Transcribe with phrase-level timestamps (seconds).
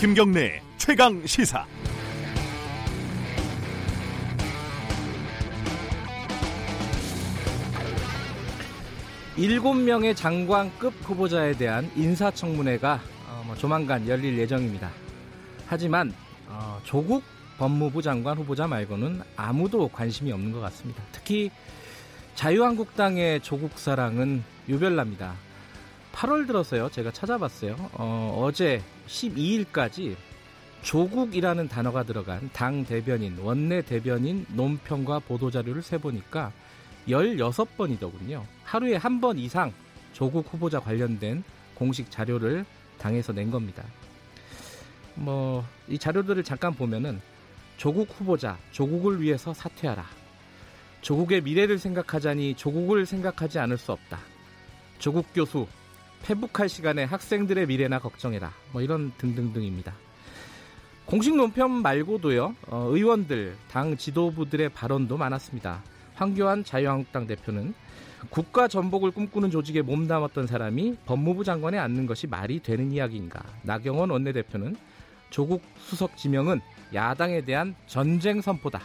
[0.00, 1.66] 김경래 최강 시사.
[9.36, 14.90] 일곱 명의 장관급 후보자에 대한 인사청문회가 어, 뭐 조만간 열릴 예정입니다.
[15.66, 16.14] 하지만
[16.48, 17.22] 어, 조국
[17.58, 21.02] 법무부 장관 후보자 말고는 아무도 관심이 없는 것 같습니다.
[21.12, 21.50] 특히
[22.36, 25.34] 자유한국당의 조국 사랑은 유별납니다.
[26.14, 27.76] 8월 들어서요, 제가 찾아봤어요.
[27.92, 30.16] 어, 어제 12일까지
[30.82, 36.52] 조국이라는 단어가 들어간 당 대변인, 원내 대변인 논평과 보도자료를 세보니까
[37.08, 38.44] 16번이더군요.
[38.64, 39.72] 하루에 한 번 이상
[40.12, 41.42] 조국 후보자 관련된
[41.74, 42.64] 공식 자료를
[42.98, 43.84] 당에서 낸 겁니다.
[45.14, 47.20] 뭐, 이 자료들을 잠깐 보면은
[47.76, 50.04] 조국 후보자, 조국을 위해서 사퇴하라.
[51.02, 54.18] 조국의 미래를 생각하자니 조국을 생각하지 않을 수 없다.
[54.98, 55.66] 조국 교수,
[56.28, 58.52] 회복할 시간에 학생들의 미래나 걱정해라.
[58.72, 59.94] 뭐 이런 등등등입니다.
[61.06, 65.82] 공식 논평 말고도요, 어, 의원들, 당 지도부들의 발언도 많았습니다.
[66.14, 67.74] 황교안 자유한국당 대표는
[68.28, 73.42] 국가 전복을 꿈꾸는 조직에 몸담았던 사람이 법무부 장관에 앉는 것이 말이 되는 이야기인가.
[73.62, 74.76] 나경원 원내대표는
[75.30, 76.60] 조국 수석 지명은
[76.92, 78.80] 야당에 대한 전쟁 선포다.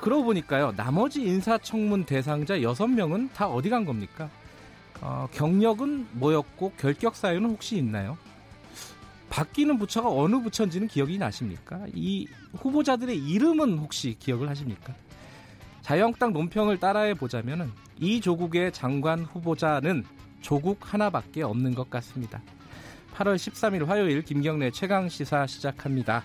[0.00, 4.30] 그러고 보니까요, 나머지 인사청문 대상자 6명은 다 어디 간 겁니까?
[5.00, 8.18] 어, 경력은 뭐였고 결격 사유는 혹시 있나요?
[9.30, 11.86] 바뀌는 부처가 어느 부처인지는 기억이 나십니까?
[11.94, 12.26] 이
[12.58, 14.94] 후보자들의 이름은 혹시 기억을 하십니까?
[15.82, 20.04] 자유한국당 논평을 따라해 보자면은 이 조국의 장관 후보자는
[20.40, 22.42] 조국 하나밖에 없는 것 같습니다.
[23.14, 26.24] 8월 13일 화요일 김경래 최강 시사 시작합니다.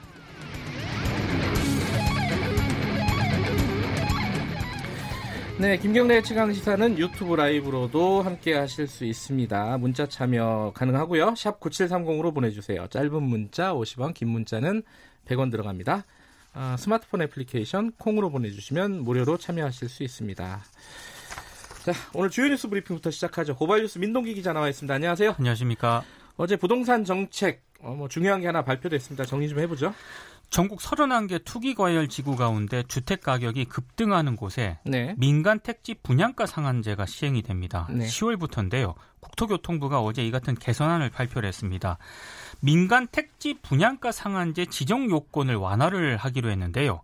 [5.58, 9.78] 네, 김경래 최강 시사는 유튜브 라이브로도 함께 하실 수 있습니다.
[9.78, 11.36] 문자 참여 가능하고요.
[11.38, 12.88] 샵 9730으로 보내주세요.
[12.88, 14.84] 짧은 문자 50원, 긴 문자는
[15.26, 16.04] 100원 들어갑니다.
[16.54, 20.62] 아, 스마트폰 애플리케이션 콩으로 보내주시면 무료로 참여하실 수 있습니다.
[21.86, 23.56] 자, 오늘 주요 뉴스 브리핑부터 시작하죠.
[23.56, 24.94] 고발 뉴스 민동기 기자 나와 있습니다.
[24.94, 25.36] 안녕하세요.
[25.38, 26.04] 안녕하십니까.
[26.36, 29.24] 어제 부동산 정책 어, 뭐 중요한 게 하나 발표됐습니다.
[29.24, 29.94] 정리 좀 해보죠.
[30.50, 35.14] 전국 31개 투기과열 지구 가운데 주택 가격이 급등하는 곳에 네.
[35.18, 37.88] 민간 택지 분양가 상한제가 시행이 됩니다.
[37.92, 38.06] 네.
[38.06, 38.96] 10월부터인데요.
[39.20, 41.98] 국토교통부가 어제 이 같은 개선안을 발표를 했습니다.
[42.62, 47.02] 민간 택지 분양가 상한제 지정 요건을 완화를 하기로 했는데요.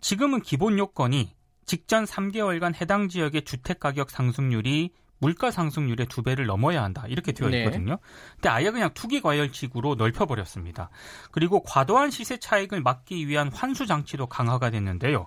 [0.00, 1.34] 지금은 기본 요건이
[1.66, 7.04] 직전 3개월간 해당 지역의 주택 가격 상승률이 물가 상승률의 두 배를 넘어야 한다.
[7.06, 7.58] 이렇게 되어 네.
[7.58, 7.92] 있거든요.
[7.92, 8.00] 네.
[8.34, 10.90] 근데 아예 그냥 투기 과열지구로 넓혀버렸습니다.
[11.30, 15.26] 그리고 과도한 시세 차익을 막기 위한 환수 장치도 강화가 됐는데요.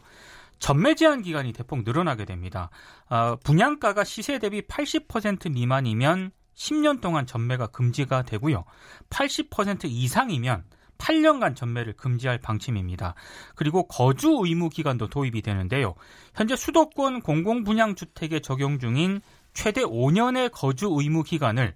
[0.59, 2.69] 전매 제한 기간이 대폭 늘어나게 됩니다.
[3.09, 8.63] 어, 분양가가 시세 대비 80% 미만이면 10년 동안 전매가 금지가 되고요.
[9.09, 10.63] 80% 이상이면
[10.97, 13.15] 8년간 전매를 금지할 방침입니다.
[13.55, 15.95] 그리고 거주 의무 기간도 도입이 되는데요.
[16.33, 19.21] 현재 수도권 공공분양주택에 적용 중인
[19.53, 21.75] 최대 5년의 거주 의무 기간을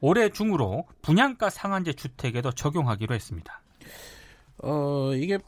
[0.00, 3.60] 올해 중으로 분양가 상한제 주택에도 적용하기로 했습니다.
[4.58, 5.38] 어, 이게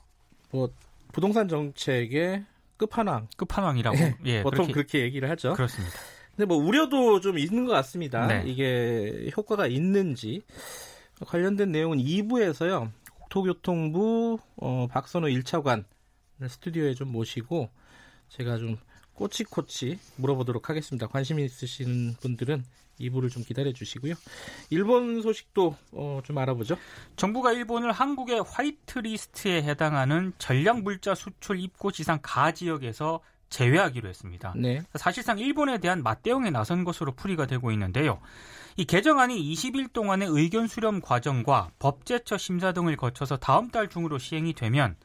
[0.51, 0.71] 뭐
[1.13, 2.45] 부동산 정책의
[2.77, 3.29] 끝판왕.
[3.37, 3.97] 끝판왕이라고.
[3.97, 5.53] 네, 예, 보통 그렇게, 그렇게, 얘기를 하죠.
[5.55, 5.95] 그렇습니다.
[6.31, 8.27] 근데 뭐 우려도 좀 있는 것 같습니다.
[8.27, 8.43] 네.
[8.47, 10.43] 이게 효과가 있는지
[11.27, 12.91] 관련된 내용은 2부에서요.
[13.21, 15.85] 국토교통부 어, 박선호 1차관
[16.49, 17.69] 스튜디오에 좀 모시고
[18.29, 18.79] 제가 좀
[19.21, 21.07] 꼬치꼬치 물어보도록 하겠습니다.
[21.07, 22.65] 관심 있으신 분들은
[23.01, 24.15] 2부를 좀 기다려 주시고요.
[24.71, 26.77] 일본 소식도 어, 좀 알아보죠.
[27.17, 33.21] 정부가 일본을 한국의 화이트리스트에 해당하는 전략물자 수출 입고 지상 가 지역에서
[33.51, 34.55] 제외하기로 했습니다.
[34.57, 34.83] 네.
[34.95, 38.21] 사실상 일본에 대한 맞대응에 나선 것으로 풀이가 되고 있는데요.
[38.77, 44.55] 이 개정안이 20일 동안의 의견 수렴 과정과 법제처 심사 등을 거쳐서 다음 달 중으로 시행이
[44.55, 44.97] 되면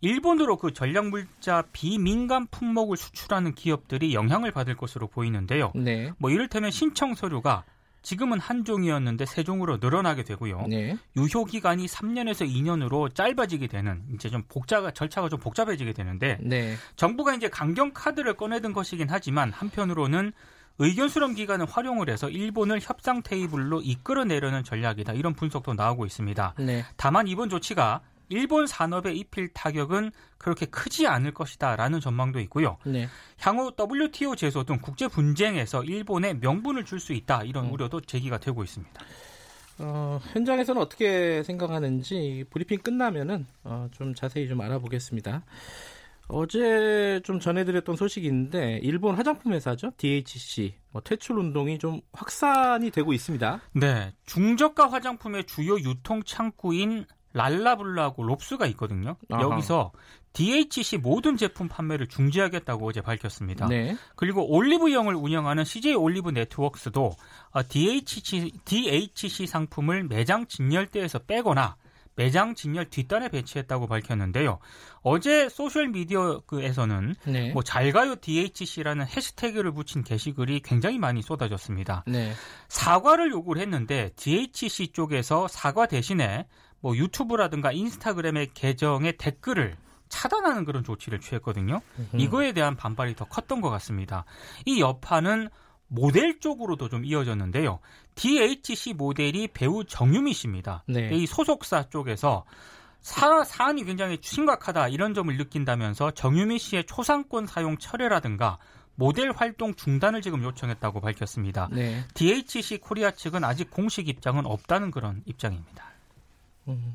[0.00, 5.72] 일본으로 그 전략물자 비민간 품목을 수출하는 기업들이 영향을 받을 것으로 보이는데요.
[5.74, 6.12] 네.
[6.18, 7.64] 뭐 이를테면 신청 서류가
[8.02, 10.66] 지금은 한 종이었는데 세 종으로 늘어나게 되고요.
[10.68, 10.96] 네.
[11.16, 16.76] 유효 기간이 3년에서 2년으로 짧아지게 되는 이제 좀 복잡가 절차가 좀 복잡해지게 되는데 네.
[16.96, 20.32] 정부가 이제 강경 카드를 꺼내든 것이긴 하지만 한편으로는
[20.78, 25.12] 의견 수렴 기간을 활용을 해서 일본을 협상 테이블로 이끌어내려는 전략이다.
[25.12, 26.54] 이런 분석도 나오고 있습니다.
[26.58, 26.86] 네.
[26.96, 32.78] 다만 이번 조치가 일본 산업에 입힐 타격은 그렇게 크지 않을 것이다라는 전망도 있고요.
[32.86, 33.08] 네.
[33.40, 37.72] 향후 WTO 제소 등 국제 분쟁에서 일본에 명분을 줄 수 있다 이런 음.
[37.72, 39.02] 우려도 제기가 되고 있습니다.
[39.78, 45.42] 어, 현장에서는 어떻게 생각하는지 브리핑 끝나면은 어, 좀 자세히 좀 알아보겠습니다.
[46.28, 53.12] 어제 좀 전해드렸던 소식이 있는데 일본 화장품 회사죠 DHC 뭐 퇴출 운동이 좀 확산이 되고
[53.12, 53.60] 있습니다.
[53.72, 59.16] 네, 중저가 화장품의 주요 유통 창구인 랄라블라고 롭스가 있거든요.
[59.30, 59.42] 아하.
[59.42, 59.92] 여기서
[60.32, 63.66] DHC 모든 제품 판매를 중지하겠다고 어제 밝혔습니다.
[63.66, 63.96] 네.
[64.16, 67.16] 그리고 올리브영을 운영하는 CJ 올리브 네트워크스도
[67.68, 71.76] DHC, DHC 상품을 매장 진열대에서 빼거나
[72.16, 74.58] 매장 진열 뒷단에 배치했다고 밝혔는데요.
[75.00, 77.52] 어제 소셜 미디어에서는 네.
[77.52, 82.04] 뭐 잘가요 DHC라는 해시태그를 붙인 게시글이 굉장히 많이 쏟아졌습니다.
[82.06, 82.34] 네.
[82.68, 86.46] 사과를 요구를 했는데 DHC 쪽에서 사과 대신에
[86.80, 89.76] 뭐 유튜브라든가 인스타그램의 계정의 댓글을
[90.08, 91.80] 차단하는 그런 조치를 취했거든요.
[92.14, 94.24] 이거에 대한 반발이 더 컸던 것 같습니다.
[94.66, 95.48] 이 여파는
[95.86, 97.80] 모델 쪽으로도 좀 이어졌는데요.
[98.14, 100.84] DHC 모델이 배우 정유미 씨입니다.
[100.86, 101.10] 네.
[101.12, 102.44] 이 소속사 쪽에서
[103.00, 108.58] 사, 사안이 굉장히 심각하다 이런 점을 느낀다면서 정유미 씨의 초상권 사용 철회라든가
[108.94, 111.68] 모델 활동 중단을 지금 요청했다고 밝혔습니다.
[111.72, 112.04] 네.
[112.14, 115.89] DHC 코리아 측은 아직 공식 입장은 없다는 그런 입장입니다.
[116.68, 116.94] 음,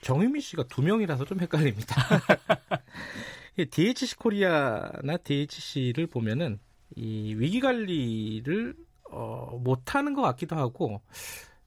[0.00, 1.96] 정유미 씨가 두 명이라서 좀 헷갈립니다.
[3.70, 6.58] DHC 코리아나 DHC를 보면은
[6.94, 8.74] 이 위기 관리를
[9.10, 11.00] 어, 못하는 것 같기도 하고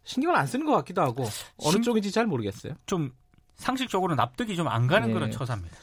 [0.03, 1.23] 신경을 안 쓰는 것 같기도 하고
[1.57, 1.81] 어느 신...
[1.81, 2.73] 쪽인지 잘 모르겠어요.
[2.85, 3.11] 좀
[3.55, 5.13] 상식적으로 납득이 좀 안 가는 네.
[5.13, 5.75] 그런 처사입니다.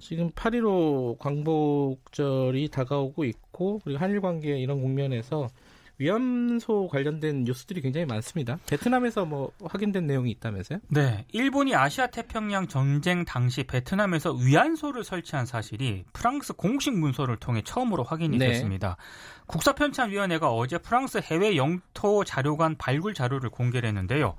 [0.00, 5.48] 지금 8.15 광복절이 다가오고 있고 그리고 한일 관계 이런 국면에서
[5.98, 8.58] 위안소 관련된 뉴스들이 굉장히 많습니다.
[8.66, 10.80] 베트남에서 뭐 확인된 내용이 있다면서요?
[10.88, 11.24] 네.
[11.32, 18.38] 일본이 아시아 태평양 전쟁 당시 베트남에서 위안소를 설치한 사실이 프랑스 공식 문서를 통해 처음으로 확인이
[18.38, 18.48] 네.
[18.48, 18.96] 됐습니다.
[19.46, 24.36] 국사편찬위원회가 어제 프랑스 해외 영토 자료관 발굴 자료를 공개를 했는데요.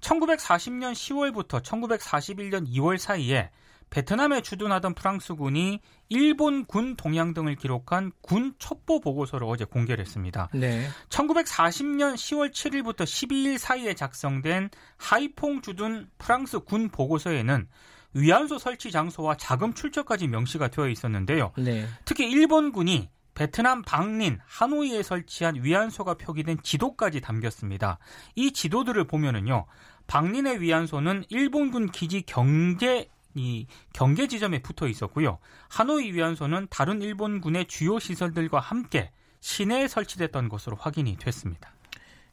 [0.00, 3.50] 1940년 10월부터 1941년 2월 사이에
[3.94, 10.48] 베트남에 주둔하던 프랑스군이 일본 군 동향 등을 기록한 군 첩보 보고서를 어제 공개를 했습니다.
[10.52, 10.88] 네.
[11.10, 17.68] 1940년 10월 7일부터 12일 사이에 작성된 하이퐁 주둔 프랑스 군 보고서에는
[18.14, 21.52] 위안소 설치 장소와 자금 출처까지 명시가 되어 있었는데요.
[21.56, 21.86] 네.
[22.04, 28.00] 특히 일본군이 베트남 방린 하노이에 설치한 위안소가 표기된 지도까지 담겼습니다.
[28.34, 29.66] 이 지도들을 보면은요.
[30.08, 35.38] 방린의 위안소는 일본군 기지 경제 이 경계 지점에 붙어 있었고요.
[35.68, 39.10] 하노이 위안소는 다른 일본군의 주요 시설들과 함께
[39.40, 41.72] 시내에 설치됐던 것으로 확인이 됐습니다.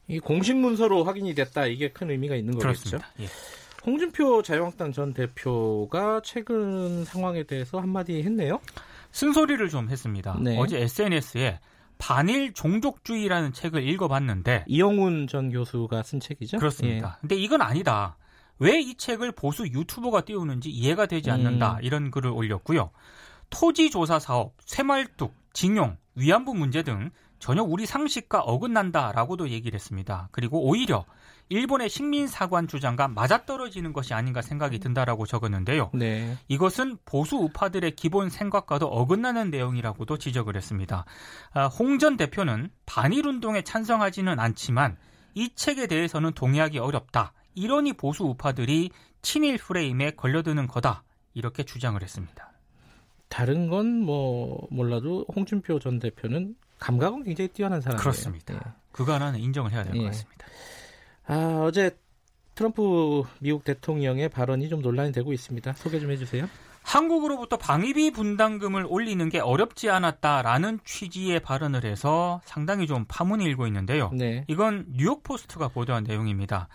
[0.08, 2.98] 이 공식 문서로 확인이 됐다 이게 큰 의미가 있는 거겠죠.
[3.20, 3.26] 예.
[3.84, 8.60] 홍준표 자유한국당 전 대표가 최근 상황에 대해서 한마디 했네요.
[9.10, 10.38] 쓴소리를 좀 했습니다.
[10.40, 10.56] 네.
[10.58, 11.58] 어제 SNS에
[11.98, 16.58] 반일 종족주의라는 책을 읽어봤는데 이영훈 전 교수가 쓴 책이죠.
[16.58, 17.16] 그렇습니다.
[17.16, 17.20] 예.
[17.20, 18.16] 근데 이건 아니다.
[18.62, 21.74] 왜 이 책을 보수 유튜버가 띄우는지 이해가 되지 않는다.
[21.74, 21.78] 음.
[21.82, 22.90] 이런 글을 올렸고요.
[23.50, 30.28] 토지 조사 사업, 쇠말뚝, 징용, 위안부 문제 등 전혀 우리 상식과 어긋난다라고도 얘기를 했습니다.
[30.30, 31.04] 그리고 오히려
[31.48, 35.90] 일본의 식민 사관 주장과 맞아떨어지는 것이 아닌가 생각이 든다라고 적었는데요.
[35.92, 36.36] 네.
[36.48, 41.04] 이것은 보수 우파들의 기본 생각과도 어긋나는 내용이라고도 지적을 했습니다.
[41.52, 44.96] 아, 홍전 대표는 반일 운동에 찬성하지는 않지만
[45.34, 47.32] 이 책에 대해서는 동의하기 어렵다.
[47.54, 48.90] 이러니 보수 우파들이
[49.22, 51.04] 친일 프레임에 걸려드는 거다
[51.34, 52.52] 이렇게 주장을 했습니다.
[53.28, 58.00] 다른 건 뭐 몰라도 홍준표 전 대표는 감각은 굉장히 뛰어난 사람이에요.
[58.00, 58.54] 그렇습니다.
[58.54, 58.60] 예.
[58.90, 60.06] 그거 하나는 인정을 해야 될것 예.
[60.06, 60.46] 같습니다.
[61.26, 61.96] 아 어제
[62.54, 65.72] 트럼프 미국 대통령의 발언이 좀 논란이 되고 있습니다.
[65.74, 66.48] 소개 좀 해주세요.
[66.82, 74.10] 한국으로부터 방위비 분담금을 올리는 게 어렵지 않았다라는 취지의 발언을 해서 상당히 좀 파문이 일고 있는데요.
[74.12, 74.44] 네.
[74.48, 76.68] 이건 뉴욕 포스트가 보도한 내용입니다.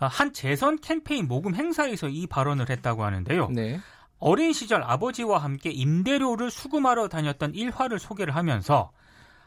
[0.00, 3.50] 아, 한 재선 캠페인 모금 행사에서 이 발언을 했다고 하는데요.
[3.50, 3.78] 네.
[4.18, 8.90] 어린 시절 아버지와 함께 임대료를 수금하러 다녔던 일화를 소개를 하면서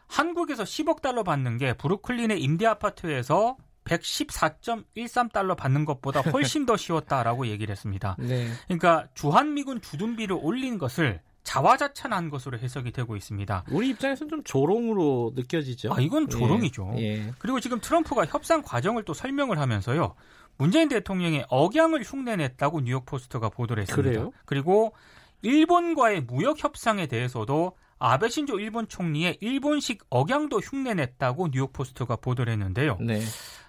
[0.08, 7.72] 한국에서 10억 달러 받는 게 브루클린의 임대 아파트에서 114.13달러 받는 것보다 훨씬 더 쉬웠다라고 얘기를
[7.72, 8.16] 했습니다.
[8.22, 8.48] 네.
[8.66, 13.66] 그러니까 주한미군 주둔비를 올린 것을 자화자찬한 것으로 해석이 되고 있습니다.
[13.70, 15.94] 우리 입장에서는 좀 조롱으로 느껴지죠.
[15.94, 16.94] 아, 이건 조롱이죠.
[16.98, 17.02] 예.
[17.02, 17.34] 예.
[17.38, 20.16] 그리고 지금 트럼프가 협상 과정을 또 설명을 하면서요.
[20.58, 24.10] 문재인 대통령의 억양을 흉내냈다고 뉴욕 포스트가 보도를 했습니다.
[24.10, 24.32] 그래요?
[24.46, 24.94] 그리고
[25.42, 32.98] 일본과의 무역 협상에 대해서도 아베 신조 일본 총리의 일본식 억양도 흉내냈다고 뉴욕 포스트가 보도를 했는데요.
[33.02, 33.22] 네.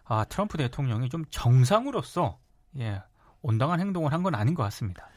[0.05, 2.39] 아, 트럼프 대통령이 좀 정상으로서
[2.79, 3.01] 예,
[3.43, 5.09] 온당한 행동을 한 건 아닌 것 같습니다.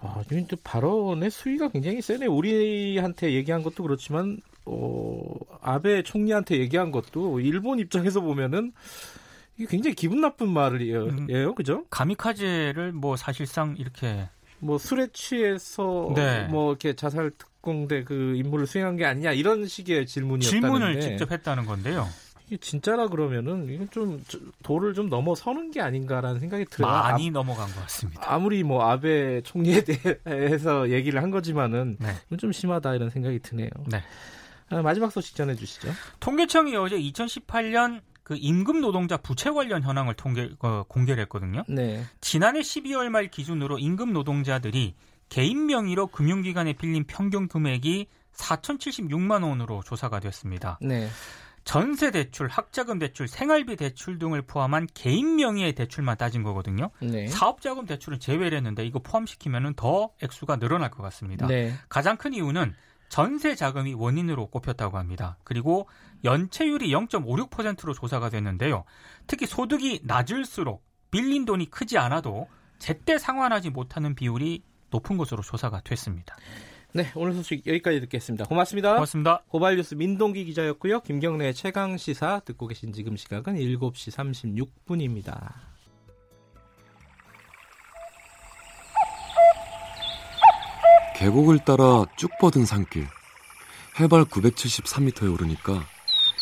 [0.00, 2.26] 아, 지금 또 발언의 수위가 굉장히 세네.
[2.26, 5.22] 우리한테 얘기한 것도 그렇지만, 어,
[5.62, 8.72] 아베 총리한테 얘기한 것도 일본 입장에서 보면은
[9.56, 11.04] 이게 굉장히 기분 나쁜 말이에요.
[11.04, 11.84] 음, 그죠?
[11.90, 16.46] 가미카제를 뭐 사실상 이렇게 뭐 술에 취해서 네.
[16.48, 21.66] 뭐 이렇게 자살 특공대 그 임무를 수행한 게 아니냐 이런 식의 질문이었다는데 질문을 직접 했다는
[21.66, 22.06] 건데요.
[22.46, 24.24] 이게 진짜라 그러면은 이건 좀
[24.62, 26.92] 도를 좀 넘어서는 게 아닌가라는 생각이 들어요.
[26.92, 28.22] 많이 아, 넘어간 것 같습니다.
[28.32, 32.36] 아무리 뭐 아베 총리에 대해서 얘기를 한 거지만은 네.
[32.36, 33.70] 좀 심하다 이런 생각이 드네요.
[33.86, 34.02] 네.
[34.68, 35.88] 아, 마지막 소식 전해 주시죠.
[36.20, 41.62] 통계청이 어제 2018년 그 임금 노동자 부채 관련 현황을 통계 어, 공개를 했거든요.
[41.68, 42.02] 네.
[42.20, 44.96] 지난해 12월 말 기준으로 임금 노동자들이
[45.28, 50.76] 개인 명의로 금융기관에 빌린 평균 금액이 4,076만 원으로 조사가 됐습니다.
[50.82, 51.08] 네.
[51.62, 56.90] 전세 대출, 학자금 대출, 생활비 대출 등을 포함한 개인 명의의 대출만 따진 거거든요.
[57.00, 57.28] 네.
[57.28, 61.46] 사업자금 대출은 제외를 했는데 이거 포함시키면 더 액수가 늘어날 것 같습니다.
[61.46, 61.74] 네.
[61.88, 62.74] 가장 큰 이유는
[63.08, 65.38] 전세 자금이 원인으로 꼽혔다고 합니다.
[65.44, 65.88] 그리고
[66.24, 68.84] 연체율이 0.56%로 조사가 됐는데요.
[69.26, 76.36] 특히 소득이 낮을수록 빌린 돈이 크지 않아도 제때 상환하지 못하는 비율이 높은 것으로 조사가 됐습니다.
[76.92, 78.46] 네, 오늘 소식 여기까지 듣겠습니다.
[78.46, 78.94] 고맙습니다.
[78.94, 79.42] 고맙습니다.
[79.48, 81.00] 고발 뉴스 민동기 기자였고요.
[81.00, 85.52] 김경래 최강 시사 듣고 계신 지금 시각은 7시 36분입니다.
[91.16, 93.06] 계곡을 따라 쭉 뻗은 산길.
[93.98, 95.84] 해발 973m에 오르니까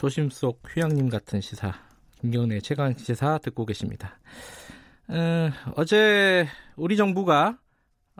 [0.00, 1.74] 도심 속 휴양림 같은 시사.
[2.22, 4.18] 김경래 최강 시사 듣고 계십니다.
[5.08, 7.58] 어, 어제 우리 정부가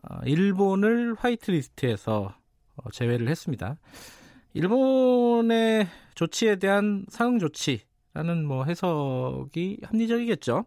[0.02, 2.34] 어, 일본을 화이트리스트에서
[2.76, 3.78] 어, 제외를 했습니다.
[4.52, 10.66] 일본의 조치에 대한 상응 조치라는 뭐 해석이 합리적이겠죠.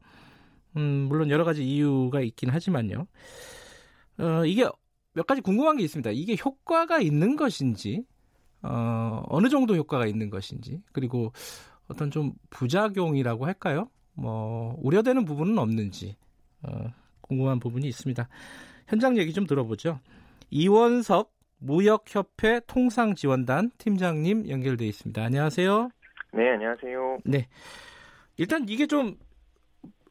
[0.77, 3.05] 음, 물론 여러 가지 이유가 있긴 하지만요.
[4.17, 4.67] 어, 이게
[5.13, 6.09] 몇 가지 궁금한 게 있습니다.
[6.09, 8.03] 이게 효과가 있는 것인지,
[8.63, 11.31] 어, 어느 정도 효과가 있는 것인지, 그리고
[11.87, 13.89] 어떤 좀 부작용이라고 할까요?
[14.13, 16.15] 뭐, 우려되는 부분은 없는지,
[16.63, 16.91] 어,
[17.21, 18.27] 궁금한 부분이 있습니다.
[18.87, 19.99] 현장 얘기 좀 들어보죠.
[20.49, 25.23] 이원석 무역협회 통상지원단 팀장님 연결돼 있습니다.
[25.23, 25.89] 안녕하세요.
[26.33, 27.19] 네, 안녕하세요.
[27.25, 27.47] 네.
[28.37, 29.15] 일단 이게 좀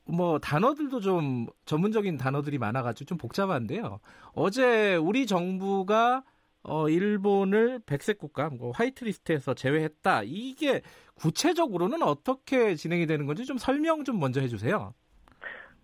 [0.04, 4.00] 뭐 단어들도 좀 전문적인 단어들이 많아가지고 좀 복잡한데요.
[4.34, 6.24] 어제 우리 정부가
[6.64, 10.22] 어, 일본을 백색 국가, 뭐 화이트 리스트에서 제외했다.
[10.24, 10.80] 이게
[11.14, 14.94] 구체적으로는 어떻게 진행이 되는 건지 좀 설명 좀 먼저 해주세요.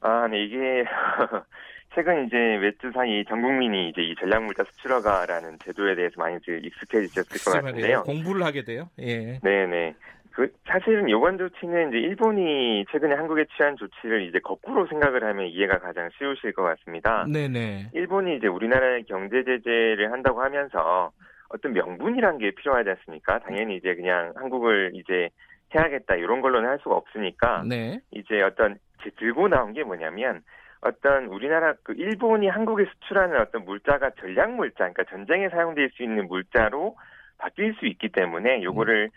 [0.01, 0.85] 아, 네, 이게
[1.95, 7.63] 최근 이제 몇주 사이 전 국민이 이제 이 전략물자 수출허가라는 제도에 대해서 많이 익숙해지셨을 것
[7.63, 8.03] 같은데요.
[8.05, 8.89] 공부를 하게 돼요.
[9.01, 9.41] 예.
[9.43, 9.95] 네 네.
[10.39, 15.81] 그 사실은 이번 조치는 이제 일본이 최근에 한국에 취한 조치를 이제 거꾸로 생각을 하면 이해가
[15.81, 17.27] 가장 쉬우실 것 같습니다.
[17.27, 17.91] 네네.
[17.93, 21.11] 일본이 이제 우리나라의 경제 제재를 한다고 하면서
[21.49, 23.41] 어떤 명분이란 게 필요하지 않습니까?
[23.41, 25.29] 당연히 이제 그냥 한국을 이제
[25.75, 27.99] 해야겠다 이런 걸로는 할 수가 없으니까 네.
[28.13, 28.79] 이제 어떤
[29.17, 30.43] 들고 나온 게 뭐냐면
[30.83, 36.29] 어떤 우리나라 그 일본이 한국에 수출하는 어떤 물자가 전략 물자, 그러니까 전쟁에 사용될 수 있는
[36.29, 36.97] 물자로
[37.39, 39.11] 바뀔 수 있기 때문에 요거를 어,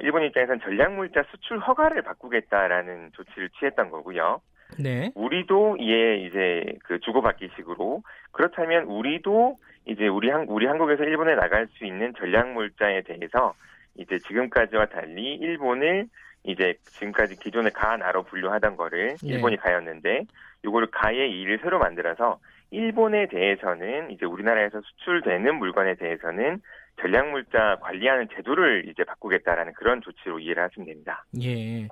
[0.00, 4.40] 일본 입장에서는 전략 물자 수출 허가를 바꾸겠다라는 조치를 취했던 거고요.
[4.78, 5.12] 네.
[5.14, 11.84] 우리도 이에 이제 그 주고받기식으로 그렇다면 우리도 이제 우리 한 우리 한국에서 일본에 나갈 수
[11.84, 13.54] 있는 전략 물자에 대해서
[13.96, 16.06] 이제 지금까지와 달리 일본을
[16.44, 19.34] 이제 지금까지 기존의 가나로 분류하던 거를 네.
[19.34, 20.24] 일본이 가였는데
[20.64, 22.38] 이거를 가의 이를 새로 만들어서
[22.70, 26.60] 일본에 대해서는 이제 우리나라에서 수출되는 물건에 대해서는
[27.00, 31.24] 전략물자 관리하는 제도를 이제 바꾸겠다라는 그런 조치로 이해를 하시면 됩니다.
[31.42, 31.88] 예.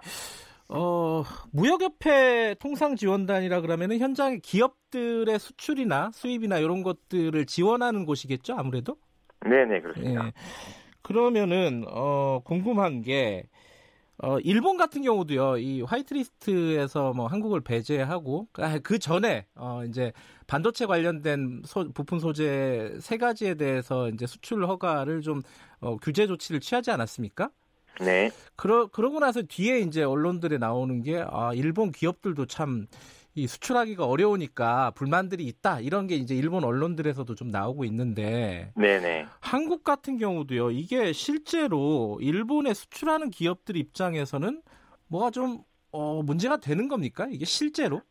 [0.69, 8.97] 어, 무역협회 통상지원단이라 그러면은 현장의 기업들의 수출이나 수입이나 이런 것들을 지원하는 곳이겠죠, 아무래도?
[9.45, 10.27] 네네, 그렇습니다.
[10.27, 10.33] 예.
[11.03, 13.49] 그러면은, 어, 궁금한 게,
[14.19, 20.13] 어, 일본 같은 경우도요, 이 화이트리스트에서 뭐 한국을 배제하고, 아, 그 전에, 어, 이제
[20.53, 25.41] 반도체 관련된 소, 부품 소재 세 가지에 대해서 이제 수출 허가를 좀,
[25.81, 27.49] 어, 규제 조치를 취하지 않았습니까?
[28.01, 28.31] 네.
[28.55, 32.87] 그러, 그러고 나서 뒤에 이제 언론들에 나오는 게, 아, 일본 기업들도 참
[33.35, 39.25] 이 수출하기가 어려우니까 불만들이 있다 이런 게 이제 일본 언론들에서도 좀 나오고 있는데 네네.
[39.41, 44.61] 한국 같은 경우도요 이게 실제로 일본에 수출하는 기업들 입장에서는
[45.07, 48.03] 뭐가 좀 어, 문제가 되는 겁니까 이게 실제로?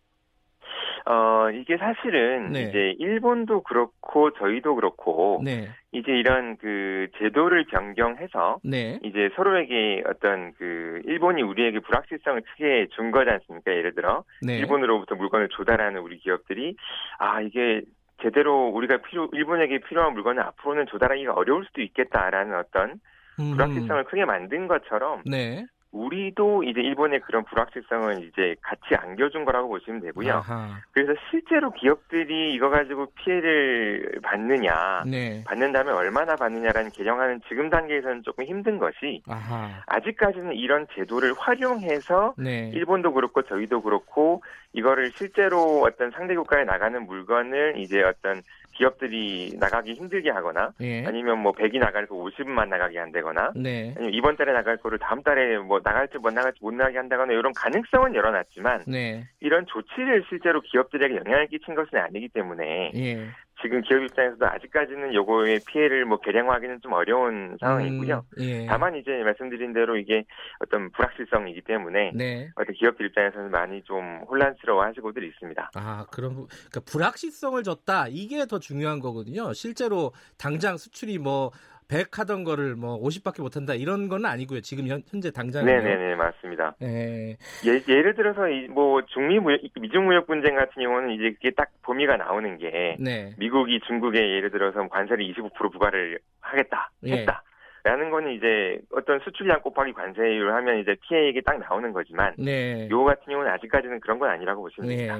[1.06, 2.64] 어, 이게 사실은 네.
[2.64, 5.70] 이제 일본도 그렇고 저희도 그렇고 네.
[5.92, 9.00] 이제 이런 그 제도를 변경해서 네.
[9.04, 13.72] 이제 서로에게 어떤 그 일본이 우리에게 불확실성을 크게 준 거지 않습니까?
[13.72, 14.58] 예를 들어 네.
[14.58, 16.76] 일본으로부터 물건을 조달하는 우리 기업들이
[17.20, 17.82] 아 이게
[18.22, 23.00] 제대로 우리가 필요 일본에게 필요한 물건을 앞으로는 조달하기가 어려울 수도 있겠다라는 어떤
[23.38, 25.66] 불확실성을 크게 만든 것처럼 네.
[25.92, 30.36] 우리도 이제 일본의 그런 불확실성은 이제 같이 안겨준 거라고 보시면 되고요.
[30.36, 30.80] 아하.
[30.92, 35.44] 그래서 실제로 기업들이 이거 가지고 피해를 받느냐, 네.
[35.46, 39.84] 받는다면 얼마나 받느냐라는 개정하는 지금 단계에서는 조금 힘든 것이 아하.
[39.88, 42.72] 아직까지는 이런 제도를 활용해서 네.
[42.74, 44.44] 일본도 그렇고 저희도 그렇고
[44.74, 48.42] 이거를 실제로 어떤 상대 국가에 나가는 물건을 이제 어떤
[48.74, 51.06] 기업들이 나가기 힘들게 하거나 예.
[51.06, 53.94] 아니면 뭐 100이 나갈 거 50만 나가게 한다거나 네.
[53.96, 57.54] 아니면 이번 달에 나갈 거를 다음 달에 뭐 나갈지 못 나갈지 못 나가게 한다거나 이런
[57.54, 59.28] 가능성은 열어놨지만 네.
[59.40, 63.28] 이런 조치를 실제로 기업들에게 영향을 끼친 것은 아니기 때문에 예.
[63.62, 68.26] 지금 기업 입장에서도 아직까지는 요거의 피해를 뭐 계량화하기는 좀 어려운 상황이고요.
[68.38, 68.66] 음, 예.
[68.66, 70.26] 다만 이제 말씀드린 대로 이게
[70.60, 72.50] 어떤 불확실성이기 때문에 네.
[72.56, 75.72] 어떤 기업들 입장에서는 많이 좀 혼란스러워하시고들 있습니다.
[75.76, 79.54] 아 그럼 그러니까 불확실성을 줬다 이게 더 중요한 거거든요.
[79.54, 81.52] 실제로 당장 수출이 뭐
[81.92, 84.62] 100 하던 거를 뭐 50밖에 못 한다 이런 건 아니고요.
[84.62, 86.74] 지금 현, 재 당장 네 네 네 맞습니다.
[86.80, 87.36] 네.
[87.66, 91.70] 예, 예를 들어서 이, 뭐 중미 무역 미중 무역 분쟁 같은 경우는 이제 그게 딱
[91.84, 93.36] 범위가 나오는 게 네.
[93.38, 97.12] 미국이 중국에 예를 들어서 관세를 25% 부과를 하겠다 예.
[97.12, 97.44] 했다.
[97.84, 102.88] 라는 거는 이제 어떤 수출량 곱하기 관세율 하면 이제 피해액이 딱 나오는 거지만 네.
[102.90, 104.96] 요 같은 경우는 아직까지는 그런 건 아니라고 보시면 네.
[105.08, 105.20] 됩니다.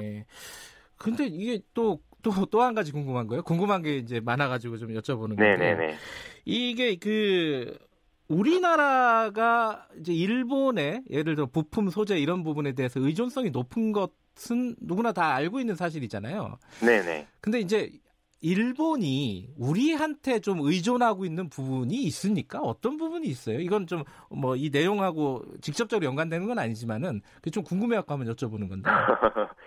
[0.96, 3.42] 근데 이게 또 또 또 한 가지 궁금한 거예요.
[3.42, 5.56] 궁금한 게 이제 많아가지고 좀 여쭤보는 거예요.
[5.58, 5.96] 네네네.
[6.44, 7.76] 이게 그
[8.28, 15.34] 우리나라가 이제 일본의 예를 들어 부품 소재 이런 부분에 대해서 의존성이 높은 것은 누구나 다
[15.34, 16.58] 알고 있는 사실이잖아요.
[16.84, 17.26] 네네.
[17.40, 17.90] 근데 이제
[18.40, 22.58] 일본이 우리한테 좀 의존하고 있는 부분이 있습니까?
[22.60, 23.60] 어떤 부분이 있어요?
[23.60, 27.20] 이건 좀 뭐 이 내용하고 직접적으로 연관되는 건 아니지만은
[27.52, 28.90] 좀 궁금해갖고 한번 여쭤보는 건데.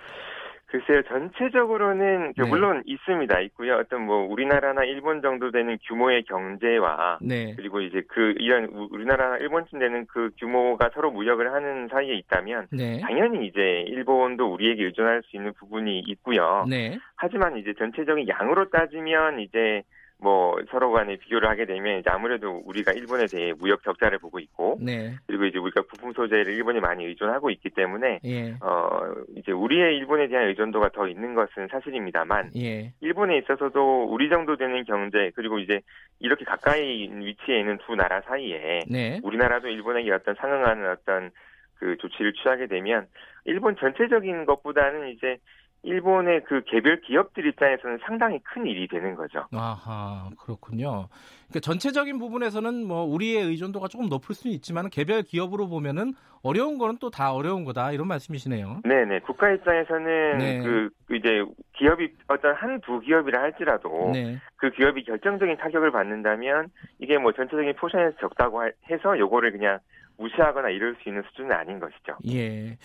[0.75, 2.49] 글쎄요, 전체적으로는 네.
[2.49, 3.39] 물론 있습니다.
[3.41, 3.77] 있고요.
[3.77, 7.53] 어떤 뭐 우리나라나 일본 정도 되는 규모의 경제와 네.
[7.55, 12.99] 그리고 이제 그 이런 우리나라나 일본쯤 되는 그 규모가 서로 무역을 하는 사이에 있다면 네.
[12.99, 16.65] 당연히 이제 일본도 우리에게 의존할 수 있는 부분이 있고요.
[16.69, 16.97] 네.
[17.15, 19.81] 하지만 이제 전체적인 양으로 따지면 이제
[20.25, 24.79] 뭐 서로 간에 비교를 하게 되면 이제 아무래도 우리가 일본에 대해 무역 적자를 보고 있고
[24.81, 25.15] 네.
[25.27, 28.55] 그리고 이제 우리가 부품 소재를 일본이 많이 의존하고 있기 때문에 예.
[28.59, 32.91] 어 이제 우리의 일본에 대한 의존도가 더 있는 것은 사실입니다만 예.
[33.01, 35.81] 일본에 있어서도 우리 정도 되는 경제 그리고 이제
[36.19, 39.19] 이렇게 가까이 위치에 있는 두 나라 사이에 네.
[39.21, 41.29] 우리나라도 일본에게 어떤 상응하는 어떤
[41.75, 43.05] 그 조치를 취하게 되면
[43.43, 45.37] 일본 전체적인 것보다는 이제
[45.85, 49.45] 일본의 그 개별 기업들 입장에서는 상당히 큰 일이 되는 거죠.
[49.53, 51.07] 아하, 그렇군요.
[51.47, 56.97] 그러니까 전체적인 부분에서는 뭐 우리의 의존도가 조금 높을 수는 있지만 개별 기업으로 보면은 어려운 거는
[56.97, 58.81] 또 다 어려운 거다 이런 말씀이시네요.
[58.83, 59.19] 네네.
[59.21, 60.59] 국가 입장에서는 네.
[60.61, 61.43] 그 이제
[61.77, 64.37] 기업이 어떤 한 두 기업이라 할지라도 네.
[64.57, 66.69] 그 기업이 결정적인 타격을 받는다면
[66.99, 69.79] 이게 뭐 전체적인 포션에서 적다고 해서 요거를 그냥
[70.17, 72.17] 무시하거나 이럴 수 있는 수준은 아닌 것이죠.
[72.31, 72.77] 예.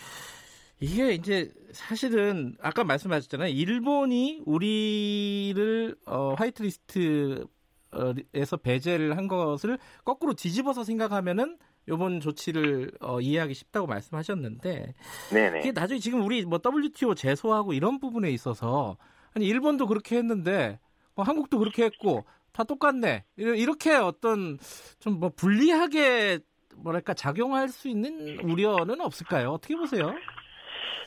[0.80, 3.50] 이게 이제 사실은 아까 말씀하셨잖아요.
[3.52, 13.86] 일본이 우리를 어, 화이트리스트에서 배제를 한 것을 거꾸로 뒤집어서 생각하면은 요번 조치를 어, 이해하기 쉽다고
[13.86, 14.94] 말씀하셨는데
[15.32, 15.60] 네네.
[15.60, 18.96] 이게 나중에 지금 우리 뭐 WTO 제소하고 이런 부분에 있어서
[19.34, 20.78] 아니 일본도 그렇게 했는데
[21.14, 24.58] 뭐 한국도 그렇게 했고 다 똑같네 이렇게 어떤
[24.98, 26.40] 좀 뭐 불리하게
[26.76, 29.50] 뭐랄까 작용할 수 있는 우려는 없을까요?
[29.52, 30.14] 어떻게 보세요?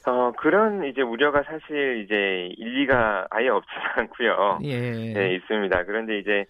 [0.05, 4.59] 어, 그런 이제 우려가 사실 이제 일리가 아예 없지 않고요.
[4.63, 5.13] 예.
[5.13, 5.83] 네, 있습니다.
[5.85, 6.45] 그런데 이제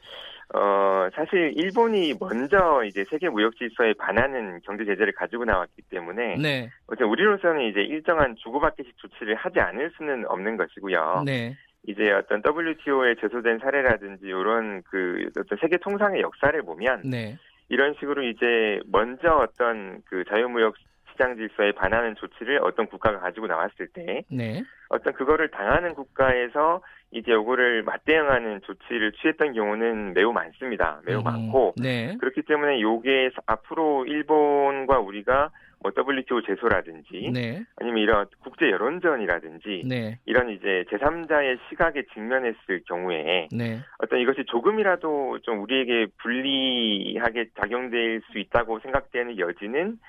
[0.53, 6.69] 어, 사실 일본이 먼저 이제 세계 무역 질서에 반하는 경제 제재를 가지고 나왔기 때문에 네.
[6.87, 11.23] 어쨌든 우리로서는 이제 일정한 주고받기식 조치를 하지 않을 수는 없는 것이고요.
[11.25, 11.57] 네.
[11.87, 17.37] 이제 어떤 WTO에 제소된 사례라든지 이런 그 어떤 세계 통상의 역사를 보면 네.
[17.69, 20.75] 이런 식으로 이제 먼저 어떤 그 자유무역
[21.13, 24.63] 시장 질서에 반하는 조치를 어떤 국가가 가지고 나왔을 때 네.
[24.89, 31.01] 어떤 그거를 당하는 국가에서 이제 요거를 맞대응하는 조치를 취했던 경우는 매우 많습니다.
[31.05, 32.17] 매우 음, 많고 네.
[32.19, 35.51] 그렇기 때문에 요게 앞으로 일본과 우리가
[35.83, 37.61] 뭐 WTO 제소라든지 네.
[37.75, 40.17] 아니면 이런 국제 여론전이라든지 네.
[40.25, 43.79] 이런 이제 제3자의 시각에 직면했을 경우에 네.
[43.99, 49.99] 어떤 이것이 조금이라도 좀 우리에게 불리하게 작용될 수 있다고 생각되는 여지는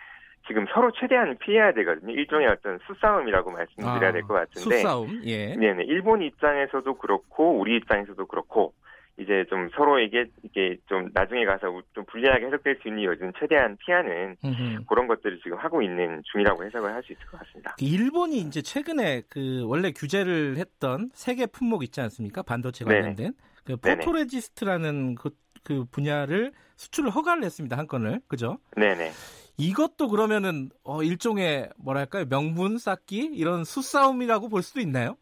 [0.46, 2.12] 지금 서로 최대한 피해야 되거든요.
[2.12, 4.76] 일종의 어떤 수싸움이라고 말씀드려야 아, 될것 같은데.
[4.78, 5.20] 수싸움.
[5.24, 5.54] 예.
[5.56, 5.84] 네네.
[5.84, 8.74] 일본 입장에서도 그렇고 우리 입장에서도 그렇고
[9.16, 14.36] 이제 좀 서로에게 이게 좀 나중에 가서 좀 불리하게 해석될 수 있는 요즘 최대한 피하는
[14.44, 14.84] 음흠.
[14.88, 17.76] 그런 것들을 지금 하고 있는 중이라고 해석을 할 수 있을 것 같습니다.
[17.80, 22.42] 일본이 이제 최근에 그 원래 규제를 했던 세 개 품목 있지 않습니까?
[22.42, 23.32] 반도체 관련된.
[23.64, 25.30] 그 포토레지스트라는 그,
[25.64, 28.58] 그 분야를 수출을 허가를 했습니다 한 건을 그죠?
[28.76, 29.10] 네네.
[29.56, 35.16] 이것도 그러면은 어 일종의 뭐랄까요 명분 쌓기 이런 수싸움이라고 볼 수도 있나요?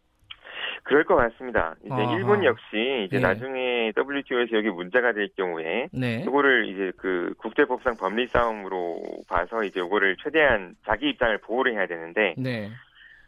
[0.85, 1.77] 그럴 것 같습니다.
[1.85, 2.17] 이제 아하.
[2.17, 3.23] 일본 역시 이제 네.
[3.23, 6.25] 나중에 WTO에서 여기 문제가 될 경우에 네.
[6.27, 12.35] 이거를 이제 그 국제법상 법리 싸움으로 봐서 이제 이거를 최대한 자기 입장을 보호를 해야 되는데
[12.37, 12.69] 네.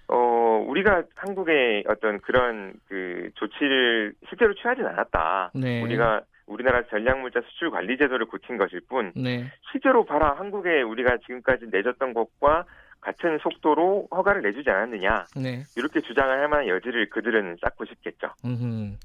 [0.09, 5.53] 어 우리가 한국의 어떤 그런 그 조치를 실제로 취하진 않았다.
[5.55, 5.81] 네.
[5.83, 9.51] 우리가 우리나라 전략물자 수출 관리 제도를 고친 것일 뿐 네.
[9.73, 12.65] 실제로 봐라 한국에 우리가 지금까지 내줬던 것과
[13.01, 15.63] 같은 속도로 허가를 내주지 않았느냐 네.
[15.77, 18.29] 이렇게 주장을 할 만한 여지를 그들은 쌓고 싶겠죠.
[18.45, 18.97] 음흠.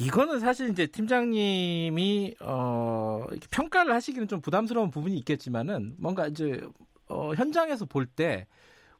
[0.00, 6.60] 이거는 사실 이제 팀장님이 어, 평가를 하시기는 좀 부담스러운 부분이 있겠지만은 뭔가 이제
[7.08, 8.46] 어, 현장에서 볼 때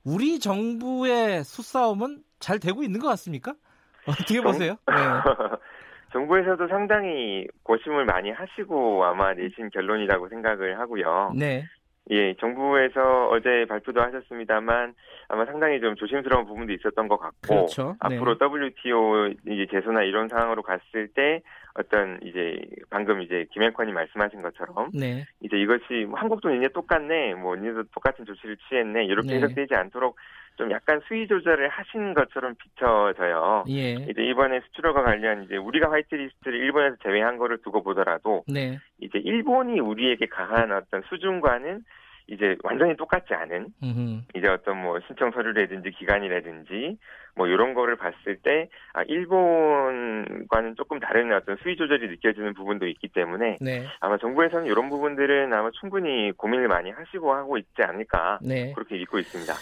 [0.05, 3.55] 우리 정부의 수싸움은 잘 되고 있는 것 같습니까?
[4.07, 4.77] 어떻게 보세요?
[4.87, 4.95] 네.
[6.15, 11.33] 정부에서도 상당히 고심을 많이 하시고 아마 내신 결론이라고 생각을 하고요.
[11.37, 11.65] 네.
[12.11, 14.95] 예, 정부에서 어제 발표도 하셨습니다만
[15.29, 17.97] 아마 상당히 좀 조심스러운 부분도 있었던 것 같고 그렇죠.
[18.09, 18.17] 네.
[18.17, 21.43] 앞으로 WTO 이제 제소나 이런 상황으로 갔을 때
[21.75, 25.25] 어떤 이제 방금 이제 김영권이 말씀하신 것처럼 네.
[25.41, 29.37] 이제 이것이 뭐 한국도 이제 똑같네, 뭐 니도 똑같은 조치를 취했네 이렇게 네.
[29.37, 30.17] 해석되지 않도록
[30.57, 33.65] 좀 약간 수위 조절을 하신 것처럼 비춰져요.
[33.69, 33.95] 예.
[33.95, 38.79] 이제 이번에 수출허가 관련 이제 우리가 화이트리스트를 일본에서 제외한 거를 두고 보더라도 네.
[39.01, 41.83] 이제 일본이 우리에게 가한 어떤 수준과는
[42.27, 44.23] 이제 완전히 똑같지 않은 음흠.
[44.35, 46.97] 이제 어떤 뭐 신청 서류라든지 기간이라든지
[47.37, 53.09] 뭐 이런 거를 봤을 때 아, 일본과는 조금 다른 어떤 수위 조절이 느껴지는 부분도 있기
[53.09, 53.87] 때문에 네.
[54.01, 58.73] 아마 정부에서는 이런 부분들은 아마 충분히 고민을 많이 하시고 하고 있지 않을까 네.
[58.73, 59.53] 그렇게 믿고 있습니다.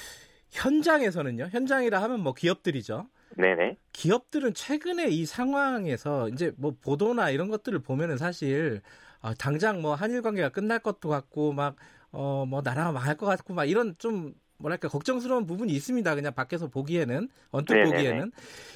[0.53, 1.49] 현장에서는요.
[1.51, 3.09] 현장이라 하면 뭐 기업들이죠.
[3.37, 3.77] 네네.
[3.93, 8.83] 기업들은 최근에 이 상황에서 이제 뭐 보도나 이런 것들을 보면은 사실
[9.21, 11.77] 어, 당장 뭐 한일 관계가 끝날 것도 같고 막
[12.13, 16.15] 어 뭐 나라가 망할 것 같고 막 이런 좀 뭐랄까 걱정스러운 부분이 있습니다.
[16.15, 17.91] 그냥 밖에서 보기에는 언뜻 네네네.
[17.91, 18.33] 보기에는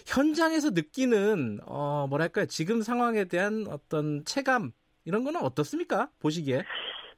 [0.07, 4.73] 현장에서 느끼는 어 뭐랄까 지금 상황에 대한 어떤 체감
[5.05, 6.09] 이런 거는 어떻습니까?
[6.19, 6.65] 보시기에?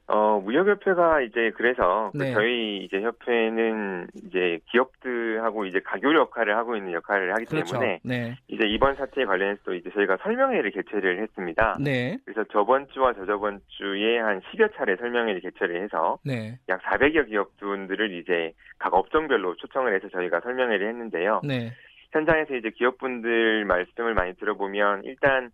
[0.08, 2.28] 어, 무역협회가 이제 그래서 그 네.
[2.30, 7.78] 그 저희 이제 협회는 이제 기업들하고 이제 가교 역할을 하고 있는 역할을 하기 그렇죠.
[7.78, 8.34] 때문에 네.
[8.48, 11.76] 이제 이번 사태에 관련해서 또 이제 저희가 설명회를 개최를 했습니다.
[11.78, 12.16] 네.
[12.24, 16.58] 그래서 저번 주와 저저번 주에 한 10여 차례 설명회를 개최를 해서 네.
[16.70, 21.42] 약 400여 기업분들을 이제 각 업종별로 초청을 해서 저희가 설명회를 했는데요.
[21.44, 21.72] 네.
[22.12, 25.50] 현장에서 이제 기업분들 말씀을 많이 들어보면 일단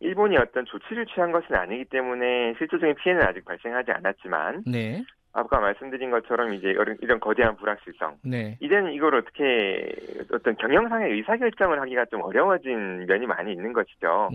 [0.00, 5.02] 일본이 어떤 조치를 취한 것은 아니기 때문에 실질적인 피해는 아직 발생하지 않았지만 네.
[5.32, 8.16] 아까 말씀드린 것처럼 이제 이런 거대한 불확실성.
[8.24, 8.56] 네.
[8.60, 9.94] 이제는 이걸 어떻게
[10.32, 14.30] 어떤 경영상의 의사결정을 하기가 좀 어려워진 면이 많이 있는 것이죠.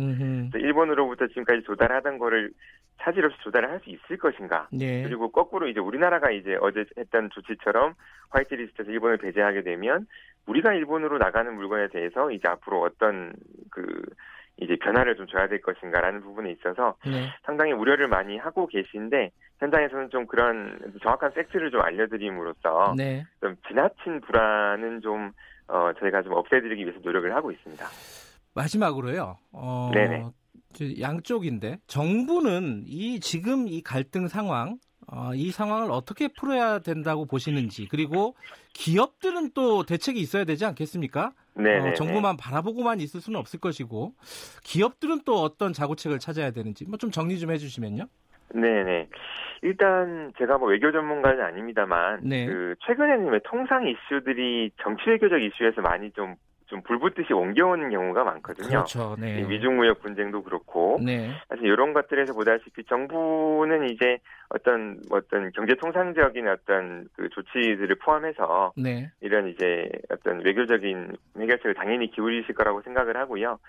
[0.54, 2.52] 일본으로부터 지금까지 조달하던 거를
[3.02, 4.68] 차질 없이 조달을 할 수 있을 것인가.
[4.72, 5.02] 네.
[5.02, 7.96] 그리고 거꾸로 이제 우리나라가 이제 어제 했던 조치처럼
[8.30, 10.06] 화이트리스트에서 일본을 배제하게 되면
[10.46, 13.34] 우리가 일본으로 나가는 물건에 대해서 이제 앞으로 어떤
[13.72, 14.04] 그
[14.62, 17.30] 이제 변화를 좀 줘야 될 것인가라는 부분에 있어서 네.
[17.44, 23.26] 상당히 우려를 많이 하고 계신데 현장에서는 좀 그런 정확한 팩트를 좀 알려드림으로써 네.
[23.42, 25.32] 좀 지나친 불안은 좀
[25.68, 27.86] 어, 저희가 좀 없애드리기 위해서 노력을 하고 있습니다.
[28.54, 29.38] 마지막으로요.
[29.52, 30.26] 어, 네네.
[31.00, 34.78] 양쪽인데 정부는 이 지금 이 갈등 상황
[35.12, 38.36] 어, 이 상황을 어떻게 풀어야 된다고 보시는지 그리고
[38.74, 41.34] 기업들은 또 대책이 있어야 되지 않겠습니까?
[41.56, 44.14] 네, 어, 정부만 바라보고만 있을 수는 없을 것이고
[44.64, 48.06] 기업들은 또 어떤 자구책을 찾아야 되는지 뭐 좀 정리 좀 해주시면요.
[48.54, 49.10] 네네.
[49.64, 52.46] 일단 제가 뭐 외교 전문가는 아닙니다만 네.
[52.46, 56.36] 그 최근에는 왜 통상 이슈들이 정치 외교적 이슈에서 많이 좀
[56.72, 58.70] 좀 불붙듯이 옮겨오는 경우가 많거든요.
[58.70, 59.18] 그렇죠.
[59.20, 59.44] 네.
[59.44, 61.30] 미중무역 분쟁도 그렇고 네.
[61.50, 68.72] 사실 이런 것들에서 보다시피 정부는 이제 어떤 뭐 어떤 경제 통상적인 어떤 그 조치들을 포함해서
[68.78, 69.12] 네.
[69.20, 73.60] 이런 이제 어떤 외교적인 해결책을 당연히 기울이실 거라고 생각을 하고요.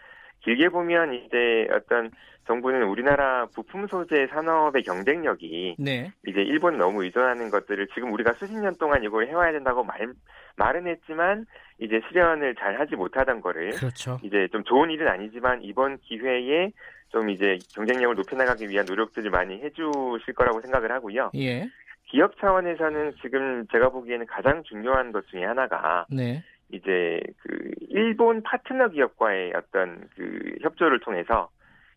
[0.45, 2.12] 길게 보면 이제 어떤
[2.47, 6.12] 정부는 우리나라 부품 소재 산업의 경쟁력이 네.
[6.27, 10.12] 이제 일본 너무 의존하는 것들을 지금 우리가 수십 년 동안 이걸 해와야 된다고 말
[10.57, 11.47] 말은 했지만
[11.83, 14.21] 이제 실현을 잘 하지 못하던 거를 그렇죠.
[14.23, 16.71] 이제 좀 좋은 일은 아니지만 이번 기회에
[17.09, 21.33] 좀 이제 경쟁력을 높여나가기 위한 노력들을 많이 해주실 거라고 생각을 하고요.
[21.35, 21.68] 예.
[22.07, 26.45] 기업 차원에서는 지금 제가 보기에는 가장 중요한 것 중에 하나가 네.
[26.71, 31.51] 이제 그 일본 파트너 기업과의 어떤 그 협조를 통해서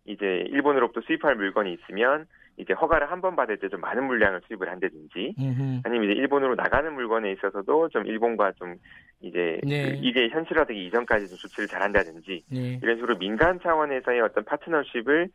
[0.06, 2.26] 이제 일본으로부터 수입할 물건이 있으면
[2.58, 5.82] 이제 허가를 한 번 받을 때 좀 많은 물량을 수입을 한다든지 음흠.
[5.84, 8.76] 아니면 이제 일본으로 나가는 물건에 있어서도 좀 일본과 좀
[9.22, 9.84] 이제 네.
[9.92, 12.80] 그 이게 현실화되기 이전까지 좀 조치를 잘한다든지 네.
[12.82, 15.30] 이런 식으로 민간 차원에서의 어떤 파트너십을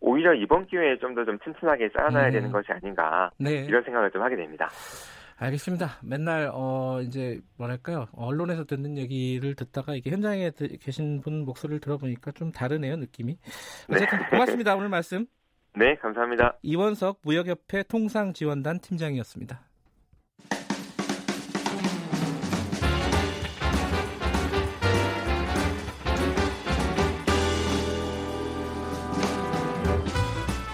[0.00, 2.32] 오히려 이번 기회에 좀 더좀 좀 튼튼하게 쌓아놔야 음.
[2.32, 3.64] 되는 것이 아닌가 네.
[3.64, 4.68] 이런 생각을 좀 하게 됩니다.
[5.38, 5.98] 알겠습니다.
[6.02, 10.50] 맨날 어 이제 뭐랄까요 언론에서 듣는 얘기를 듣다가 이게 현장에
[10.80, 13.36] 계신 분 목소리를 들어보니까 좀 다르네요 느낌이.
[13.88, 13.96] 네.
[13.96, 14.28] 어쨌든 네.
[14.30, 15.26] 고맙습니다 오늘 말씀.
[15.78, 16.56] 네 감사합니다.
[16.62, 19.60] 이원석 무역협회 통상지원단 팀장이었습니다.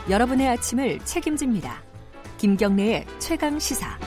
[0.08, 1.82] 여러분의 아침을 책임집니다.
[2.38, 3.98] 김경래의 최강 시사.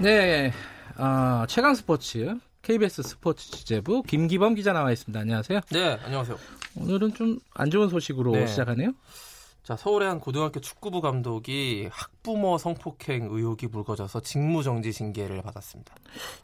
[0.00, 0.52] 네,
[0.98, 5.18] 어, 최강 스포츠 KBS 스포츠 취재부 김기범 기자 나와 있습니다.
[5.18, 5.60] 안녕하세요.
[5.72, 6.63] 네, 안녕하세요.
[6.76, 8.46] 오늘은 좀 안 좋은 소식으로 네.
[8.46, 8.92] 시작하네요.
[9.62, 15.94] 자, 서울의 한 고등학교 축구부 감독이 학부모 성폭행 의혹이 불거져서 직무정지 징계를 받았습니다.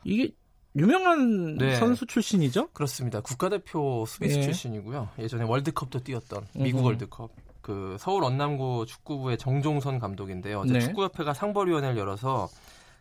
[0.04, 0.30] 이게
[0.76, 1.74] 유명한 네.
[1.76, 2.68] 선수 출신이죠?
[2.68, 3.20] 그렇습니다.
[3.20, 4.42] 국가대표 수비수 네.
[4.42, 5.08] 출신이고요.
[5.18, 7.30] 예전에 월드컵도 뛰었던 미국 월드컵.
[7.60, 10.60] 그 서울 언남고 축구부의 정종선 감독인데요.
[10.60, 10.80] 어제 네.
[10.80, 12.48] 축구협회가 상벌위원회를 열어서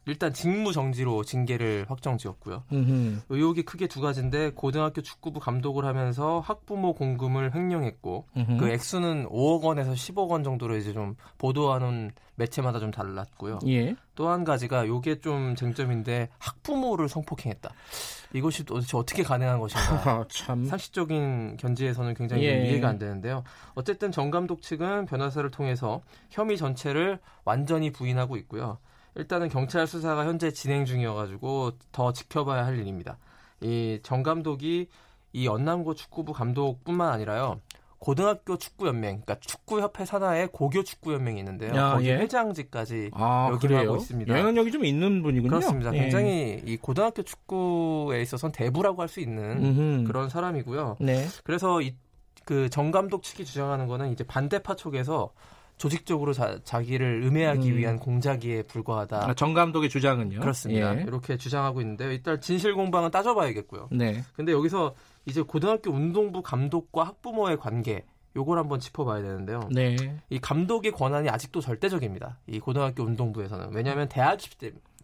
[0.05, 2.63] 일단 직무 정지로 징계를 확정 지었고요.
[2.71, 3.21] 음흠.
[3.29, 8.57] 의혹이 크게 두 가지인데 고등학교 축구부 감독을 하면서 학부모 공금을 횡령했고 음흠.
[8.57, 13.59] 그 액수는 5억 원에서 10억 원 정도로 이제 좀 보도하는 매체마다 좀 달랐고요.
[13.67, 13.95] 예.
[14.15, 17.69] 또한 가지가 요게 좀 쟁점인데 학부모를 성폭행했다.
[18.33, 20.25] 이것이 도대체 어떻게 가능한 것인가?
[20.31, 22.65] 참 상식적인 견지에서는 굉장히 예.
[22.67, 23.43] 이해가 안 되는데요.
[23.75, 28.77] 어쨌든 정 감독 측은 변호사를 통해서 혐의 전체를 완전히 부인하고 있고요.
[29.19, 33.17] 일단은 경찰 수사가 현재 진행 중이어가지고 더 지켜봐야 할 일입니다.
[33.61, 34.87] 이 정 감독이
[35.33, 37.59] 이 연남고 축구부 감독뿐만 아니라요.
[37.99, 41.75] 고등학교 축구연맹, 그러니까 축구협회 산하에 고교 축구연맹이 있는데요.
[41.75, 42.15] 야, 거기 예?
[42.15, 44.37] 회장직까지 아, 역임하고 있습니다.
[44.37, 45.49] 영향력이 좀 있는 분이군요.
[45.49, 45.93] 그렇습니다.
[45.93, 45.99] 예.
[45.99, 50.07] 굉장히 이 고등학교 축구에 있어서는 대부라고 할 수 있는 음흠.
[50.07, 50.95] 그런 사람이고요.
[51.01, 51.27] 네.
[51.43, 51.93] 그래서 이
[52.45, 55.31] 그정 감독 측이 주장하는 거는 이제 반대파 쪽에서
[55.79, 57.77] 조직적으로 자, 기를 음해하기 음.
[57.77, 59.29] 위한 공작에 불과하다.
[59.29, 60.41] 아, 정 감독의 주장은요?
[60.41, 60.95] 그렇습니다.
[60.99, 61.03] 예.
[61.03, 63.87] 이렇게 주장하고 있는데 일단 진실 공방은 따져봐야겠고요.
[63.91, 64.21] 네.
[64.35, 64.93] 근데 여기서
[65.25, 68.03] 이제 고등학교 운동부 감독과 학부모의 관계
[68.35, 69.61] 요걸 한번 짚어봐야 되는데요.
[69.71, 69.95] 네.
[70.29, 72.39] 이 감독의 권한이 아직도 절대적입니다.
[72.47, 74.57] 이 고등학교 운동부에서는 왜냐하면 대학 입시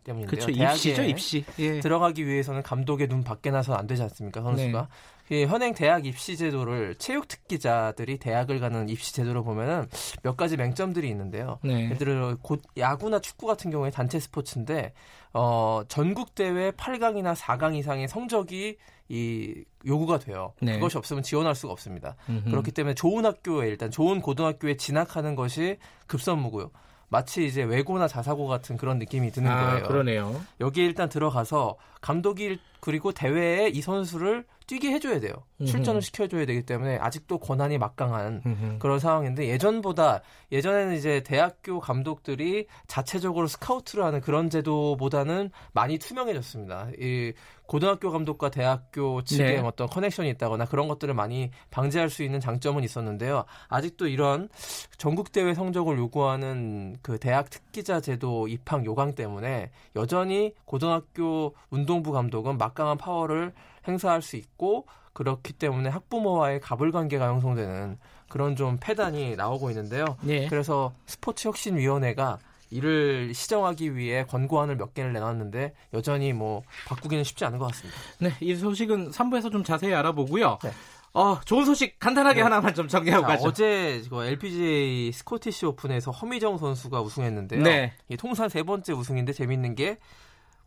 [0.04, 0.28] 때문인데요.
[0.28, 0.52] 그렇죠.
[0.52, 1.46] 입시죠, 입시.
[1.58, 1.80] 예.
[1.80, 4.82] 들어가기 위해서는 감독의 눈 밖에 나서는 안 되지 않습니까, 선수가?
[4.82, 4.88] 네.
[5.30, 9.88] 현행 대학 입시 제도를 체육 특기자들이 대학을 가는 입시 제도로 보면은
[10.24, 11.60] 몇 가지 맹점들이 있는데요.
[11.64, 11.86] 네.
[11.86, 14.94] 예를 들어 곧 야구나 축구 같은 경우에 단체 스포츠인데
[15.34, 18.78] 어 전국 대회 8강이나 4강 이상의 성적이
[19.10, 20.54] 이 요구가 돼요.
[20.62, 20.74] 네.
[20.76, 22.16] 그것이 없으면 지원할 수가 없습니다.
[22.30, 22.50] 음흠.
[22.50, 26.72] 그렇기 때문에 좋은 학교에 일단 좋은 고등학교에 진학하는 것이 급선무고요.
[27.08, 29.88] 마치 이제 외고나 자사고 같은 그런 느낌이 드는 아, 거예요.
[29.88, 30.42] 그러네요.
[30.60, 35.34] 여기에 일단 들어가서 감독이 그리고 대회에 이 선수를 뛰게 해줘야 돼요.
[35.66, 38.78] 출전을 시켜줘야 되기 때문에 아직도 권한이 막강한.
[38.80, 46.90] 그런 상황인데 예전보다 예전에는 이제 대학교 감독들이 자체적으로 스카우트를 하는 그런 제도보다는 많이 투명해졌습니다.
[47.00, 47.34] 이
[47.68, 49.58] 고등학교 감독과 대학교 측에 네.
[49.58, 53.46] 어떤 커넥션이 있다거나 그런 것들을 많이 방지할 수 있는 장점은 있었는데요.
[53.70, 54.50] 아직도 이런
[54.98, 62.12] 전국 대회 성적을 요구하는 그 대학 특기자 제도 입학 요강 때문에 여전히 고등학교 운동 부
[62.12, 63.54] 감독은 막강한 파워를
[63.88, 70.18] 행사할 수 있고 그렇기 때문에 학부모와의 갑을 관계가 형성되는 그런 좀 패단이 나오고 있는데요.
[70.22, 70.48] 네.
[70.48, 72.40] 그래서 스포츠 혁신 위원회가
[72.72, 77.98] 이를 시정하기 위해 권고안을 몇 개를 내놨는데 여전히 뭐 바꾸기는 쉽지 않은 것 같습니다.
[78.20, 80.60] 네, 이 소식은 3부에서 좀 자세히 알아보고요.
[80.64, 80.72] 네.
[81.14, 82.42] 어, 좋은 소식 간단하게 네.
[82.42, 83.48] 하나만 좀 정리하고 자, 가죠.
[83.48, 87.64] 어제 LPGA 스코티시 오픈에서 허미정 선수가 우승했는데요.
[87.64, 87.94] 네.
[88.10, 89.98] 이 통산 세 번째 우승인데 재밌는 게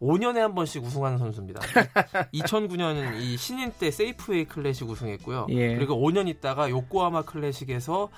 [0.01, 1.61] 5년에 한 번씩 우승하는 선수입니다.
[2.35, 5.47] 2009년 이 신인 때 세이프웨이 클래식 우승했고요.
[5.51, 5.75] 예.
[5.75, 8.09] 그리고 5년 있다가 요코하마 클래식에서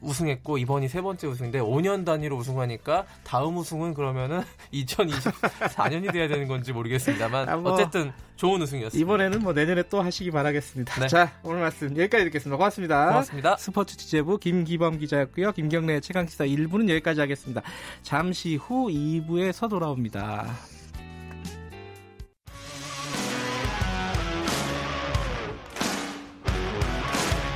[0.00, 4.42] 우승했고 이번이 세 번째 우승인데 5년 단위로 우승하니까 다음 우승은 그러면은
[4.74, 9.00] 2024년이 돼야 되는 건지 모르겠습니다만 아, 뭐 어쨌든 좋은 우승이었습니다.
[9.00, 11.00] 이번에는 뭐 내년에 또 하시기 바라겠습니다.
[11.00, 11.06] 네.
[11.06, 12.56] 자 오늘 말씀 여기까지 듣겠습니다.
[12.56, 13.06] 고맙습니다.
[13.06, 13.56] 고맙습니다.
[13.56, 15.52] 스포츠 취재부 김기범 기자였고요.
[15.52, 17.62] 김경래 최강 시사 1부는 여기까지 하겠습니다.
[18.02, 20.71] 잠시 후 2부에서 돌아옵니다.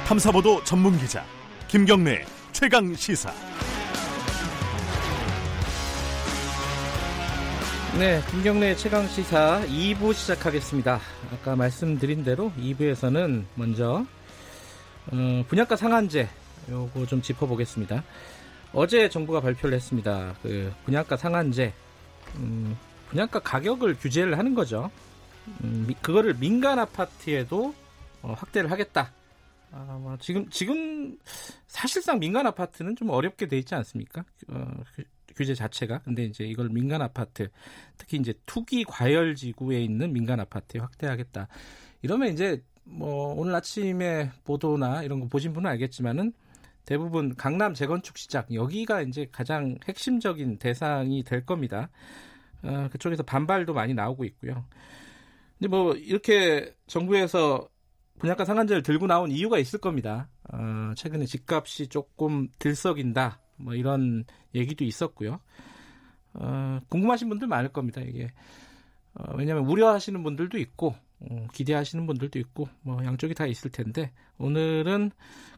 [0.07, 1.25] 탐사보도 전문 기자
[1.67, 3.33] 김경래 최강 시사.
[7.99, 11.01] 네, 김경래 최강 시사 2부 시작하겠습니다.
[11.33, 14.07] 아까 말씀드린 대로 2부에서는 먼저
[15.11, 16.29] 어, 분양가 상한제
[16.71, 18.05] 요거 좀 짚어보겠습니다.
[18.75, 20.37] 어제 정부가 발표를 했습니다.
[20.41, 21.73] 그 분양가 상한제,
[22.37, 24.89] 음, 분양가 가격을 규제를 하는 거죠.
[25.65, 27.75] 음, 그거를 민간 아파트에도
[28.23, 29.11] 어, 확대를 하겠다.
[29.73, 31.19] 아, 뭐 지금 지금
[31.67, 34.25] 사실상 민간 아파트는 좀 어렵게 돼 있지 않습니까?
[34.49, 34.67] 어,
[35.35, 35.99] 규제 자체가.
[35.99, 37.49] 근데 이제 이걸 민간 아파트,
[37.99, 41.49] 특히 이제 투기 과열 지구에 있는 민간 아파트에 확대하겠다.
[42.03, 46.33] 이러면 이제 뭐 오늘 아침에 보도나 이런 거 보신 분은 알겠지만은
[46.85, 51.91] 대부분 강남 재건축 시장 여기가 이제 가장 핵심적인 대상이 될 겁니다.
[52.63, 54.65] 어, 그쪽에서 반발도 많이 나오고 있고요.
[55.59, 57.69] 근데 뭐 이렇게 정부에서
[58.19, 60.29] 분양가 상한제를 들고 나온 이유가 있을 겁니다.
[60.53, 63.41] 어, 최근에 집값이 조금 들썩인다.
[63.57, 64.25] 뭐 이런
[64.55, 65.41] 얘기도 있었고요.
[66.35, 68.01] 어, 궁금하신 분들 많을 겁니다.
[68.01, 68.29] 이게
[69.15, 75.11] 어, 왜냐하면 우려하시는 분들도 있고 어, 기대하시는 분들도 있고 뭐 양쪽이 다 있을 텐데 오늘은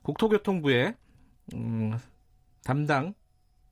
[0.03, 0.95] 국토교통부의
[1.55, 1.97] 음,
[2.65, 3.15] 담당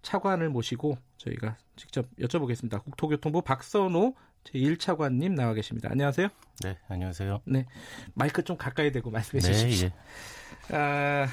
[0.03, 2.83] 차관을 모시고 저희가 직접 여쭤보겠습니다.
[2.85, 4.15] 국토교통부 박선호
[4.47, 5.89] 제1차관님 나와 계십니다.
[5.91, 6.29] 안녕하세요.
[6.63, 7.43] 네, 안녕하세요.
[7.45, 7.67] 네,
[8.15, 9.91] 마이크 좀 가까이 대고 말씀해 네, 주십시오.
[10.73, 10.77] 예.
[10.77, 11.27] 아,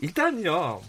[0.00, 0.80] 일단요,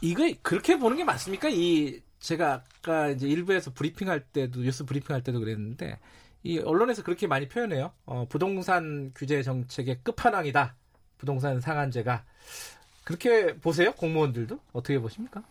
[0.00, 1.48] 이거 그렇게 보는 게 맞습니까?
[1.48, 5.98] 이 제가 아까 이제 일부에서 브리핑할 때도 뉴스 브리핑할 때도 그랬는데
[6.42, 7.92] 이 언론에서 그렇게 많이 표현해요.
[8.04, 10.74] 어, 부동산 규제 정책의 끝판왕이다.
[11.18, 12.24] 부동산 상한제가
[13.04, 13.92] 그렇게 보세요?
[13.92, 15.42] 공무원들도 어떻게 보십니까?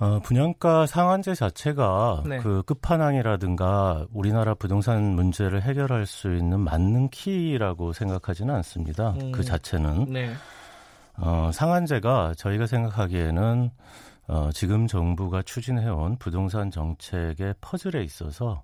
[0.00, 2.38] 어, 분양가 상한제 자체가 네.
[2.38, 9.10] 그 끝판왕이라든가 우리나라 부동산 문제를 해결할 수 있는 맞는 키라고 생각하지는 않습니다.
[9.20, 9.30] 음.
[9.30, 10.06] 그 자체는.
[10.10, 10.32] 네.
[11.18, 13.70] 어, 상한제가 저희가 생각하기에는
[14.28, 18.62] 어, 지금 정부가 추진해온 부동산 정책의 퍼즐에 있어서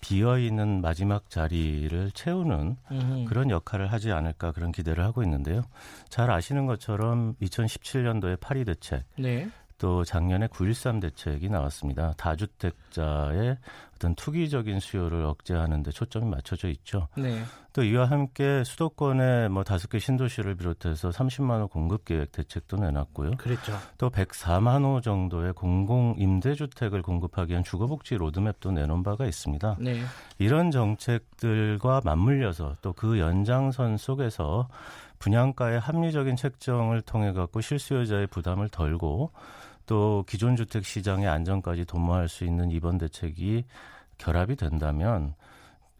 [0.00, 3.24] 비어 있는 마지막 자리를 채우는 음흠.
[3.28, 5.62] 그런 역할을 하지 않을까 그런 기대를 하고 있는데요.
[6.08, 9.48] 잘 아시는 것처럼 2017년도에 파리 대책, 네.
[9.82, 12.12] 또 작년에 9.13 대책이 나왔습니다.
[12.16, 13.58] 다주택자의
[13.96, 17.08] 어떤 투기적인 수요를 억제하는 데 초점이 맞춰져 있죠.
[17.16, 17.42] 네.
[17.72, 23.32] 또 이와 함께 수도권의 뭐 다섯 개 신도시를 비롯해서 30만 호 공급 계획 대책도 내놨고요.
[23.38, 23.76] 그렇죠.
[23.98, 29.78] 또 104만 호 정도의 공공 임대 주택을 공급하기 위한 주거 복지 로드맵도 내놓은 바가 있습니다.
[29.80, 30.00] 네.
[30.38, 34.68] 이런 정책들과 맞물려서 또 그 연장선 속에서
[35.18, 39.30] 분양가의 합리적인 책정을 통해 갖고 실수요자의 부담을 덜고
[39.86, 43.64] 또 기존 주택 시장의 안정까지 도모할 수 있는 이번 대책이
[44.18, 45.34] 결합이 된다면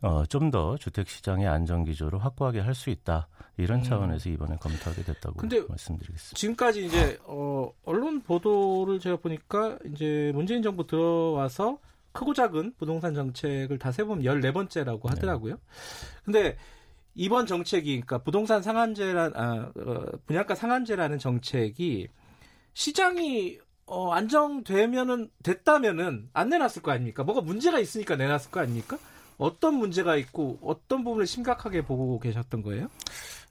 [0.03, 3.29] 어, 좀 더 주택 시장의 안정 기조를 확고하게 할 수 있다.
[3.57, 3.85] 이런 음.
[3.85, 5.35] 차원에서 이번에 검토하게 됐다고
[5.69, 6.37] 말씀드리겠습니다.
[6.37, 11.79] 지금까지 이제 어, 언론 보도를 제가 보니까 이제 문재인 정부 들어와서
[12.13, 15.55] 크고 작은 부동산 정책을 다 세보면 14번째라고 하더라고요.
[15.55, 15.61] 네.
[16.25, 16.57] 근데
[17.15, 22.09] 이번 정책이 그러니까 부동산 상한제란 아, 어, 분양가 상한제라는 정책이
[22.75, 23.59] 시장이
[23.93, 27.25] 어, 안정되면은 됐다면은 안 내놨을 거 아닙니까?
[27.25, 28.97] 뭐가 문제가 있으니까 내놨을 거 아닙니까?
[29.37, 32.89] 어떤 문제가 있고 어떤 부분을 심각하게 보고 계셨던 거예요?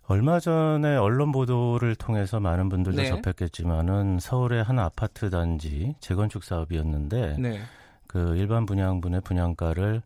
[0.08, 3.10] 얼마 전에 언론 보도를 통해서 많은 분들도 네.
[3.10, 7.62] 접했겠지만은 서울의 한 아파트 단지 재건축 사업이었는데 네.
[8.08, 10.02] 그 일반 분양분의 분양가를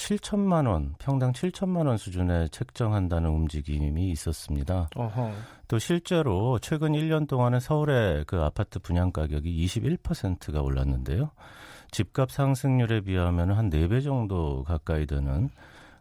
[0.00, 4.88] 7천만 원, 평당 7천만 원 수준에 책정한다는 움직임이 있었습니다.
[4.96, 5.30] 어허.
[5.68, 11.32] 또 실제로 최근 1년 동안은 서울의 그 아파트 분양 가격이 21%가 올랐는데요.
[11.90, 15.50] 집값 상승률에 비하면 한 4배 정도 가까이 되는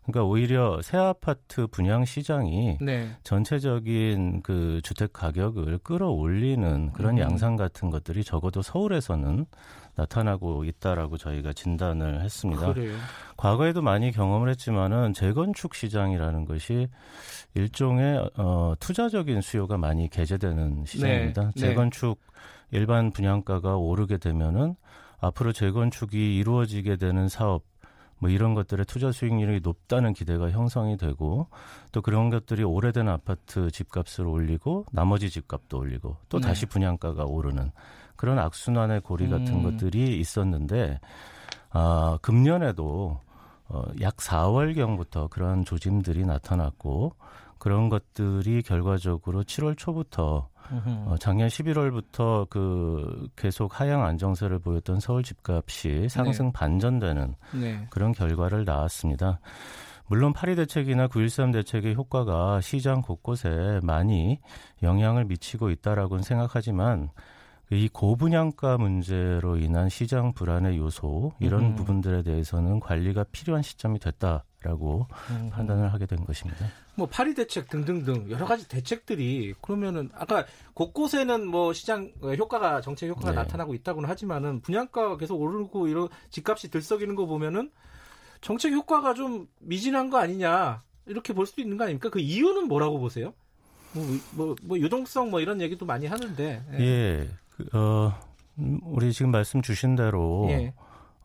[0.05, 3.09] 그러니까 오히려 새 아파트 분양 시장이 네.
[3.23, 7.19] 전체적인 그 주택 가격을 끌어올리는 그런 음.
[7.19, 9.45] 양상 같은 것들이 적어도 서울에서는
[9.99, 12.73] 나타나고 있다라고 저희가 진단을 했습니다.
[12.73, 12.95] 그래요.
[13.37, 16.87] 과거에도 많이 경험을 했지만은 재건축 시장이라는 것이
[17.53, 21.51] 일종의 어, 투자적인 수요가 많이 개재되는 시장입니다.
[21.55, 21.59] 네.
[21.59, 22.19] 재건축
[22.71, 24.75] 일반 분양가가 오르게 되면은
[25.19, 27.63] 앞으로 재건축이 이루어지게 되는 사업
[28.19, 31.47] 뭐 이런 것들의 투자 수익률이 높다는 기대가 형성이 되고
[31.91, 36.47] 또 그런 것들이 오래된 아파트 집값을 올리고 나머지 집값도 올리고 또 네.
[36.47, 37.71] 다시 분양가가 오르는
[38.19, 39.63] 그런 악순환의 고리 같은 음.
[39.63, 40.99] 것들이 있었는데
[41.69, 43.17] 아, 금년에도
[43.69, 47.15] 어, 약 4월 경부터 그런 조짐들이 나타났고
[47.59, 56.09] 그런 것들이 결과적으로 7월 초부터 어, 작년 11월부터 그 계속 하향 안정세를 보였던 서울 집값이
[56.09, 56.51] 상승 네.
[56.51, 57.87] 반전되는 네.
[57.89, 59.39] 그런 결과를 낳았습니다.
[60.07, 64.41] 물론 파리 대책이나 9.13 대책의 효과가 시장 곳곳에 많이
[64.83, 67.11] 영향을 미치고 있다라고는 생각하지만
[67.71, 71.75] 이 고분양가 문제로 인한 시장 불안의 요소 이런 음.
[71.75, 75.49] 부분들에 대해서는 관리가 필요한 시점이 됐다라고 음.
[75.51, 76.65] 판단을 하게 된 것입니다.
[76.95, 83.31] 뭐 파리 대책 등등등 여러 가지 대책들이 그러면은 아까 곳곳에는 뭐 시장 효과가 정책 효과가
[83.31, 83.35] 네.
[83.35, 87.69] 나타나고 있다고는 하지만은 분양가가 계속 오르고 이런 집값이 들썩이는 거 보면은
[88.41, 92.09] 정책 효과가 좀 미진한 거 아니냐 이렇게 볼 수도 있는 거 아닙니까?
[92.09, 93.33] 그 이유는 뭐라고 보세요?
[93.93, 96.63] 뭐, 뭐, 뭐 유동성 뭐 이런 얘기도 많이 하는데.
[96.73, 96.79] 예.
[96.79, 97.29] 예.
[97.59, 98.13] 그, 어,
[98.59, 100.73] 음, 우리 지금 말씀 주신 대로 예.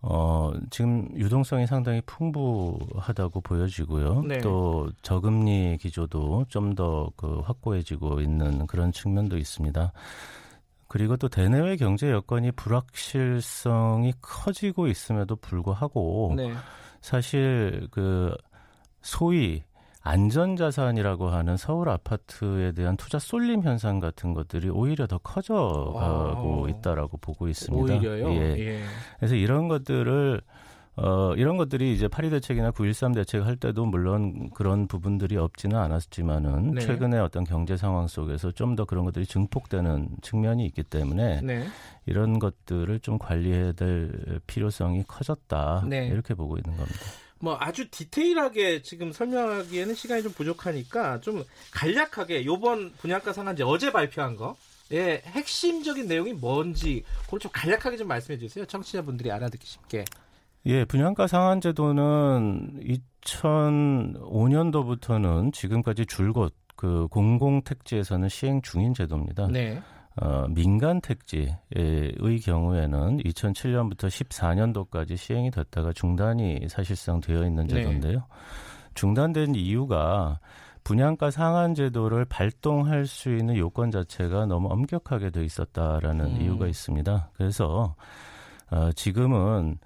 [0.02, 4.22] 어, 지금 유동성이 상당히 풍부하다고 보여지고요.
[4.22, 4.38] 네.
[4.38, 9.92] 또 저금리 기조도 좀 더 그 확고해지고 있는 그런 측면도 있습니다.
[10.88, 16.52] 그리고 또 대내외 경제 여건이 불확실성이 커지고 있음에도 불구하고 네.
[17.00, 18.36] 사실 그
[19.00, 19.62] 소위
[20.04, 27.48] 안전자산이라고 하는 서울 아파트에 대한 투자 쏠림 현상 같은 것들이 오히려 더 커져가고 있다라고 보고
[27.48, 27.94] 있습니다.
[27.94, 28.28] 오히려요?
[28.32, 28.56] 예.
[28.58, 28.82] 예.
[29.18, 30.42] 그래서 이런 것들을
[30.96, 36.74] 어, 이런 것들이 이제 파리 대책이나 9.13 대책 할 때도 물론 그런 부분들이 없지는 않았지만은
[36.74, 36.80] 네.
[36.82, 41.64] 최근에 어떤 경제 상황 속에서 좀 더 그런 것들이 증폭되는 측면이 있기 때문에 네.
[42.06, 45.84] 이런 것들을 좀 관리해야 될 필요성이 커졌다.
[45.88, 46.06] 네.
[46.08, 47.00] 이렇게 보고 있는 겁니다.
[47.44, 54.36] 뭐 아주 디테일하게 지금 설명하기에는 시간이 좀 부족하니까 좀 간략하게 요번 분양가 상한제 어제 발표한
[54.36, 54.56] 거
[54.92, 58.64] 예, 핵심적인 내용이 뭔지 그걸 좀 간략하게 좀 말씀해 주세요.
[58.64, 60.06] 청취자분들이 알아듣기 쉽게.
[60.66, 62.80] 예, 분양가 상한제도는
[63.22, 69.48] 2005년도부터는 지금까지 줄곧 그 공공택지에서는 시행 중인 제도입니다.
[69.48, 69.82] 네.
[70.16, 71.58] 어, 민간 택지의
[72.42, 77.74] 경우에는 2007년부터 14년도까지 시행이 됐다가 중단이 사실상 되어 있는 네.
[77.76, 78.18] 제도인데요.
[78.18, 78.24] 네.
[78.94, 80.38] 중단된 이유가
[80.84, 86.42] 분양가 상한 제도를 발동할 수 있는 요건 자체가 너무 엄격하게 돼 있었다라는 음.
[86.42, 87.30] 이유가 있습니다.
[87.34, 87.96] 그래서
[88.70, 89.78] 어, 지금은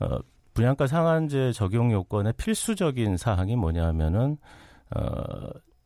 [0.00, 0.18] 어,
[0.54, 4.38] 분양가 상한제 적용 요건의 필수적인 사항이 뭐냐면은
[4.96, 5.00] 어,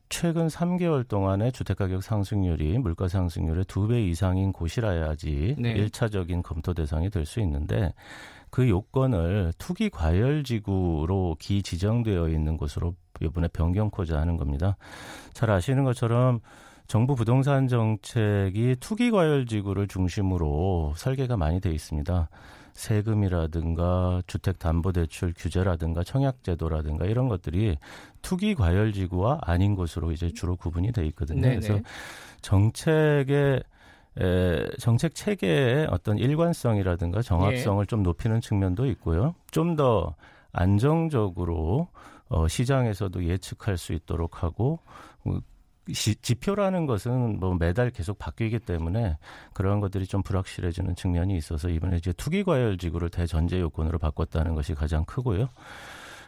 [0.08, 5.74] 최근 3개월 동안의 주택가격 상승률이 물가 상승률의 2배 이상인 곳이라야지 네.
[5.74, 7.92] 1차적인 검토 대상이 될 수 있는데
[8.50, 14.76] 그 요건을 투기 과열 지구로 기 지정되어 있는 곳으로 이번에 변경코자 하는 겁니다.
[15.34, 16.40] 잘 아시는 것처럼
[16.86, 22.30] 정부 부동산 정책이 투기 과열 지구를 중심으로 설계가 많이 돼 있습니다.
[22.78, 27.76] 세금이라든가 주택담보대출 규제라든가 청약제도라든가 이런 것들이
[28.22, 31.40] 투기 과열지구와 아닌 곳으로 이제 주로 구분이 돼 있거든요.
[31.42, 31.60] 네네.
[31.60, 31.80] 그래서
[32.40, 33.62] 정책의
[34.20, 37.86] 에, 정책 체계의 어떤 일관성이라든가 정합성을 예.
[37.86, 39.34] 좀 높이는 측면도 있고요.
[39.50, 40.14] 좀 더
[40.52, 41.88] 안정적으로
[42.28, 44.80] 어, 시장에서도 예측할 수 있도록 하고
[45.92, 49.18] 시, 지표라는 것은 뭐 매달 계속 바뀌기 때문에
[49.52, 54.74] 그런 것들이 좀 불확실해지는 측면이 있어서 이번에 이제 투기 과열 지구를 대전제 요건으로 바꿨다는 것이
[54.74, 55.48] 가장 크고요.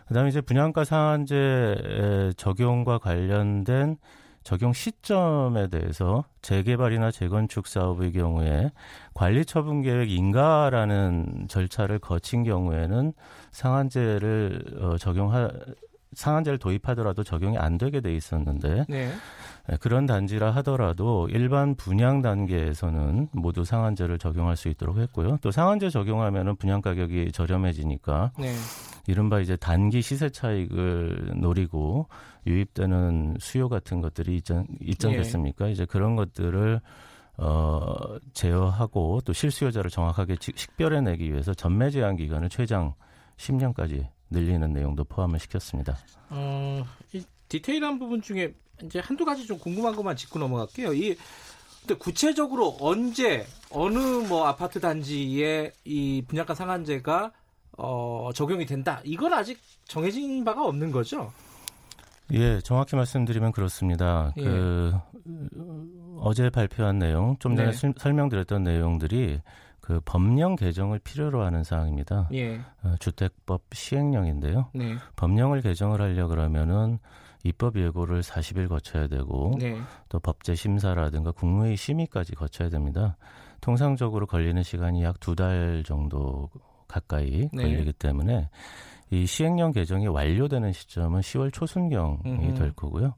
[0.08, 3.96] 그다음에 이제 분양가 상한제 적용과 관련된
[4.42, 8.72] 적용 시점에 대해서 재개발이나 재건축 사업의 경우에
[9.14, 13.12] 관리 처분 계획 인가라는 절차를 거친 경우에는
[13.52, 15.52] 상한제를 어, 적용할
[16.12, 19.12] 상한제를 도입하더라도 적용이 안 되게 돼 있었는데 네.
[19.70, 25.38] 예, 그런 단지라 하더라도 일반 분양 단계에서는 모두 상한제를 적용할 수 있도록 했고요.
[25.40, 28.52] 또 상한제 적용하면은 분양 가격이 저렴해지니까 네.
[29.06, 32.08] 이른바 이제 단기 시세 차익을 노리고
[32.46, 35.68] 유입되는 수요 같은 것들이 있지, 있지 않겠습니까?
[35.68, 35.72] 예.
[35.72, 36.80] 이제 그런 것들을
[37.36, 42.94] 어, 제어하고 또 실수요자를 정확하게 식별해내기 위해서 전매 제한 기간을 최장
[43.38, 45.98] 10년까지 늘리는 내용도 포함을 시켰습니다.
[46.30, 50.94] 어, 이 디테일한 부분 중에 이제 한두 가지 좀 궁금한 것만 짚고 넘어갈게요.
[50.94, 51.16] 이
[51.80, 57.32] 근데 구체적으로 언제 어느 뭐 아파트 단지에 이 분양가 상한제가
[57.78, 59.00] 어, 적용이 된다.
[59.04, 61.32] 이건 아직 정해진 바가 없는 거죠?
[62.32, 64.32] 예, 정확히 말씀드리면 그렇습니다.
[64.36, 64.42] 예.
[64.42, 64.94] 그
[66.18, 67.92] 어제 발표한 내용, 좀 전에 네.
[67.96, 69.40] 설명드렸던 내용들이
[69.90, 72.28] 그 법령 개정을 필요로 하는 사항입니다.
[72.32, 72.60] 예.
[72.84, 74.70] 어, 주택법 시행령인데요.
[74.72, 74.94] 네.
[75.16, 77.00] 법령을 개정을 하려 그러면은
[77.42, 79.76] 입법 예고를 40일 거쳐야 되고 네.
[80.08, 83.16] 또 법제 심사라든가 국무회의 심의까지 거쳐야 됩니다.
[83.60, 86.48] 통상적으로 걸리는 시간이 약 두 달 정도
[86.86, 87.62] 가까이 네.
[87.64, 88.48] 걸리기 때문에
[89.10, 92.54] 이 시행령 개정이 완료되는 시점은 10월 초순경이 음흠.
[92.54, 93.14] 될 거고요.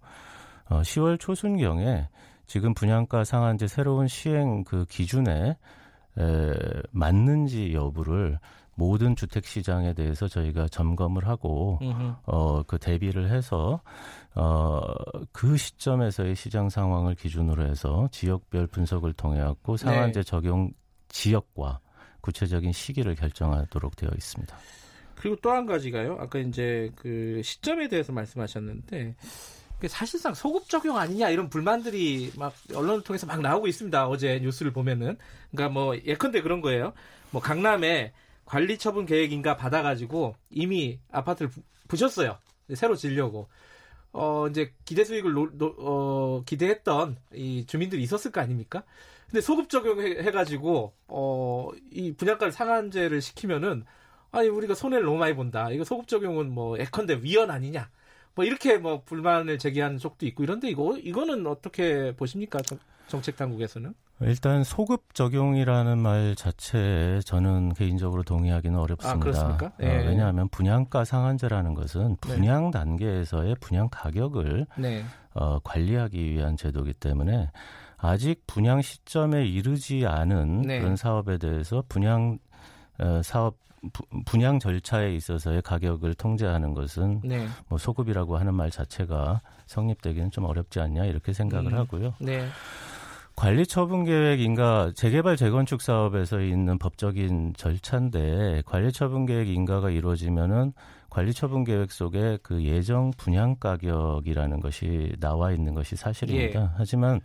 [0.71, 2.09] 어, 10월 초순경에
[2.47, 5.59] 지금 분양가 상한제 새로운 시행 그 기준에
[6.19, 6.53] 에,
[6.91, 8.39] 맞는지 여부를
[8.75, 11.79] 모든 주택 시장에 대해서 저희가 점검을 하고
[12.25, 13.81] 어, 그 대비를 해서
[14.35, 14.81] 어,
[15.31, 20.25] 그 시점에서의 시장 상황을 기준으로 해서 지역별 분석을 통해 갖고 상한제 네.
[20.25, 20.73] 적용
[21.09, 21.81] 지역과
[22.23, 24.57] 구체적인 시기를 결정하도록 되어 있습니다.
[25.17, 26.17] 그리고 또 한 가지가요.
[26.19, 29.15] 아까 이제 그 시점에 대해서 말씀하셨는데
[29.89, 34.09] 사실상 소급 적용 아니냐 이런 불만들이 막 언론을 통해서 막 나오고 있습니다.
[34.09, 35.17] 어제 뉴스를 보면은
[35.51, 36.93] 그러니까 뭐 예컨대 그런 거예요.
[37.31, 38.13] 뭐 강남에
[38.45, 41.51] 관리 처분 계획인가 받아가지고 이미 아파트를
[41.89, 42.39] 부, 셨어요
[42.75, 43.49] 새로 지려고.
[44.15, 48.83] 어 이제 기대 수익을 노, 노, 어, 기대했던 이 주민들이 있었을 거 아닙니까?
[49.31, 53.85] 근데 소급 적용해가지고 어 이 분양가를 상한제를 시키면은
[54.31, 55.71] 아니 우리가 손해를 너무 많이 본다.
[55.71, 57.89] 이거 소급 적용은 뭐 예컨대 위헌 아니냐?
[58.35, 62.61] 뭐 이렇게 뭐 불만을 제기하는 쪽도 있고 이런데 이거 이거는 어떻게 보십니까?
[63.09, 63.95] 정책 당국에서는?
[64.21, 69.17] 일단 소급 적용이라는 말 자체에 저는 개인적으로 동의하기는 어렵습니다.
[69.17, 69.73] 아, 그렇습니까?
[69.79, 69.87] 네.
[69.87, 72.17] 어, 왜냐하면 분양가 상한제라는 것은 네.
[72.21, 72.79] 분양 네.
[72.79, 75.05] 단계에서의 분양 가격을 네.
[75.35, 77.51] 어, 관리하기 위한 제도이기 때문에
[77.97, 80.81] 아직 분양 시점에 이르지 않은 네.
[80.81, 82.39] 그런 사업에 대해서 분양
[82.99, 83.57] 어, 사업
[84.25, 87.47] 분양 절차에 있어서의 가격을 통제하는 것은 네.
[87.69, 91.79] 뭐 소급이라고 하는 말 자체가 성립되기는 좀 어렵지 않냐 이렇게 생각을 음.
[91.79, 92.15] 하고요.
[92.21, 92.47] 네.
[93.35, 100.73] 관리 처분 계획인가 재개발 재건축 사업에서 있는 법적인 절차인데 관리 처분 계획 인가가 이루어지면은
[101.09, 106.63] 관리 처분 계획 속에 그 예정 분양 가격이라는 것이 나와 있는 것이 사실입니다.
[106.63, 106.69] 예.
[106.77, 107.21] 하지만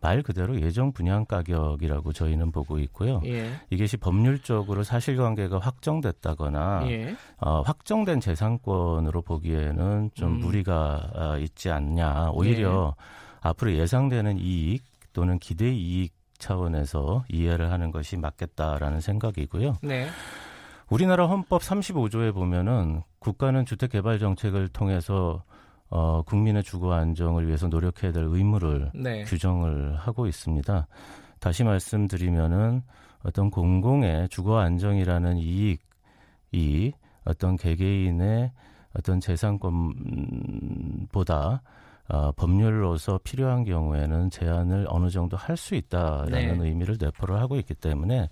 [0.00, 3.20] 말 그대로 예정 분양 가격이라고 저희는 보고 있고요.
[3.24, 3.50] 예.
[3.70, 7.16] 이것이 법률적으로 사실관계가 확정됐다거나 예.
[7.38, 10.40] 어, 확정된 재산권으로 보기에는 좀 음.
[10.40, 12.30] 무리가 어, 있지 않냐.
[12.32, 13.38] 오히려 예.
[13.40, 19.78] 앞으로 예상되는 이익 또는 기대 이익 차원에서 이해를 하는 것이 맞겠다라는 생각이고요.
[19.82, 20.08] 네.
[20.88, 25.42] 우리나라 헌법 35조에 보면은 국가는 주택 개발 정책을 통해서
[25.90, 29.24] 어, 국민의 주거 안정을 위해서 노력해야 될 의무를 네.
[29.24, 30.86] 규정을 하고 있습니다.
[31.40, 32.82] 다시 말씀드리면은
[33.24, 36.92] 어떤 공공의 주거 안정이라는 이익이
[37.24, 38.52] 어떤 개개인의
[38.96, 39.20] 어떤
[40.58, 41.62] 재산권보다
[42.10, 46.68] 어, 법률로서 필요한 경우에는 제한을 어느 정도 할 수 있다라는 네.
[46.68, 48.30] 의미를 내포를 하고 있기 때문에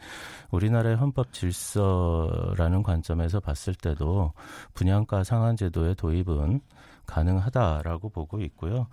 [0.51, 4.33] 우리나라의 헌법 질서라는 관점에서 봤을 때도
[4.73, 6.61] 분양가 상한 제도의 도입은
[7.07, 8.89] 가능하다라고 보고 있고요.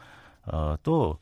[0.46, 1.18] 어, 또,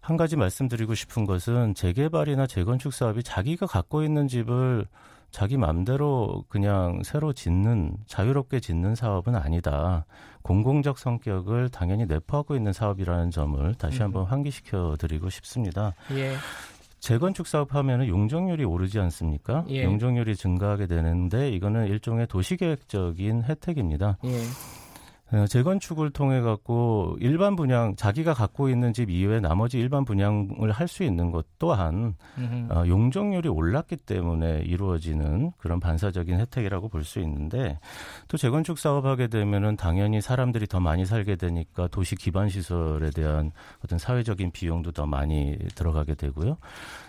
[0.00, 4.86] 한 가지 말씀드리고 싶은 것은 재개발이나 재건축 사업이 자기가 갖고 있는 집을
[5.30, 10.06] 자기 맘대로 그냥 새로 짓는, 자유롭게 짓는 사업은 아니다.
[10.42, 14.26] 공공적 성격을 당연히 내포하고 있는 사업이라는 점을 다시 한번 음.
[14.28, 15.94] 환기시켜 드리고 싶습니다.
[16.12, 16.36] 예.
[17.00, 19.64] 재건축 사업하면은 용적률이 오르지 않습니까?
[19.68, 19.84] 예.
[19.84, 24.18] 용적률이 증가하게 되는데 이거는 일종의 도시계획적인 혜택입니다.
[24.24, 24.40] 예.
[25.32, 30.86] 어, 재건축을 통해 갖고 일반 분양 자기가 갖고 있는 집 이외에 나머지 일반 분양을 할
[30.86, 32.14] 수 있는 것 또한
[32.70, 37.80] 어, 용적률이 올랐기 때문에 이루어지는 그런 반사적인 혜택이라고 볼 수 있는데
[38.28, 43.50] 또 재건축 사업하게 되면은 당연히 사람들이 더 많이 살게 되니까 도시 기반 시설에 대한
[43.84, 46.56] 어떤 사회적인 비용도 더 많이 들어가게 되고요.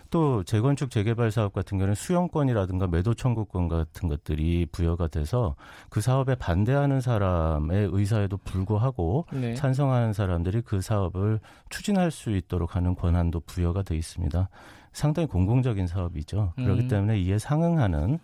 [0.09, 5.55] 또 재건축 재개발 사업 같은 경우는 수용권이라든가 매도 청구권 같은 것들이 부여가 돼서
[5.89, 9.53] 그 사업에 반대하는 사람의 의사에도 불구하고 네.
[9.55, 11.39] 찬성하는 사람들이 그 사업을
[11.69, 14.49] 추진할 수 있도록 하는 권한도 부여가 돼 있습니다.
[14.93, 16.53] 상당히 공공적인 사업이죠.
[16.55, 16.87] 그렇기 음.
[16.87, 18.19] 때문에 이에 상응하는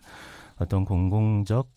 [0.57, 1.69] 어떤 공공적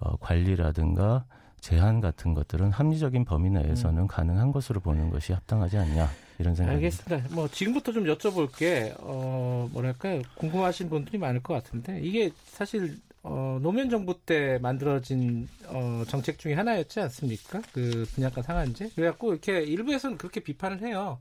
[0.00, 1.24] 어, 관리라든가
[1.60, 4.06] 제한 같은 것들은 합리적인 범위 내에서는 음.
[4.08, 6.08] 가능한 것으로 보는 것이 합당하지 않냐
[6.42, 7.34] 이런 생각이 알겠습니다.
[7.34, 13.88] 뭐 지금부터 좀 여쭤볼게 어 뭐랄까요 궁금하신 분들이 많을 것 같은데 이게 사실 어, 노무현
[13.88, 17.62] 정부 때 만들어진 어, 정책 중에 하나였지 않습니까?
[17.72, 18.90] 그 분양가 상한제.
[18.96, 21.20] 그래갖고 이렇게 일부에서는 그렇게 비판을 해요.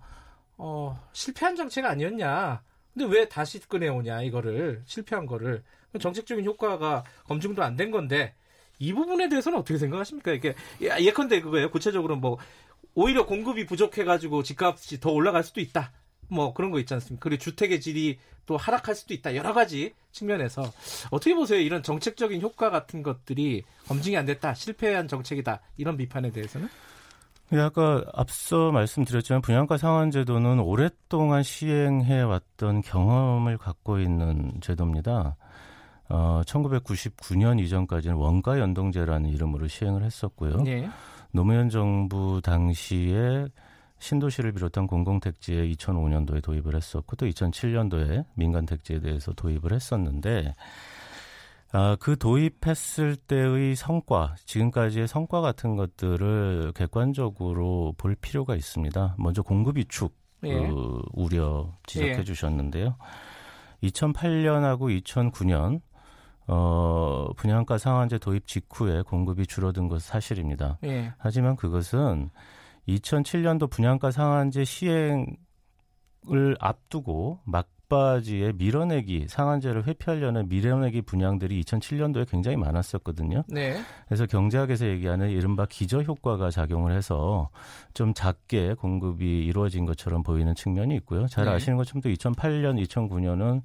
[0.58, 2.64] 어, 실패한 정책 아니었냐?
[2.94, 5.64] 근데 왜 다시 꺼내오냐 이거를 실패한 거를
[6.00, 8.34] 정책적인 효과가 검증도 안 된 건데
[8.80, 10.32] 이 부분에 대해서는 어떻게 생각하십니까?
[10.32, 11.70] 이게 예컨대 그거예요.
[11.70, 12.40] 구체적으로 뭐
[12.94, 15.92] 오히려 공급이 부족해가지고 집값이 더 올라갈 수도 있다.
[16.28, 17.24] 뭐 그런 거 있지 않습니까?
[17.24, 19.36] 그리고 주택의 질이 또 하락할 수도 있다.
[19.36, 20.64] 여러 가지 측면에서
[21.12, 21.60] 어떻게 보세요?
[21.60, 24.54] 이런 정책적인 효과 같은 것들이 검증이 안 됐다.
[24.54, 25.62] 실패한 정책이다.
[25.78, 26.70] 이런 비판에 대해서는?
[27.54, 35.36] 예, 아까 앞서 말씀드렸지만 분양가 상한제도는 오랫동안 시행해 왔던 경험을 갖고 있는 제도입니다.
[36.08, 40.58] 어, 1999년 이전까지는 원가 연동제라는 이름으로 시행을 했었고요.
[40.64, 40.90] 네.
[41.34, 43.48] 노무현 정부 당시에
[44.00, 50.54] 신도시를 비롯한 공공택지에 2005년도에 도입을 했었고 또 2007년도에 민간택지에 대해서 도입을 했었는데
[51.74, 59.16] 아, 그 도입했을 때의 성과, 지금까지의 성과 같은 것들을 객관적으로 볼 필요가 있습니다.
[59.18, 60.14] 먼저 공급 위축
[60.44, 60.54] 예.
[60.54, 62.24] 그 우려 지적해 예.
[62.24, 62.98] 주셨는데요.
[63.84, 65.82] 2008년하고 2009년
[66.48, 70.78] 어, 분양가 상한제 도입 직후에 공급이 줄어든 것은 사실입니다.
[70.84, 71.14] 예.
[71.18, 72.30] 하지만 그것은
[72.88, 75.28] 2007년도 분양가 상한제 시행을
[76.60, 83.44] 앞두고 막 막바지에 밀어내기 상한제를 회피하려는 밀어내기 분양들이 2007년도에 굉장히 많았었거든요.
[83.48, 83.82] 네.
[84.08, 87.50] 그래서 경제학에서 얘기하는 이른바 기저 효과가 작용을 해서
[87.94, 91.28] 좀 작게 공급이 이루어진 것처럼 보이는 측면이 있고요.
[91.28, 91.52] 잘 네.
[91.52, 93.62] 아시는 것처럼 또 2008년, 2009년은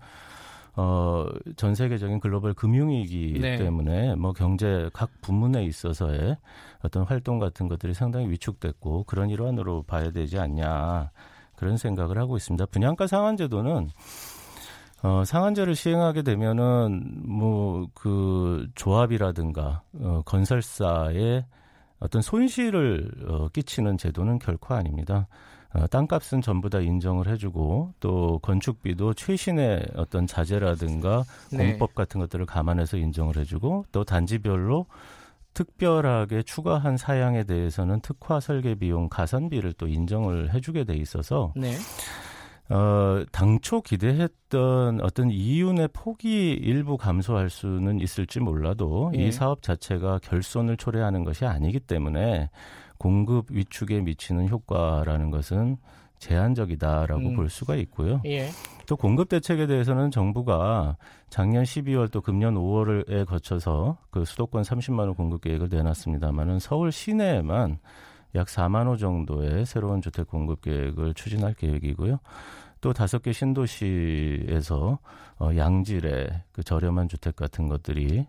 [0.76, 3.56] 어, 전 세계적인 글로벌 금융위기 네.
[3.56, 6.36] 때문에 뭐 경제 각 부문에 있어서의
[6.82, 11.10] 어떤 활동 같은 것들이 상당히 위축됐고 그런 일환으로 봐야 되지 않냐.
[11.56, 12.66] 그런 생각을 하고 있습니다.
[12.66, 13.88] 분양가 상한제도는
[15.02, 21.44] 어, 상한제를 시행하게 되면은 뭐 그 조합이라든가 어, 건설사의
[21.98, 25.28] 어떤 손실을 어, 끼치는 제도는 결코 아닙니다.
[25.74, 31.72] 어, 땅값은 전부 다 인정을 해주고 또 건축비도 최신의 어떤 자재라든가 네.
[31.72, 34.86] 공법 같은 것들을 감안해서 인정을 해주고 또 단지별로
[35.54, 41.72] 특별하게 추가한 사양에 대해서는 특화 설계 비용 가산비를 또 인정을 해주게 돼 있어서 네.
[42.68, 49.26] 어, 당초 기대했던 어떤 이윤의 폭이 일부 감소할 수는 있을지 몰라도 예.
[49.26, 52.50] 이 사업 자체가 결손을 초래하는 것이 아니기 때문에
[52.98, 55.76] 공급 위축에 미치는 효과라는 것은
[56.18, 57.36] 제한적이다라고 음.
[57.36, 58.20] 볼 수가 있고요.
[58.24, 58.48] 예.
[58.86, 60.96] 또 공급 대책에 대해서는 정부가
[61.28, 67.78] 작년 12월 또 금년 5월에 거쳐서 그 수도권 30만 호 공급 계획을 내놨습니다만은 서울 시내에만
[68.34, 72.18] 약 4만 호 정도의 새로운 주택 공급 계획을 추진할 계획이고요.
[72.80, 74.98] 또 다섯 개 신도시에서
[75.38, 78.26] 어, 양질의 그 저렴한 주택 같은 것들이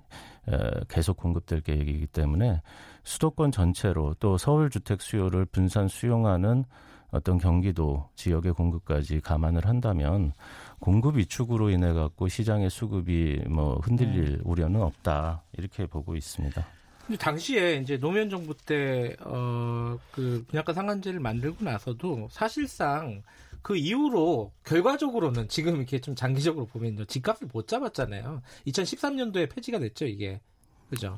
[0.50, 0.58] 에,
[0.88, 2.62] 계속 공급될 계획이기 때문에
[3.08, 6.66] 수도권 전체로 또 서울 주택 수요를 분산 수용하는
[7.10, 10.34] 어떤 경기도 지역의 공급까지 감안을 한다면
[10.80, 14.38] 공급 위축으로 인해 갖고 시장의 수급이 뭐 흔들릴 네.
[14.44, 16.68] 우려는 없다 이렇게 보고 있습니다.
[17.06, 23.24] 근데 당시에 이제 노무현 정부 때어그 분양가 상한제를 만들고 나서도 사실상
[23.62, 28.42] 그 이후로 결과적으로는 지금 이렇게 좀 장기적으로 보면요 집값을 못 잡았잖아요.
[28.68, 30.42] 2013년도에 폐지가 됐죠 이게
[30.90, 31.18] 그죠?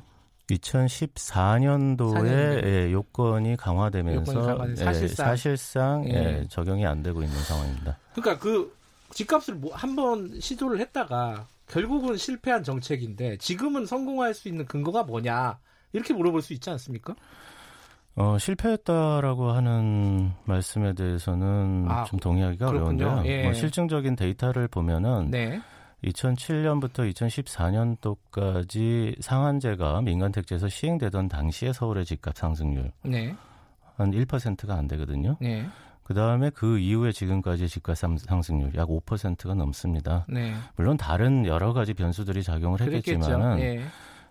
[0.56, 6.14] 2014년도에 예, 요건이 강화되면서 예, 사실상, 사실상 예.
[6.14, 6.44] 예.
[6.48, 7.98] 적용이 안 되고 있는 상황입니다.
[8.14, 8.74] 그러니까 그
[9.12, 15.58] 집값을 뭐 한번 시도를 했다가 결국은 실패한 정책인데 지금은 성공할 수 있는 근거가 뭐냐
[15.92, 17.14] 이렇게 물어볼 수 있지 않습니까?
[18.16, 23.06] 어, 실패했다라고 하는 말씀에 대해서는 아, 좀 동의하기가 그렇군요.
[23.06, 23.32] 어려운데요.
[23.32, 23.44] 예.
[23.44, 25.60] 뭐 실증적인 데이터를 보면은 네.
[26.04, 33.34] 2007년부터 2014년도까지 상한제가 민간 택지에서 시행되던 당시의 서울의 집값 상승률 네.
[33.96, 35.36] 한 1%가 안 되거든요.
[35.40, 35.66] 네.
[36.02, 40.26] 그 다음에 그 이후에 지금까지 집값 상승률 약 5%가 넘습니다.
[40.28, 40.54] 네.
[40.76, 43.84] 물론 다른 여러 가지 변수들이 작용을 했겠지만은 네.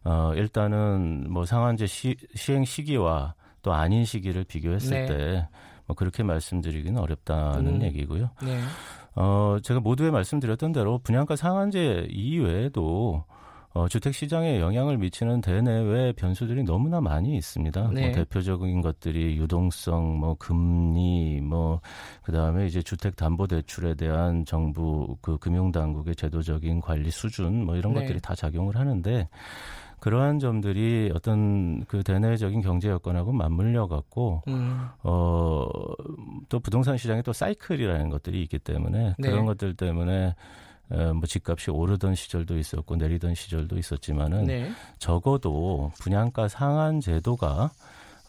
[0.03, 5.05] 어, 일단은 뭐 상한제 시, 시행 시기와 또 아닌 시기를 비교했을 네.
[5.05, 7.82] 때뭐 그렇게 말씀드리기는 어렵다는 음.
[7.84, 8.32] 얘기고요.
[8.41, 8.59] 네.
[9.20, 13.26] 어, 제가 모두에 말씀드렸던 대로 분양가 상한제 이외에도
[13.74, 17.82] 어, 주택 시장에 영향을 미치는 대내외 변수들이 너무나 많이 있습니다.
[17.82, 18.07] 뭐 네.
[18.07, 21.82] 뭐 대표적인 것들이 유동성, 뭐 금리, 뭐
[22.24, 27.93] 그다음에 이제 주택 담보 대출에 대한 정부 그 금융 당국의 제도적인 관리 수준 뭐 이런
[27.93, 27.99] 네.
[27.99, 29.28] 것들이 다 작용을 하는데
[30.00, 34.88] 그러한 점들이 어떤 그 대내적인 경제 여건하고 맞물려 갖고 음.
[35.02, 39.30] 어또 부동산 시장에 또 사이클이라는 것들이 있기 때문에 네.
[39.30, 40.36] 그런 것들 때문에
[40.91, 44.72] 어, 뭐 집값이 오르던 시절도 있었고 내리던 시절도 있었지만은 네.
[44.97, 47.72] 적어도 분양가 상한 제도가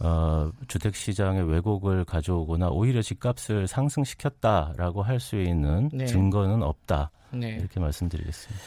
[0.01, 6.07] 어, 주택 시장의 왜곡을 가져오거나 오히려 집값을 상승시켰다라고 할 수 있는 네.
[6.07, 7.11] 증거는 없다.
[7.33, 7.57] 네.
[7.59, 8.65] 이렇게 말씀드리겠습니다.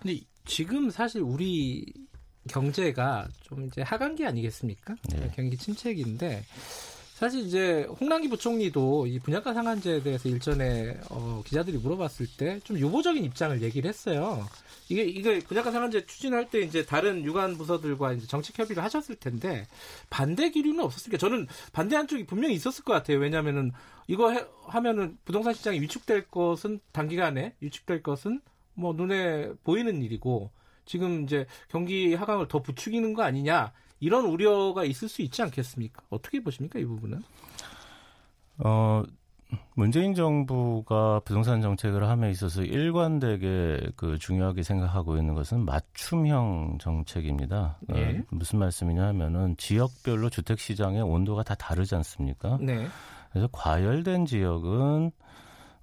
[0.00, 1.84] 근데 지금 사실 우리
[2.48, 4.94] 경제가 좀 이제 하강기 아니겠습니까?
[5.10, 5.30] 네.
[5.34, 6.44] 경기 침체기인데
[7.14, 13.22] 사실 이제 홍남기 부총리도 이 분양가 상한제에 대해서 일전에 어, 기자들이 물어봤을 때 좀 유보적인
[13.24, 14.44] 입장을 얘기를 했어요.
[14.88, 19.68] 이게 이게 분양가 상한제 추진할 때 이제 다른 유관 부서들과 이제 정책 협의를 하셨을 텐데
[20.10, 23.18] 반대 기류는 없었으니까 저는 반대한 쪽이 분명히 있었을 것 같아요.
[23.18, 23.70] 왜냐하면은
[24.08, 28.40] 이거 해, 하면은 부동산 시장이 위축될 것은 단기간에 위축될 것은
[28.74, 30.50] 뭐 눈에 보이는 일이고
[30.84, 36.02] 지금 이제 경기 하강을 더 부추기는 거 아니냐 이런 우려가 있을 수 있지 않겠습니까?
[36.10, 37.22] 어떻게 보십니까 이 부분은?
[38.58, 39.02] 어
[39.74, 47.78] 문재인 정부가 부동산 정책을 함에 있어서 일관되게 그 중요하게 생각하고 있는 것은 맞춤형 정책입니다.
[47.88, 48.18] 어, 예.
[48.18, 52.58] 어, 무슨 말씀이냐 하면은 지역별로 주택 시장의 온도가 다 다르지 않습니까?
[52.60, 52.86] 네.
[53.30, 55.10] 그래서 과열된 지역은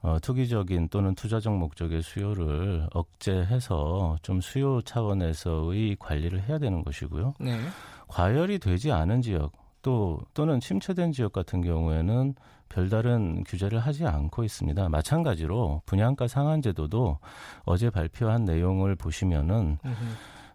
[0.02, 7.34] 어, 투기적인 또는 투자적 목적의 수요를 억제해서 좀 수요 차원에서의 관리를 해야 되는 것이고요.
[7.40, 7.60] 네.
[8.08, 12.34] 과열이 되지 않은 지역 또 또는 침체된 지역 같은 경우에는
[12.70, 14.90] 별다른 규제를 하지 않고 있습니다.
[14.90, 17.18] 마찬가지로 분양가 상한 제도도
[17.64, 19.80] 어제 발표한 내용을 보시면은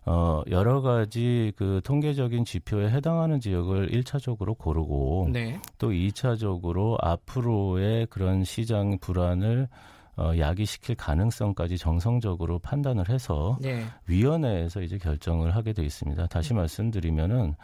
[0.07, 5.59] 어, 여러 가지 그 통계적인 지표에 해당하는 지역을 1차적으로 고르고 네.
[5.79, 9.69] 또 2차적으로 앞으로의 그런 시장 불안을
[10.17, 13.85] 어, 야기시킬 가능성까지 정성적으로 판단을 해서 네.
[14.07, 16.27] 위원회에서 이제 결정을 하게 돼 있습니다.
[16.29, 16.59] 다시 음.
[16.59, 17.55] 말씀드리면은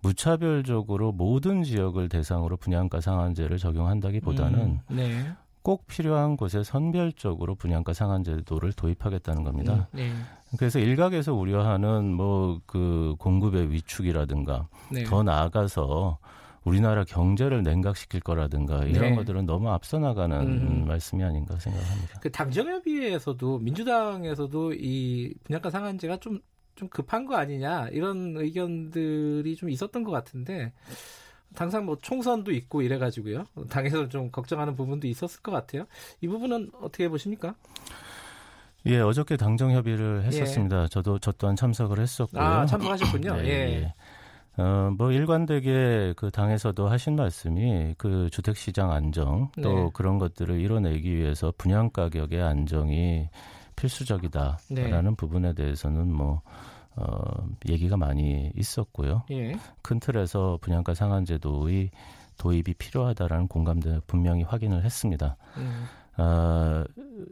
[0.00, 5.32] 무차별적으로 모든 지역을 대상으로 분양가 상한제를 적용한다기보다는 음, 네.
[5.62, 9.74] 꼭 필요한 곳에 선별적으로 분양가 상한제도를 도입하겠다는 겁니다.
[9.92, 10.12] 음, 네.
[10.58, 15.04] 그래서 일각에서 우려하는 뭐 그 공급의 위축이라든가 네.
[15.04, 16.18] 더 나아가서
[16.64, 19.14] 우리나라 경제를 냉각시킬 거라든가 이런 네.
[19.16, 20.86] 것들은 너무 앞서 나가는 음.
[20.86, 22.20] 말씀이 아닌가 생각합니다.
[22.20, 30.12] 그 당정협의회에서도 민주당에서도 이 분양가 상한제가 좀좀 급한 거 아니냐 이런 의견들이 좀 있었던 것
[30.12, 30.72] 같은데
[31.54, 35.86] 당장 뭐 총선도 있고 이래가지고요 당에서 좀 걱정하는 부분도 있었을 것 같아요.
[36.20, 37.56] 이 부분은 어떻게 보십니까?
[38.86, 40.84] 예, 어저께 당정 협의를 했었습니다.
[40.84, 40.88] 예.
[40.88, 42.42] 저도 저 또한 참석을 했었고요.
[42.42, 43.36] 아, 참석하셨군요.
[43.42, 43.50] 네, 예.
[43.50, 43.94] 예.
[44.62, 49.90] 어, 뭐 일관되게 그 당에서도 하신 말씀이 그 주택 시장 안정 또 네.
[49.94, 53.28] 그런 것들을 이뤄내기 위해서 분양 가격의 안정이
[53.76, 55.16] 필수적이다라는 네.
[55.16, 56.42] 부분에 대해서는 뭐
[56.96, 59.22] 어, 얘기가 많이 있었고요.
[59.30, 59.54] 예.
[59.80, 61.90] 큰 틀에서 분양가 상한제도의
[62.36, 65.36] 도입이 필요하다라는 공감대 분명히 확인을 했습니다.
[65.56, 65.84] 음.
[66.18, 66.84] 어,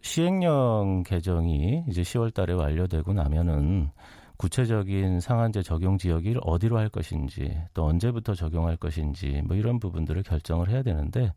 [0.02, 3.90] 시행령 개정이 이제 10월 달에 완료되고 나면은
[4.36, 10.70] 구체적인 상한제 적용 지역을 어디로 할 것인지 또 언제부터 적용할 것인지 뭐 이런 부분들을 결정을
[10.70, 11.32] 해야 되는데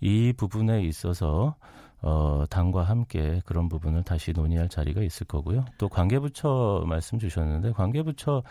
[0.00, 1.56] 이 부분에 있어서
[2.00, 5.66] 어, 당과 함께 그런 부분을 다시 논의할 자리가 있을 거고요.
[5.76, 8.42] 또 관계부처 말씀 주셨는데 관계부처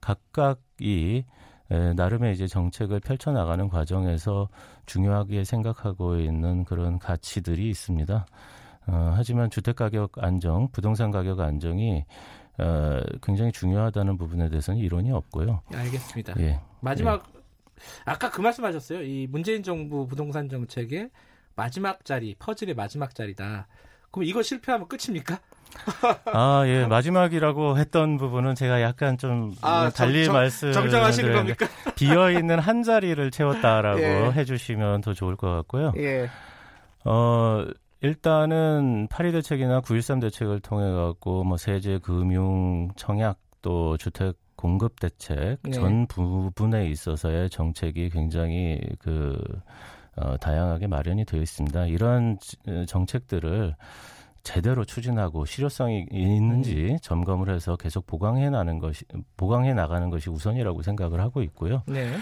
[0.00, 1.24] 각각이
[1.72, 4.48] 에, 나름의 이제 정책을 펼쳐나가는 과정에서
[4.86, 8.26] 중요하게 생각하고 있는 그런 가치들이 있습니다.
[8.88, 12.04] 어, 하지만 주택가격 안정, 부동산 가격 안정이
[12.58, 15.62] 어, 굉장히 중요하다는 부분에 대해서는 이론이 없고요.
[15.72, 16.34] 알겠습니다.
[16.40, 16.60] 예.
[16.80, 17.42] 마지막 예.
[18.04, 19.02] 아까 그 말씀하셨어요.
[19.02, 21.10] 이 문재인 정부 부동산 정책에
[21.56, 23.66] 마지막 자리, 퍼즐의 마지막 자리다.
[24.12, 25.40] 그럼 이거 실패하면 끝입니까?
[26.32, 26.86] 아, 예.
[26.86, 31.66] 마지막이라고 했던 부분은 제가 약간 좀 아, 달리 정, 말씀 정정하시는 겁니까?
[31.96, 34.32] 비어 있는 한 자리를 채웠다라고 예.
[34.32, 35.94] 해 주시면 더 좋을 것 같고요.
[35.96, 36.28] 예.
[37.04, 37.64] 어,
[38.02, 45.58] 일단은 8.2 대책이나 9.13 대책을 통해 갖고 뭐 세제, 금융, 청약 또 주택 공급 대책
[45.62, 45.70] 네.
[45.70, 49.36] 전 부분에 있어서의 정책이 굉장히 그
[50.16, 51.86] 어, 다양하게 마련이 되어 있습니다.
[51.86, 52.38] 이러한
[52.68, 53.74] 어, 정책들을
[54.42, 56.98] 제대로 추진하고 실효성이 있는지 음.
[57.00, 59.04] 점검을 해서 계속 보강해 나는 것이
[59.36, 61.82] 보강해 나가는 것이 우선이라고 생각을 하고 있고요.
[61.86, 62.12] 네.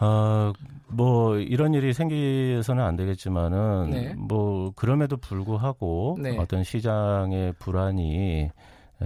[0.00, 0.52] 어,
[0.88, 4.14] 뭐 이런 일이 생기서는 안 되겠지만은 네.
[4.16, 6.36] 뭐 그럼에도 불구하고 네.
[6.38, 8.52] 어떤 시장의 불안이 예,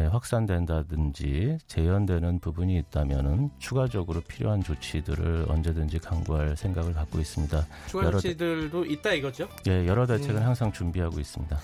[0.04, 7.66] 확산된다든지 재현되는 부분이 있다면은 추가적으로 필요한 조치들을 언제든지 강구할 생각을 갖고 있습니다.
[7.88, 8.92] 추가 조치들도 대...
[8.92, 9.48] 있다 이거죠?
[9.68, 10.42] 예, 여러 대책은 음.
[10.42, 11.58] 항상 준비하고 있습니다.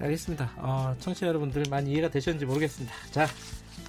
[0.00, 0.50] 알겠습니다.
[0.56, 2.92] 어, 청취자 여러분들 많이 이해가 되셨는지 모르겠습니다.
[3.12, 3.26] 자,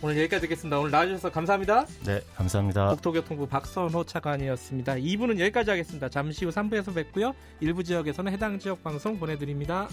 [0.02, 0.80] 오늘 여기까지 듣겠습니다.
[0.80, 1.86] 오늘 나와주셔서 감사합니다.
[2.06, 2.90] 네, 감사합니다.
[2.90, 4.96] 국토교통부 박선호 차관이었습니다.
[4.96, 6.10] 2부는 여기까지 하겠습니다.
[6.10, 7.34] 잠시 후 3부에서 뵙고요.
[7.62, 9.88] 일부 지역에서는 해당 지역 방송 보내드립니다.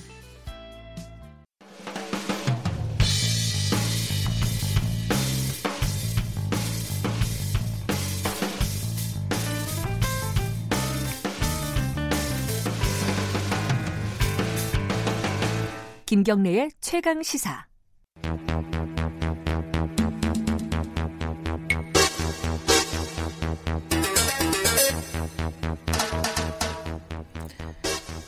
[16.10, 17.66] 김경래의 최강 시사.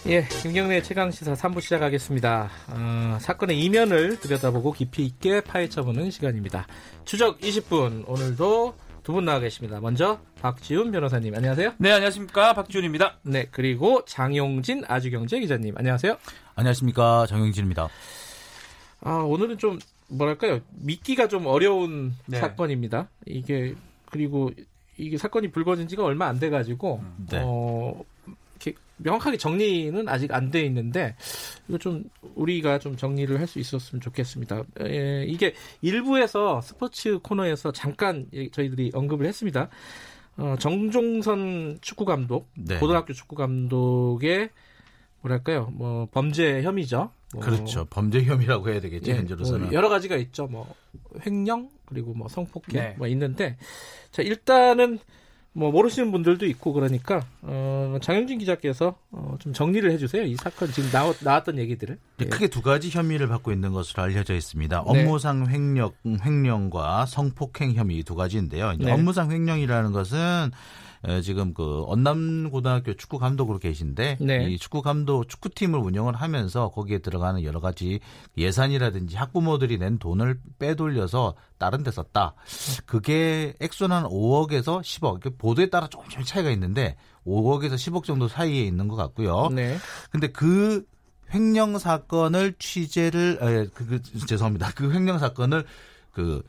[0.07, 2.51] 예, 김경래 최강 시사 3부 시작하겠습니다.
[2.69, 6.69] 어, 사건의 이면을 들여다보고 깊이 있게 파헤쳐보는 시간입니다.
[7.05, 9.81] 추적 20분 오늘도 두 분 나와 계십니다.
[9.81, 11.75] 먼저 박지훈 변호사님 안녕하세요.
[11.79, 13.19] 네, 안녕하십니까 박지훈입니다.
[13.23, 16.17] 네, 그리고 장용진 아주경제 기자님 안녕하세요.
[16.55, 17.89] 안녕하십니까 정영진입니다.
[19.01, 22.39] 아 오늘은 좀 뭐랄까요 믿기가 좀 어려운 네.
[22.39, 23.09] 사건입니다.
[23.27, 23.75] 이게
[24.11, 24.51] 그리고
[24.97, 27.41] 이게 사건이 불거진 지가 얼마 안 돼가지고 네.
[27.43, 28.01] 어
[29.03, 31.15] 명확하게 정리는 아직 안 돼 있는데
[31.69, 34.63] 이거 좀 우리가 좀 정리를 할 수 있었으면 좋겠습니다.
[34.81, 39.69] 에, 이게 일부에서 스포츠 코너에서 잠깐 저희들이 언급을 했습니다.
[40.39, 42.79] 어, 정종선 축구 감독, 네.
[42.79, 44.49] 고등학교 축구 감독의
[45.21, 47.11] 뭐랄까요, 뭐 범죄 혐의죠.
[47.35, 47.87] 뭐, 그렇죠.
[47.91, 49.11] 범죄 혐의라고 해야 되겠죠.
[49.13, 50.47] 예, 현재로서는 뭐 여러 가지가 있죠.
[50.47, 50.75] 뭐
[51.25, 52.95] 횡령 그리고 뭐 성폭행 네.
[52.99, 53.57] 뭐 있는데
[54.11, 54.99] 자 일단은
[55.55, 60.25] 뭐 모르시는 분들도 있고 그러니까 어, 장영진 기자께서 어, 좀 정리를 해주세요.
[60.25, 64.35] 이 사건 지금 나왔, 나왔던 얘기들을 네, 크게 두 가지 혐의를 받고 있는 것으로 알려져
[64.35, 64.85] 있습니다.
[64.93, 65.03] 네.
[65.03, 65.93] 업무상 횡령,
[66.25, 68.73] 횡령과 성폭행 혐의 두 가지인데요.
[68.79, 68.91] 네.
[68.91, 70.51] 업무상 횡령이라는 것은
[71.23, 74.51] 지금 그 언남 고등학교 축구 감독으로 계신데 네.
[74.51, 78.01] 이 축구 감독 축구팀을 운영을 하면서 거기에 들어가는 여러 가지
[78.37, 82.35] 예산이라든지 학부모들이 낸 돈을 빼돌려서 다른 데 썼다.
[82.87, 85.39] 그게 액수는 한 5억에서 10억.
[85.39, 86.97] 보도에 따라 조금씩 차이가 있는데
[87.27, 89.49] 5억에서 10억 정도 사이에 있는 것 같고요.
[89.53, 89.77] 네.
[90.11, 90.85] 근데 그
[91.35, 94.73] 횡령 사건을 취재를 에, 그, 그, 죄송합니다.
[94.75, 95.65] 그 횡령 사건을
[96.13, 96.43] 그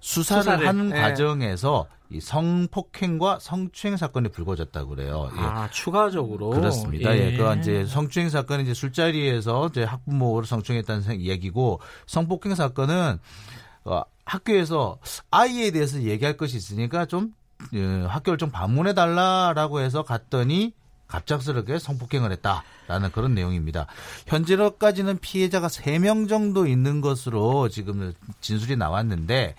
[0.00, 1.00] 수사를, 수사를 하는 네.
[1.00, 5.30] 과정에서 이 성폭행과 성추행 사건이 불거졌다고 그래요.
[5.36, 5.40] 예.
[5.40, 7.16] 아, 추가적으로 그렇습니다.
[7.16, 7.32] 예.
[7.32, 7.36] 예.
[7.36, 13.18] 그 이제 성추행 사건은 이제 술자리에서 이제 학부모를 성추행했다는 얘기고 성폭행 사건은
[13.84, 14.98] 어, 학교에서
[15.30, 17.32] 아이에 대해서 얘기할 것이 있으니까 좀
[17.74, 20.72] 예, 학교를 좀 방문해 달라라고 해서 갔더니
[21.06, 23.86] 갑작스럽게 성폭행을 했다라는 그런 내용입니다.
[24.26, 29.56] 현재로까지는 피해자가 3명 정도 있는 것으로 지금 진술이 나왔는데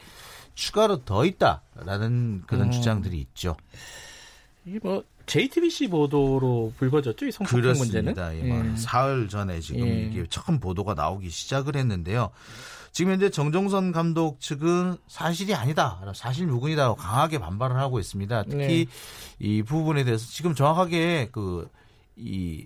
[0.54, 2.72] 추가로 더 있다라는 그런 음.
[2.72, 3.56] 주장들이 있죠.
[4.66, 8.02] 이게 뭐 JTBC 보도로 불거졌죠, 이 성폭행 그렇습니다.
[8.30, 8.46] 문제는.
[8.46, 8.76] 예, 뭐 예.
[8.76, 10.02] 사흘 전에 지금 예.
[10.04, 12.30] 이게 처음 보도가 나오기 시작을 했는데요.
[12.92, 18.44] 지금 현재 정종선 감독 측은 사실이 아니다, 사실 무근이다 강하게 반발을 하고 있습니다.
[18.44, 18.86] 특히 네.
[19.40, 21.70] 이 부분에 대해서 지금 정확하게 그
[22.22, 22.66] 이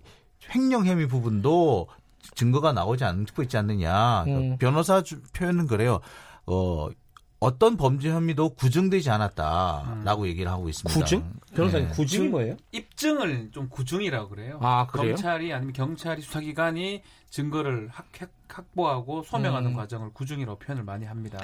[0.54, 1.88] 횡령 혐의 부분도
[2.36, 4.24] 증거가 나오지 않고 있지 않느냐.
[4.26, 4.58] 음.
[4.58, 5.02] 변호사
[5.34, 6.00] 표현은 그래요.
[6.46, 6.90] 어
[7.46, 10.28] 어떤 범죄 혐의도 구증되지 않았다라고 음.
[10.28, 11.00] 얘기를 하고 있습니다.
[11.00, 11.32] 구증?
[11.54, 11.94] 변호사님 네.
[11.94, 12.58] 구증이 뭐예요?
[12.72, 14.60] 입증을 좀 구증이라고 그래요.
[14.64, 15.10] 아, 그래요?
[15.14, 18.08] 검찰이 아니면 경찰이 수사기관이 증거를 확,
[18.50, 19.76] 확보하고 소명하는 음.
[19.76, 21.38] 과정을 구증이라고 표현을 많이 합니다.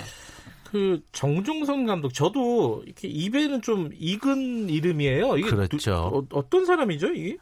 [0.63, 5.37] 그 정종선 감독 저도 이렇게 입에는 좀 익은 이름이에요.
[5.37, 6.25] 이게 그렇죠.
[6.31, 7.37] 어, 떤 사람이죠 이게?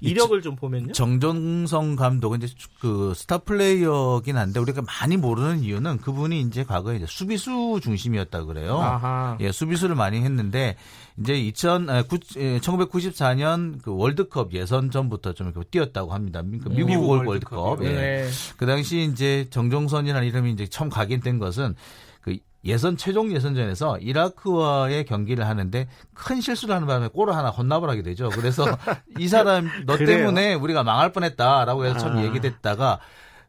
[0.00, 0.92] 이력을 좀 보면요.
[0.92, 7.06] 정정성 감독은 이제 그 스타 플레이어긴 한데 우리가 많이 모르는 이유는 그분이 이제 과거에 이제
[7.08, 8.78] 수비수 중심이었다 그래요.
[8.78, 9.36] 아하.
[9.40, 10.76] 예, 수비수를 많이 했는데
[11.18, 16.42] 이제 2000 1994년 그 월드컵 예선 전부터 좀 이렇게 뛰었다고 합니다.
[16.42, 17.58] 그 미국, 미국 월드컵.
[17.58, 17.84] 월드컵.
[17.84, 17.92] 예.
[17.92, 18.28] 네.
[18.56, 21.74] 그 당시 이제 정정선이라는 이름이 이제 처음 각인된 것은
[22.64, 28.28] 예선 최종 예선전에서 이라크와의 경기를 하는데 큰 실수를 하는 바람에 골을 하나 혼납을 하게 되죠.
[28.30, 28.64] 그래서
[29.18, 32.24] 이 사람 너 때문에 우리가 망할 뻔했다라고 해서 처음 아.
[32.24, 33.00] 얘기됐다가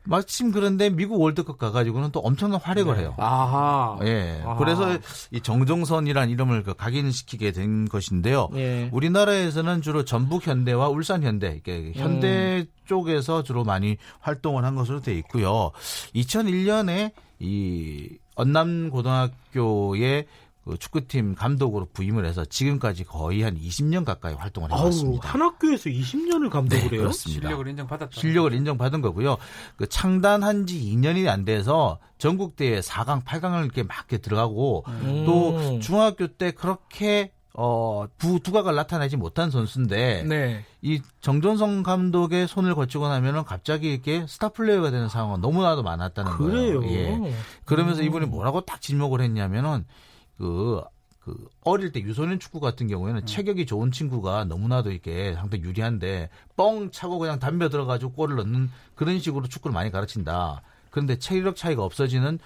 [0.04, 3.02] 마침 그런데 미국 월드컵 가가지고는 또 엄청난 활약을 네.
[3.02, 3.16] 해요.
[3.18, 4.00] 아하.
[4.04, 4.42] 예.
[4.44, 4.56] 아하.
[4.58, 4.98] 그래서
[5.30, 8.50] 이 정종선이란 이름을 그 각인시키게 된 것인데요.
[8.56, 8.90] 예.
[8.92, 12.66] 우리나라에서는 주로 전북 현대와 울산 현대, 이게 현대 음.
[12.86, 15.72] 쪽에서 주로 많이 활동을 한 것으로 돼 있고요.
[16.16, 20.26] 2001년에 이 언남고등학교의
[20.64, 25.28] 그 축구팀 감독으로 부임을 해서 지금까지 거의 한 20년 가까이 활동을 해왔습니다.
[25.28, 27.02] 한 학교에서 20년을 감독을 네, 해요?
[27.02, 27.48] 그렇습니다.
[27.48, 28.12] 실력을 인정받았다.
[28.20, 29.38] 실력을 인정받은 거고요.
[29.76, 35.24] 그 창단한 지 2년이 안 돼서 전국대회 4강, 8강을 이렇게 막 들어가고 음.
[35.26, 40.66] 또 중학교 때 그렇게 어, 부, 두각을 나타내지 못한 선수인데, 네.
[40.82, 46.80] 이 정전성 감독의 손을 거치고 나면은 갑자기 이렇게 스타 플레이어가 되는 상황은 너무나도 많았다는 그래요?
[46.80, 47.26] 거예요.
[47.26, 47.34] 예.
[47.66, 48.06] 그러면서 음.
[48.06, 49.86] 이분이 뭐라고 딱 지목을 했냐면은,
[50.38, 50.82] 그,
[51.20, 53.26] 그, 어릴 때 유소년 축구 같은 경우에는 음.
[53.26, 59.20] 체격이 좋은 친구가 너무나도 이렇게 상당히 유리한데, 뻥 차고 그냥 담벼 들어가지고 골을 넣는 그런
[59.20, 60.62] 식으로 축구를 많이 가르친다.
[60.90, 62.40] 그런데 체력 차이가 없어지는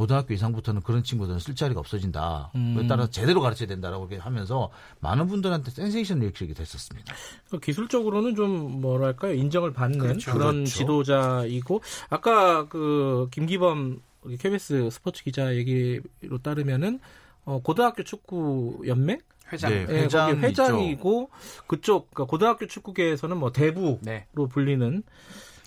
[0.00, 2.52] 고등학교 이상부터는 그런 친구들은 쓸 자리가 없어진다.
[2.54, 2.74] 음.
[2.74, 4.70] 그에 따라 제대로 가르쳐야 된다라고 이렇게 하면서
[5.00, 7.12] 많은 분들한테 센세이션 일으키게 됐었습니다.
[7.50, 10.32] 그 기술적으로는 좀 뭐랄까요 인정을 받는 그렇죠.
[10.32, 10.70] 그런 그렇죠.
[10.70, 14.00] 지도자이고 아까 그 김기범
[14.38, 16.98] KBS 스포츠 기자 얘기로 따르면은
[17.44, 19.20] 어, 고등학교 축구 연맹
[19.52, 21.28] 회장 네, 네, 회장 회장이고
[21.66, 24.26] 그쪽 그러니까 고등학교 축구계에서는 뭐 대부로 네.
[24.32, 25.02] 불리는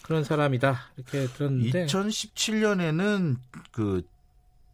[0.01, 3.35] 그런 사람이다 이렇게 들었는데 2017년에는
[3.71, 4.01] 그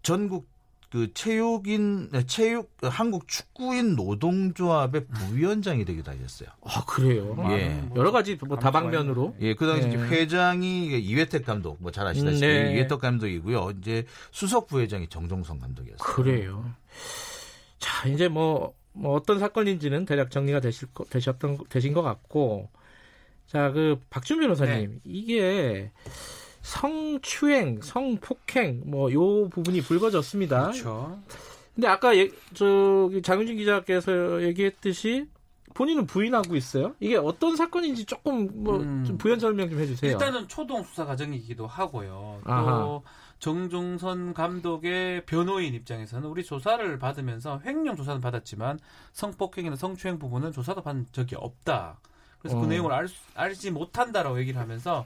[0.02, 0.48] 전국
[0.92, 6.50] 그 체육인 체육 한국 축구인 노동조합의 부위원장이 되기도 하셨어요.
[6.64, 7.36] 아 그래요?
[7.52, 9.36] 예, 뭐 여러 가지 뭐 다방면으로.
[9.40, 9.98] 예, 그 당시 네.
[9.98, 12.74] 회장이 이회택 감독, 뭐 잘 아시다시피 음, 네.
[12.74, 13.74] 이회택 감독이고요.
[13.80, 15.98] 이제 수석 부회장이 정종성 감독이었어요.
[16.16, 16.74] 그래요.
[17.78, 22.70] 자, 이제 뭐, 뭐 어떤 사건인지는 대략 정리가 되실 거, 되셨던 되신 것 같고
[23.46, 25.00] 자, 그 박준 변호사님, 네.
[25.04, 25.92] 이게
[26.62, 30.62] 성추행, 성폭행 뭐 요 부분이 불거졌습니다.
[30.72, 31.20] 그렇죠.
[31.76, 35.28] 근데 아까 예, 저기 장윤진 기자께서 얘기했듯이
[35.74, 36.94] 본인은 부인하고 있어요.
[37.00, 40.12] 이게 어떤 사건인지 조금 뭐 음, 부연 설명 좀 해주세요.
[40.12, 42.42] 일단은 초동 수사 과정이기도 하고요.
[42.44, 43.00] 또 아하.
[43.40, 48.80] 정종선 감독의 변호인 입장에서는 우리 조사를 받으면서 횡령 조사는 받았지만
[49.14, 52.00] 성폭행이나 성추행 부분은 조사도 받은 적이 없다.
[52.40, 52.66] 그래서 그 어.
[52.66, 55.06] 그 내용을 알, 알지 못한다라고 얘기를 하면서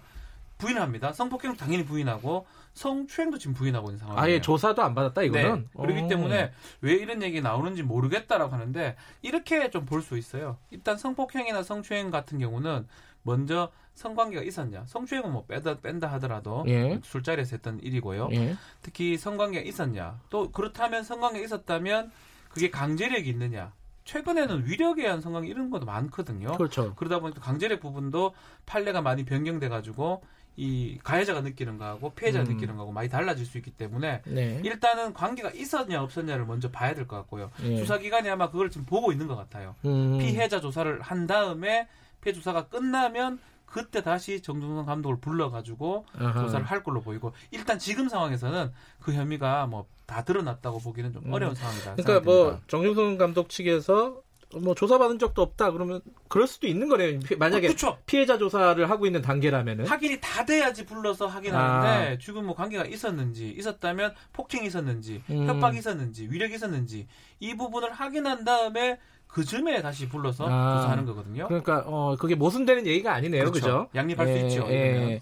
[0.64, 1.14] 부인합니다.
[1.14, 4.24] 성폭행 당연히 부인하고 성추행도 지금 부인하고 있는 상황이에요.
[4.24, 5.68] 아예 조사도 안 받았다 이거는.
[5.74, 5.82] 네.
[5.82, 6.08] 그렇기 오.
[6.08, 6.52] 때문에
[6.82, 10.58] 왜 이런 얘기 나오는지 모르겠다라고 하는데 이렇게 좀 볼 수 있어요.
[10.72, 12.88] 일단 성폭행이나 성추행 같은 경우는
[13.22, 14.86] 먼저 성관계가 있었냐.
[14.88, 17.00] 성추행은 뭐 빼다 뺀다 하더라도 예.
[17.04, 18.30] 술자리에서 했던 일이고요.
[18.34, 18.56] 예.
[18.82, 20.20] 특히 성관계가 있었냐.
[20.30, 22.12] 또 그렇다면 성관계가 있었다면
[22.50, 23.72] 그게 강제력이 있느냐.
[24.06, 26.58] 최근에는 위력에 의한 성관계 이런 것도 많거든요.
[26.58, 26.94] 그렇죠.
[26.96, 28.34] 그러다 보니까 강제력 부분도
[28.66, 30.22] 판례가 많이 변경돼 가지고
[30.56, 32.54] 이 가해자가 느끼는 거하고 피해자가 음.
[32.54, 34.62] 느끼는 거하고 많이 달라질 수 있기 때문에 네.
[34.64, 37.50] 일단은 관계가 있었냐 없었냐를 먼저 봐야 될 것 같고요.
[37.62, 37.78] 네.
[37.78, 39.76] 수사기관이 아마 그걸 지금 보고 있는 것 같아요.
[39.86, 40.18] 음.
[40.20, 41.88] 피해자 조사를 한 다음에
[42.22, 46.42] 피해 조사가 끝나면 그때 다시 정종선 감독을 불러가지고 아하.
[46.44, 51.34] 조사를 할 걸로 보이고 일단 지금 상황에서는 그 혐의가 뭐 다 드러났다고 보기는 좀 음.
[51.34, 51.96] 어려운 상황이다.
[51.96, 52.52] 그러니까 뭐 생각됩니다.
[52.52, 54.22] 뭐 정종선 감독 측에서
[54.62, 57.20] 뭐 조사받은 적도 없다 그러면 그럴 수도 있는 거네요.
[57.38, 62.18] 만약에 어, 피해자 조사를 하고 있는 단계라면은 확인이 다 돼야지 불러서 확인하는데 아.
[62.18, 65.48] 지금 뭐 관계가 있었는지 있었다면 폭행이 있었는지 음.
[65.48, 67.08] 협박이 있었는지 위력이 있었는지
[67.40, 70.78] 이 부분을 확인한 다음에 그 즈음에 다시 불러서 아.
[70.78, 71.48] 조사하는 거거든요.
[71.48, 73.60] 그러니까 어 그게 모순되는 얘기가 아니네요, 그렇죠?
[73.60, 73.90] 그죠?
[73.96, 74.68] 양립할 예, 수 있죠.
[74.70, 74.74] 예.
[74.74, 75.22] 네.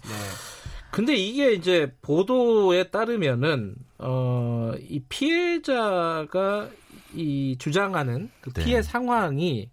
[0.90, 6.68] 근데 이게 이제 보도에 따르면은 어 이 피해자가
[7.14, 8.82] 이 주장하는 그 피해 네.
[8.82, 9.70] 상황이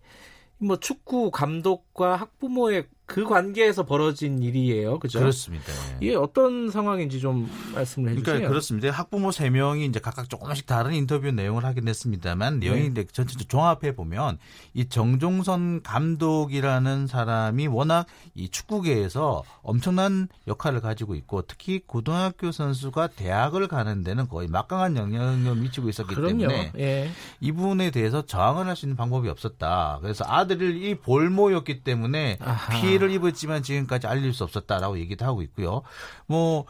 [0.58, 5.00] 뭐 축구 감독과 학부모의 그 관계에서 벌어진 일이에요.
[5.00, 5.20] 그죠?
[5.20, 5.74] 그렇습니다.
[6.00, 8.24] 이게 어떤 상황인지 좀 말씀을 해주세요.
[8.24, 8.92] 그러니까 그렇습니다.
[8.92, 13.06] 학부모 3명이 이제 각각 조금씩 다른 인터뷰 내용을 하긴 했습니다만 내용이 네.
[13.12, 14.38] 전체 종합해 보면
[14.74, 18.06] 이 정종선 감독이라는 사람이 워낙
[18.36, 25.56] 이 축구계에서 엄청난 역할을 가지고 있고 특히 고등학교 선수가 대학을 가는 데는 거의 막강한 영향을
[25.56, 26.48] 미치고 있었기 그럼요.
[26.48, 27.10] 때문에 예.
[27.42, 30.00] 이분에 대해서 저항을 할 수 있는 방법이 없었다.
[30.02, 32.38] 그래서 아들이 볼모였기 때문에
[32.72, 35.82] 피해 피해를 입었지만 지금까지 알릴 수 없었다라고 얘기도 하고 있고요.
[36.28, 36.66] 뭐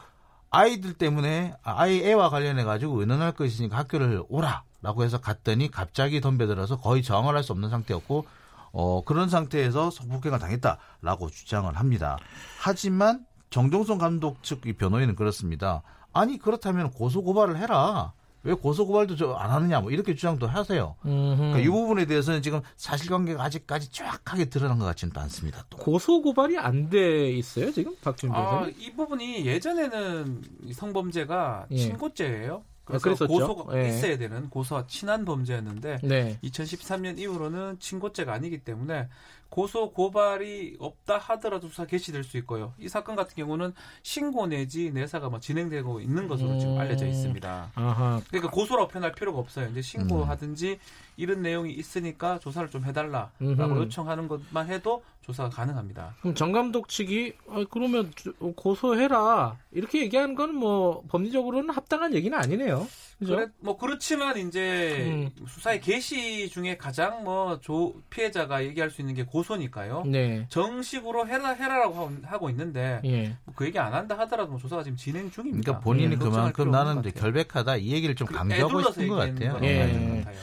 [0.51, 7.03] 아이들 때문에 아이 애와 관련해 가지고 의논할 것이니까 학교를 오라라고 해서 갔더니 갑자기 덤벼들어서 거의
[7.03, 8.25] 저항을 할 수 없는 상태였고
[8.71, 12.17] 어 그런 상태에서 성폭행을 당했다라고 주장을 합니다.
[12.59, 15.81] 하지만 정종선 감독 측 변호인은 그렇습니다.
[16.13, 18.13] 아니 그렇다면 고소 고발을 해라.
[18.43, 20.95] 왜 고소고발도 안 하느냐 뭐 이렇게 주장도 하세요.
[21.01, 25.65] 그러니까 이 부분에 대해서는 지금 사실관계가 아직까지 정확하게 드러난 것 같지는 않습니다.
[25.69, 25.77] 또.
[25.77, 28.55] 고소고발이 안 돼 있어요 지금 박준 변호사?
[28.61, 30.41] 아, 이 부분이 예전에는
[30.73, 31.77] 성범죄가 예.
[31.77, 32.63] 친고죄예요.
[32.85, 33.89] 그래서 아, 고소가 예.
[33.89, 36.39] 있어야 되는 고소와 친한 범죄였는데 네.
[36.43, 39.07] 2013년 이후로는 친고죄가 아니기 때문에
[39.49, 42.73] 고소 고발이 없다 하더라도 수사 개시될 수 있고요.
[42.77, 43.73] 이 사건 같은 경우는
[44.03, 46.59] 신고 내지 내사가 뭐 진행되고 있는 것으로 음.
[46.59, 47.71] 지금 알려져 있습니다.
[47.73, 48.21] 아하.
[48.29, 49.69] 그러니까 고소라고 표현할 필요가 없어요.
[49.69, 50.77] 이제 신고하든지 음.
[51.19, 53.77] 이런 내용이 있으니까 조사를 좀 해달라라고 음흠.
[53.77, 56.15] 요청하는 것만 해도 조사가 가능합니다.
[56.21, 58.11] 그럼 정 감독 측이 아, 그러면
[58.55, 62.87] 고소해라 이렇게 얘기하는 건 뭐 법리적으로는 합당한 얘기는 아니네요.
[63.17, 63.35] 그죠?
[63.35, 65.29] 그래, 뭐 그렇지만 이제 음.
[65.47, 70.03] 수사의 개시 중에 가장 뭐 조, 피해자가 얘기할 수 있는 게 고소니까요.
[70.05, 70.45] 네.
[70.49, 73.35] 정식으로 해라 해라라고 하고 있는데 예.
[73.45, 75.63] 뭐그 얘기 안 한다 하더라도 뭐 조사가 지금 진행 중입니다.
[75.63, 79.59] 그러니까 본인이 예, 그만큼 나는 이제 결백하다 이 얘기를 좀 강조하고 싶은 것 같아요.
[79.63, 80.23] 예.
[80.25, 80.35] 아, 요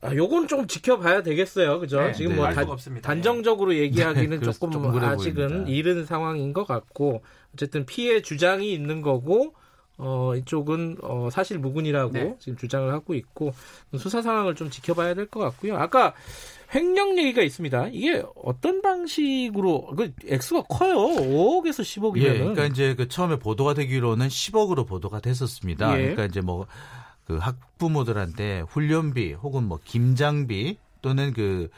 [0.00, 1.80] 건 좀 지켜봐야 되겠어요.
[1.80, 2.00] 그죠?
[2.00, 2.66] 네, 지금 네, 뭐 단,
[3.02, 4.70] 단정적으로 얘기하기는 네, 조금
[5.02, 5.70] 아직은 보입니다.
[5.70, 7.22] 이른 상황인 것 같고
[7.54, 9.54] 어쨌든 피해 주장이 있는 거고
[10.00, 12.36] 어, 이쪽은 어, 사실 무근이라고 네.
[12.38, 13.52] 지금 주장을 하고 있고
[13.98, 15.76] 수사 상황을 좀 지켜봐야 될 것 같고요.
[15.76, 16.14] 아까
[16.74, 17.88] 횡령 얘기가 있습니다.
[17.92, 20.94] 이게 어떤 방식으로 그 액수가 커요.
[20.96, 22.22] 5억에서 10억이면.
[22.22, 25.94] 예, 그러니까 이제 그 처음에 보도가 되기로는 10억으로 보도가 됐었습니다.
[25.94, 26.02] 예.
[26.02, 26.66] 그러니까 이제 뭐
[27.28, 31.68] 그 학부모들한테 훈련비 혹은 뭐 김장비 또는 그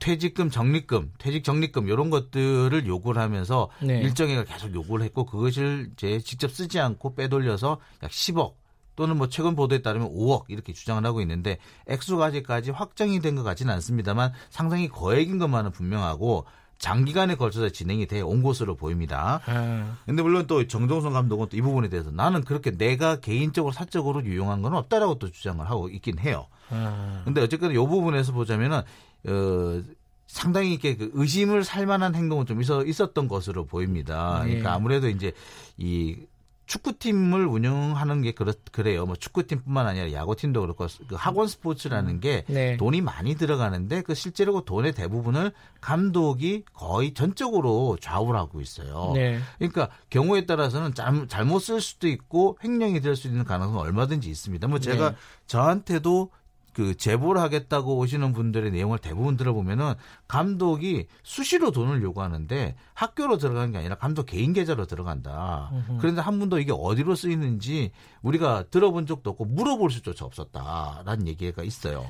[0.00, 4.00] 퇴직금, 적립금, 퇴직 적립금 이런 것들을 요구를 하면서 네.
[4.00, 8.54] 일정액을 계속 요구를 했고 그것을 이제 직접 쓰지 않고 빼돌려서 약 10억
[8.96, 13.44] 또는 뭐 최근 보도에 따르면 5억 이렇게 주장을 하고 있는데 액수가 아직까지 확정이 된 것
[13.44, 16.44] 같지는 않습니다만 상당히 거액인 것만은 분명하고
[16.80, 19.40] 장기간에 걸쳐서 진행이 돼 온 것으로 보입니다.
[19.46, 19.98] 아.
[20.06, 24.62] 근데 물론 또 정종선 감독은 또 이 부분에 대해서 나는 그렇게 내가 개인적으로 사적으로 유용한
[24.62, 26.46] 건 없다라고 또 주장을 하고 있긴 해요.
[26.70, 27.22] 아.
[27.24, 28.78] 근데 어쨌든 이 부분에서 보자면은
[29.28, 29.82] 어,
[30.26, 34.40] 상당히 이렇게 그 의심을 살 만한 행동은 좀 있어, 있었던 것으로 보입니다.
[34.44, 34.48] 네.
[34.48, 35.32] 그러니까 아무래도 이제
[35.76, 36.16] 이
[36.70, 39.04] 축구팀을 운영하는 게 그렇, 그래요.
[39.04, 42.76] 뭐 축구팀뿐만 아니라 야구팀도 그렇고 그 학원 스포츠라는 게 네.
[42.76, 45.50] 돈이 많이 들어가는데 그 실제로 그 돈의 대부분을
[45.80, 49.10] 감독이 거의 전적으로 좌우를 하고 있어요.
[49.16, 49.40] 네.
[49.58, 54.68] 그러니까 경우에 따라서는 잘, 잘못 쓸 수도 있고 횡령이 될 수 있는 가능성은 얼마든지 있습니다.
[54.68, 55.16] 뭐 제가 네.
[55.48, 56.30] 저한테도
[56.80, 59.92] 그 제보를 하겠다고 오시는 분들의 내용을 대부분 들어보면은
[60.26, 65.70] 감독이 수시로 돈을 요구하는데 학교로 들어가는 게 아니라 감독 개인 계좌로 들어간다.
[65.98, 67.90] 그런데 한 분도 이게 어디로 쓰이는지
[68.22, 72.06] 우리가 들어본 적도 없고 물어볼 수조차 없었다라는 얘기가 있어요.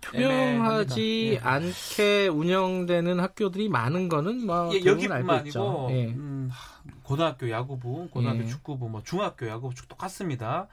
[0.00, 1.38] 투명하지 예.
[1.38, 6.06] 않게 운영되는 학교들이 많은 거는 뭐 예, 여기뿐만 아니고 예.
[6.06, 6.50] 음,
[7.04, 8.46] 고등학교 야구부, 고등학교 예.
[8.46, 10.66] 축구부, 뭐 중학교 야구부 똑같습니다.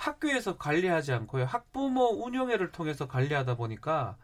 [0.00, 1.44] 학교에서 관리하지 않고요.
[1.44, 4.16] 학부모 운영회를 통해서 관리하다 보니까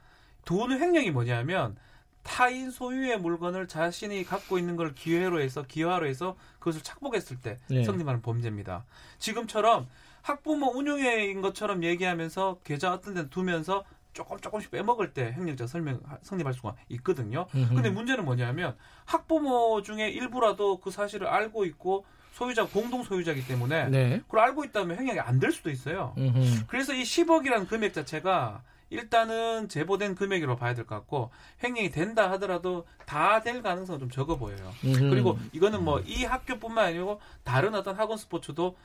[0.46, 1.76] 돈 횡령이 뭐냐면
[2.22, 7.84] 타인 소유의 물건을 자신이 갖고 있는 걸 기회로 해서 기화로 해서 그것을 착복했을 때 네.
[7.84, 8.84] 성립하는 범죄입니다.
[9.18, 9.86] 지금처럼
[10.22, 16.54] 학부모 운영회인 것처럼 얘기하면서 계좌 어떤 데 두면서 조금 조금씩 빼먹을 때 횡령죄 설명 성립할
[16.54, 17.46] 수가 있거든요.
[17.50, 22.06] 근데 문제는 뭐냐면 학부모 중에 일부라도 그 사실을 알고 있고
[22.36, 24.20] 소유자 공동 소유자이기 때문에 네.
[24.26, 26.12] 그걸 알고 있다면 횡령이 안 될 수도 있어요.
[26.18, 26.64] 음흠.
[26.66, 31.30] 그래서 이 10억이라는 금액 자체가 일단은 제보된 금액으로 봐야 될 것 같고
[31.64, 34.70] 횡령이 된다 하더라도 다 될 가능성은 좀 적어 보여요.
[34.84, 35.08] 음흠.
[35.10, 38.76] 그리고 이거는 뭐 이 학교뿐만 아니고 다른 어떤 학원 스포츠도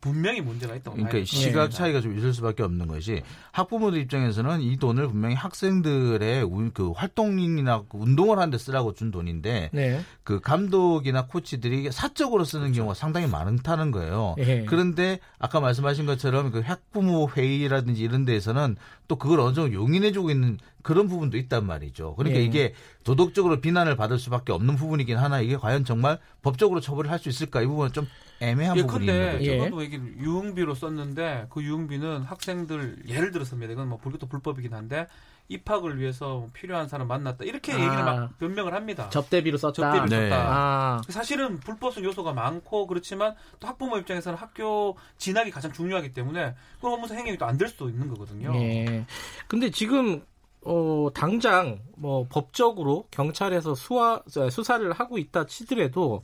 [0.00, 3.22] 분명히 문제가 있다고 그러니까 시각 차이가 좀 있을 수밖에 없는 것이
[3.52, 10.00] 학부모들 입장에서는 이 돈을 분명히 학생들의 그 활동이나 그 운동을 하는데 쓰라고 준 돈인데 네.
[10.22, 12.80] 그 감독이나 코치들이 사적으로 쓰는 그렇죠.
[12.80, 14.34] 경우가 상당히 많다는 거예요.
[14.36, 14.66] 네.
[14.66, 18.76] 그런데 아까 말씀하신 것처럼 그 학부모 회의라든지 이런 데에서는
[19.08, 22.14] 또 그걸 어느 정도 용인해주고 있는 그런 부분도 있단 말이죠.
[22.16, 22.44] 그러니까 네.
[22.44, 22.74] 이게
[23.04, 27.62] 도덕적으로 비난을 받을 수밖에 없는 부분이긴 하나 이게 과연 정말 법적으로 처벌을 할 수 있을까
[27.62, 28.06] 이 부분은 좀
[28.40, 29.44] 애매한 예, 부분이 있는 거죠.
[29.44, 29.58] 예.
[29.58, 33.72] 저도 얘기 유흥비로 썼는데 그 유흥비는 학생들 예를 들어서입니다.
[33.72, 35.06] 이건 뭐 불교도 불법이긴 한데
[35.48, 37.76] 입학을 위해서 필요한 사람 만났다 이렇게 아.
[37.76, 39.08] 얘기를 막 변명을 합니다.
[39.10, 39.74] 접대비로 썼다.
[39.74, 40.30] 접대비로 네.
[40.30, 40.44] 썼다.
[40.46, 41.02] 아.
[41.08, 47.18] 사실은 불법성 요소가 많고 그렇지만 또 학부모 입장에서는 학교 진학이 가장 중요하기 때문에 그런 업무상
[47.18, 48.54] 행위가 또안 될 수도 있는 거거든요.
[48.54, 49.04] 예.
[49.48, 50.22] 근데 지금
[50.64, 56.22] 어, 당장 뭐 법적으로 경찰에서 수화, 수사를 하고 있다 치더라도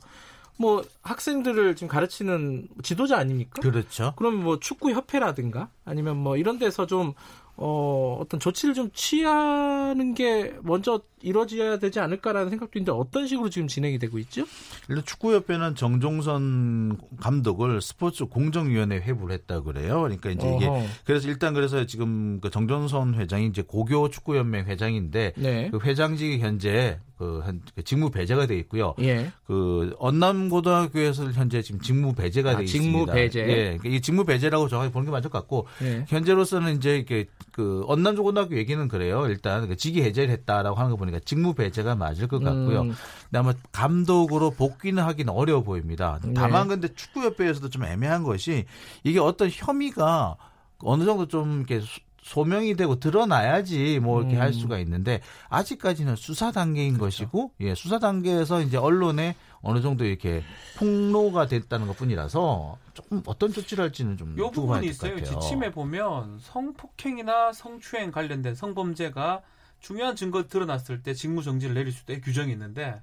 [0.61, 3.61] 뭐 학생들을 지금 가르치는 지도자 아닙니까?
[3.61, 4.13] 그렇죠.
[4.15, 7.13] 그럼 뭐 축구 협회라든가 아니면 뭐 이런 데서 좀
[7.57, 13.67] 어, 어떤 조치를 좀 취하는 게 먼저 이루어져야 되지 않을까라는 생각도 있는데 어떤 식으로 지금
[13.67, 14.45] 진행이 되고 있죠?
[14.89, 20.01] 일단 축구협회는 정종선 감독을 스포츠 공정위원회 회부를 했다 그래요.
[20.01, 20.85] 그러니까 이제 이게 어허.
[21.05, 25.69] 그래서 일단 그래서 지금 그 정종선 회장이 이제 고교 축구연맹 회장인데 네.
[25.69, 27.43] 그 회장직이 현재 그,
[27.75, 28.95] 그 직무 배제가 돼 있고요.
[28.99, 29.31] 예.
[29.45, 32.91] 그 언남 고등학교에서 현재 지금 직무 배제가 아, 돼 있습니다.
[32.91, 33.41] 직무 배제.
[33.41, 33.77] 예.
[33.77, 36.03] 그러니까 이 직무 배제라고 정확히 보는 게 맞을 것 같고 예.
[36.07, 39.27] 현재로서는 이제 이렇게 그 언남 고등학교 얘기는 그래요.
[39.27, 42.81] 일단 그 직위 해제를 했다라고 하는 거 보니 까 직무 배제가 맞을 것 같고요.
[42.81, 42.93] 음.
[43.25, 46.19] 그다음에 감독으로 복귀는 하기는 어려워 보입니다.
[46.23, 46.33] 네.
[46.33, 46.75] 다만 네.
[46.75, 48.65] 근데 축구협회에서도 좀 애매한 것이
[49.03, 50.37] 이게 어떤 혐의가
[50.79, 51.85] 어느 정도 좀 이렇게
[52.23, 54.41] 소명이 되고 드러나야지 뭐 이렇게 음.
[54.41, 57.05] 할 수가 있는데 아직까지는 수사 단계인 그렇죠.
[57.25, 60.43] 것이고 예 수사 단계에서 이제 언론에 어느 정도 이렇게
[60.77, 65.21] 폭로가 됐다는 것뿐이라서 조금 어떤 조치를 할지는 좀 요 부분이 있어요.
[65.23, 69.41] 지침에 보면 성폭행이나 성추행 관련된 성범죄가
[69.81, 73.01] 중요한 증거 드러났을 때 직무 정지를 내릴 수 있다 규정이 있는데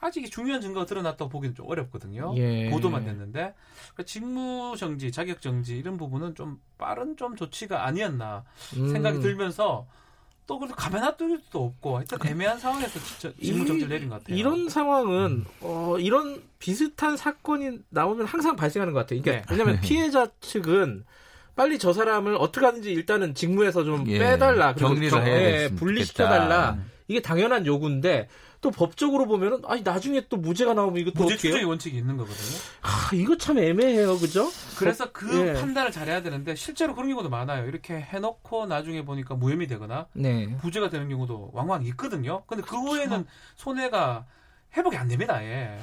[0.00, 2.34] 아직 중요한 증거가 드러났다고 보기는 좀 어렵거든요.
[2.36, 2.70] 예.
[2.70, 3.54] 보도만 됐는데
[3.92, 8.44] 그러니까 직무 정지, 자격 정지 이런 부분은 좀 빠른 좀 조치가 아니었나
[8.76, 8.88] 음.
[8.88, 9.86] 생각이 들면서
[10.46, 14.36] 또 그래서 가만 놔둘 수도 없고 하여튼 애매한 상황에서 진짜 직무 정지를 내린 것 같아요.
[14.36, 15.44] 이런 상황은 음.
[15.62, 19.22] 어, 이런 비슷한 사건이 나오면 항상 발생하는 것 같아요.
[19.22, 19.52] 그러니까 네.
[19.52, 21.06] 왜냐하면 피해자 측은
[21.56, 24.18] 빨리 저 사람을 어떻게 하든지 일단은 직무에서 좀 예.
[24.18, 24.74] 빼달라.
[24.74, 26.78] 격리를 해 예, 분리시켜달라.
[27.06, 28.28] 이게 당연한 요구인데
[28.60, 32.58] 또 법적으로 보면은 아니 나중에 또 무죄가 나오면 이것도 무죄 추정의 원칙이 있는 거거든요.
[32.80, 34.50] 아 이거 참 애매해요, 그죠?
[34.78, 35.52] 그래서 그 예.
[35.52, 37.68] 판단을 잘해야 되는데 실제로 그런 경우도 많아요.
[37.68, 40.56] 이렇게 해놓고 나중에 보니까 무혐의 되거나 네.
[40.62, 42.42] 부재가 되는 경우도 왕왕 있거든요.
[42.46, 42.88] 근데 그 그렇죠.
[42.88, 43.26] 후에는
[43.56, 44.24] 손해가
[44.74, 45.44] 회복이 안 됩니다.
[45.44, 45.78] 예.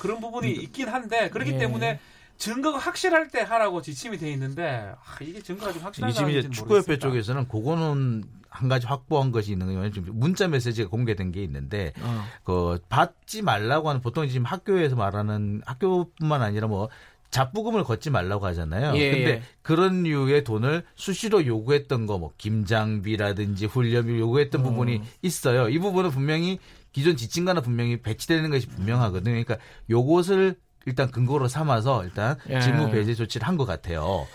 [0.00, 0.60] 그런 부분이 음.
[0.60, 1.58] 있긴 한데 그렇기 예.
[1.58, 2.00] 때문에
[2.36, 6.98] 증거가 확실할 때 하라고 지침이 돼 있는데 아, 이게 증거가 좀 확실한지 지금 이제 축구협회
[6.98, 9.90] 쪽에서는 그거는 한 가지 확보한 것이 있는 거예요.
[9.90, 12.24] 지금 문자 메시지가 공개된 게 있는데 어.
[12.44, 16.88] 그 받지 말라고 하는 보통 지금 학교에서 말하는 학교뿐만 아니라 뭐
[17.30, 18.96] 잡부금을 걷지 말라고 하잖아요.
[18.96, 19.42] 예, 근데 예.
[19.62, 24.64] 그런 류의 돈을 수시로 요구했던 거 뭐 김장비라든지 훈련비 요구했던 음.
[24.64, 25.68] 부분이 있어요.
[25.68, 26.58] 이 부분은 분명히
[26.92, 29.32] 기존 지침과는 분명히 배치되는 것이 분명하거든요.
[29.32, 29.56] 그러니까
[29.90, 30.54] 요것을
[30.86, 32.60] 일단 근거로 삼아서 일단 예.
[32.60, 34.26] 직무 배제 조치를 한 것 같아요.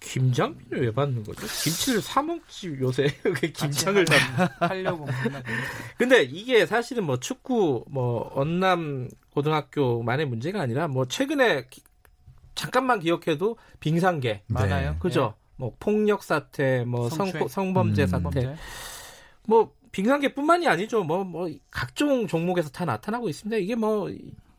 [0.00, 1.40] 김장비를 왜 받는 거죠?
[1.40, 4.04] 김치를 사 먹지 요새 왜 김장을
[4.60, 5.06] 하려고
[5.96, 11.66] 근데 이게 사실은 뭐 축구 뭐 언남 고등학교만의 문제가 아니라 뭐 최근에
[12.54, 14.96] 잠깐만 기억해도 빙상계 맞아요.
[15.00, 15.34] 그죠?
[15.36, 15.48] 네.
[15.56, 18.06] 뭐 폭력 사태, 뭐 성, 성범죄 음.
[18.06, 18.56] 사태.
[19.48, 21.02] 뭐 빙상계뿐만이 아니죠.
[21.02, 23.56] 뭐뭐 뭐 각종 종목에서 다 나타나고 있습니다.
[23.56, 24.08] 이게 뭐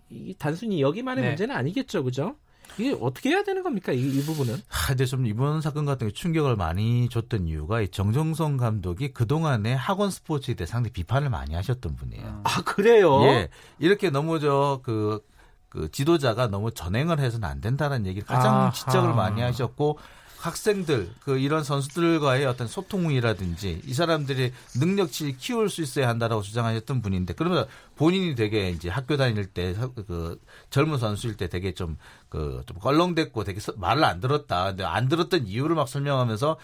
[0.10, 1.30] 이, 단순히 여기만의 네.
[1.30, 2.36] 문제는 아니겠죠, 그죠?
[2.77, 3.91] 이게 어떻게 해야 되는 겁니까?
[3.91, 4.56] 이, 이 부분은?
[4.56, 10.11] 아, 근데 좀 이번 사건 같은 게 충격을 많이 줬던 이유가 정정성 감독이 그동안에 학원
[10.11, 12.41] 스포츠에 대해 상당히 비판을 많이 하셨던 분이에요.
[12.44, 13.23] 아, 그래요?
[13.23, 13.49] 예.
[13.80, 15.22] 이렇게 너무 저, 그,
[15.68, 18.72] 그 지도자가 너무 전행을 해서는 안 된다는 얘기를 가장 아하.
[18.72, 19.99] 지적을 많이 하셨고
[20.40, 27.34] 학생들 그 이런 선수들과의 어떤 소통이라든지 이 사람들이 능력치를 키울 수 있어야 한다라고 주장하셨던 분인데
[27.34, 29.76] 그러면 본인이 되게 이제 학교 다닐 때
[30.07, 30.40] 그
[30.70, 34.66] 젊은 선수일 때 되게 좀그좀 껄렁댔고 되게 말을 안 들었다.
[34.66, 36.57] 근데 안 들었던 이유를 막 설명하면서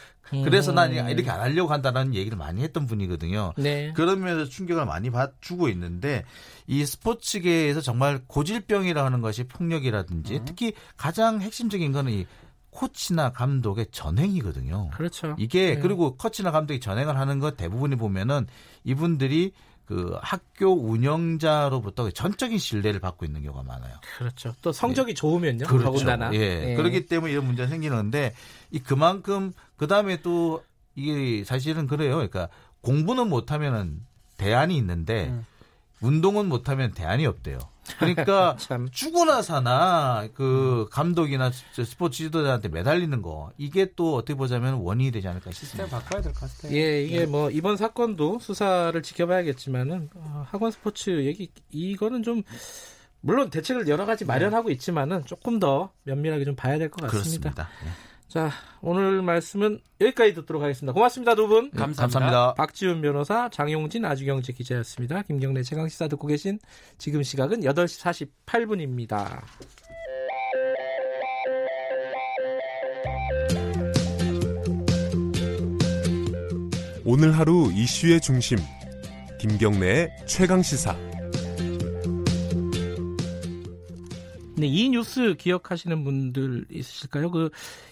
[0.43, 1.09] 그래서 난 음.
[1.09, 3.53] 이렇게 안 하려고 한다는 얘기를 많이 했던 분이거든요.
[3.57, 3.93] 네.
[3.93, 5.09] 그러면서 충격을 많이
[5.41, 6.25] 주고 있는데
[6.67, 10.45] 이 스포츠계에서 정말 고질병이라 하는 것이 폭력이라든지 음.
[10.45, 12.25] 특히 가장 핵심적인 거는 이
[12.75, 14.89] 코치나 감독의 전행이거든요.
[14.93, 15.35] 그렇죠.
[15.39, 15.79] 이게 네.
[15.79, 18.47] 그리고 코치나 감독이 전행을 하는 것 대부분이 보면은
[18.83, 19.53] 이분들이
[19.85, 23.95] 그 학교 운영자로부터 전적인 신뢰를 받고 있는 경우가 많아요.
[24.17, 24.53] 그렇죠.
[24.61, 25.15] 또 성적이 네.
[25.15, 25.67] 좋으면요.
[25.67, 25.85] 그렇죠.
[25.85, 26.33] 더군다나.
[26.33, 26.71] 예.
[26.71, 26.75] 예.
[26.75, 28.35] 그렇기 때문에 이런 문제가 생기는데
[28.71, 30.61] 이 그만큼 그 다음에 또
[30.95, 32.15] 이게 사실은 그래요.
[32.15, 32.49] 그러니까
[32.81, 34.01] 공부는 못하면은
[34.37, 35.45] 대안이 있는데 음.
[36.01, 37.57] 운동은 못하면 대안이 없대요.
[37.99, 38.57] 그러니까
[38.91, 45.51] 죽어나 사나 그 감독이나 스포츠 지도자한테 매달리는 거 이게 또 어떻게 보자면 원인이 되지 않을까
[45.51, 45.83] 싶습니다.
[45.85, 46.75] 시스템 바꿔야 될 것 같아요.
[46.75, 47.25] 예, 이게 네.
[47.25, 52.43] 뭐 이번 사건도 수사를 지켜봐야겠지만은 어, 학원 스포츠 얘기 이거는 좀
[53.21, 57.51] 물론 대책을 여러 가지 마련하고 있지만은 조금 더 면밀하게 좀 봐야 될 것 같습니다.
[57.51, 57.69] 그렇습니다.
[57.83, 57.89] 네.
[58.27, 60.93] 자, 오늘 말씀은 여기까지 듣도록 하겠습니다.
[60.93, 61.65] 고맙습니다, 두 분.
[61.71, 62.01] 네, 감사합니다.
[62.01, 62.53] 감사합니다.
[62.55, 65.21] 박지훈 변호사, 장용진 아주경제 기자였습니다.
[65.23, 66.59] 김경래 최강 시사 듣고 계신
[66.97, 69.41] 지금 시각은 8시 48분입니다.
[77.05, 78.57] 오늘 하루 이슈의 중심.
[79.39, 81.14] 김경래의 최강 시사.
[84.57, 87.29] 네, 이 뉴스 기억하시는 분들 있으실까요?
[87.29, 87.49] 그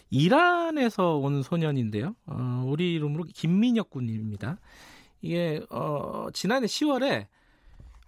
[0.09, 2.15] 이란에서 온 소년인데요.
[2.25, 4.59] 어, 우리 이름으로 김민혁 군입니다.
[5.21, 7.27] 이게 어, 지난해 10월에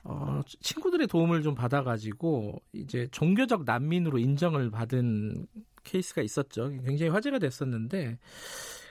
[0.05, 5.47] 어, 친구들의 도움을 좀 받아가지고 이제 종교적 난민으로 인정을 받은
[5.83, 6.69] 케이스가 있었죠.
[6.69, 8.17] 굉장히 화제가 됐었는데,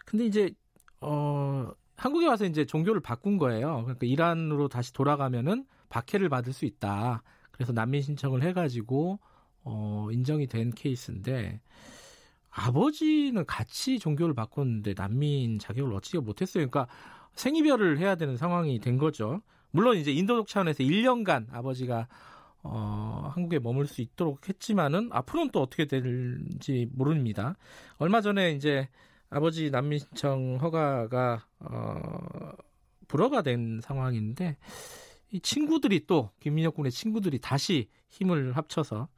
[0.05, 0.51] 근데 이제
[1.01, 3.85] 어, 한국에 와서 이제 종교를 바꾼 거예요.
[3.85, 7.23] 그러니까 이란으로 다시 돌아가면은 박해를 받을 수 있다.
[7.51, 9.21] 그래서 난민 신청을 해가지고
[9.65, 11.61] 어, 인정이 된 케이스인데
[12.51, 16.69] 아버지는 같이 종교를 바꿨는데 난민 자격을 얻지가 못했어요.
[16.69, 16.87] 그러니까
[17.35, 19.43] 생이별을 해야 되는 상황이 된 거죠.
[19.73, 22.07] 물론 이제 인도적 차원에서 1년간 아버지가
[22.63, 27.57] 어, 한국에 머물 수 있도록 했지만은 앞으로는 또 어떻게 될지 모릅니다.
[27.99, 28.89] 얼마 전에 이제
[29.31, 32.53] 아버지 난민 신청 허가가 어,
[33.09, 34.57] 불허가 된 상황인데
[35.33, 39.09] 이 친구들이 또 김민혁 군의 친구들이 다시 힘을 합쳐서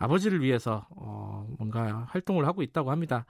[0.00, 3.26] 아버지를 위해서 어, 뭔가 활동을 하고 있다고 합니다.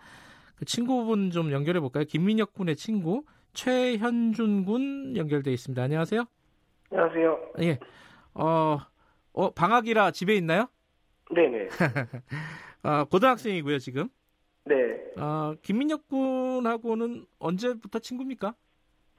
[0.54, 2.04] 그 친구분 좀 연결해 볼까요?
[2.04, 5.82] 김민혁 군의 친구 최현준 군 연결돼 있습니다.
[5.82, 6.24] 안녕하세요.
[6.92, 7.38] 안녕하세요.
[7.62, 7.78] 예.
[8.34, 8.78] 어,
[9.32, 10.68] 어 방학이라 집에 있나요?
[11.34, 11.68] 네네.
[12.84, 14.08] 어, 고등학생이고요 지금.
[14.64, 14.76] 네.
[15.16, 18.54] 어, 김민혁 군하고는 언제부터 친구입니까?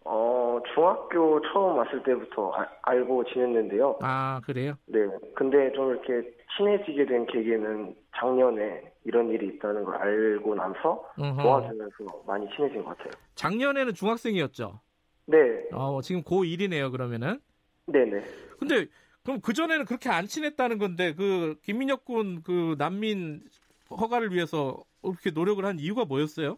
[0.06, 0.41] 어,
[0.74, 4.00] 중학교 처음 왔을 때부터 아, 알고 지냈는데요.
[4.02, 4.76] 아, 그래요?
[4.86, 5.00] 네.
[5.36, 11.42] 근데 좀 이렇게 친해지게 된 계기는 작년에 이런 일이 있다는 걸 알고 나서 어허.
[11.42, 13.12] 도와주면서 많이 친해진 것 같아요.
[13.36, 14.80] 작년에는 중학생이었죠?
[15.28, 15.38] 네.
[15.72, 17.40] 어, 지금 고1이네요, 그러면은?
[17.88, 18.22] 네네.
[18.60, 18.86] 근데,
[19.24, 23.42] 그럼 그전에는 그렇게 안 친했다는 건데, 그, 김민혁 군 그 난민
[23.90, 26.58] 허가를 위해서 그렇게 노력을 한 이유가 뭐였어요?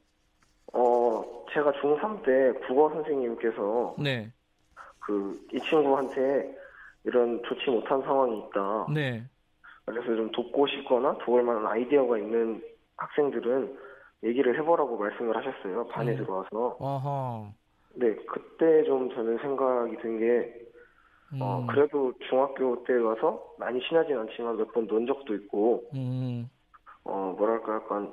[1.43, 4.31] 어, 제가 중3 때 국어 선생님께서 네.
[4.99, 6.55] 그 이 친구한테
[7.03, 8.87] 이런 좋지 못한 상황이 있다.
[8.93, 9.23] 네.
[9.85, 12.61] 그래서 좀 돕고 싶거나 도울 만한 아이디어가 있는
[12.97, 13.77] 학생들은
[14.23, 15.87] 얘기를 해보라고 말씀을 하셨어요.
[15.87, 16.17] 반에 네.
[16.17, 16.77] 들어와서.
[16.79, 17.47] 어허.
[17.95, 20.53] 네, 그때 좀 저는 생각이 든 게,
[21.39, 21.67] 어, 음.
[21.67, 26.49] 그래도 중학교 때 와서 많이 친하진 않지만 몇 번 논 적도 있고, 음.
[27.03, 28.11] 어 뭐랄까 약간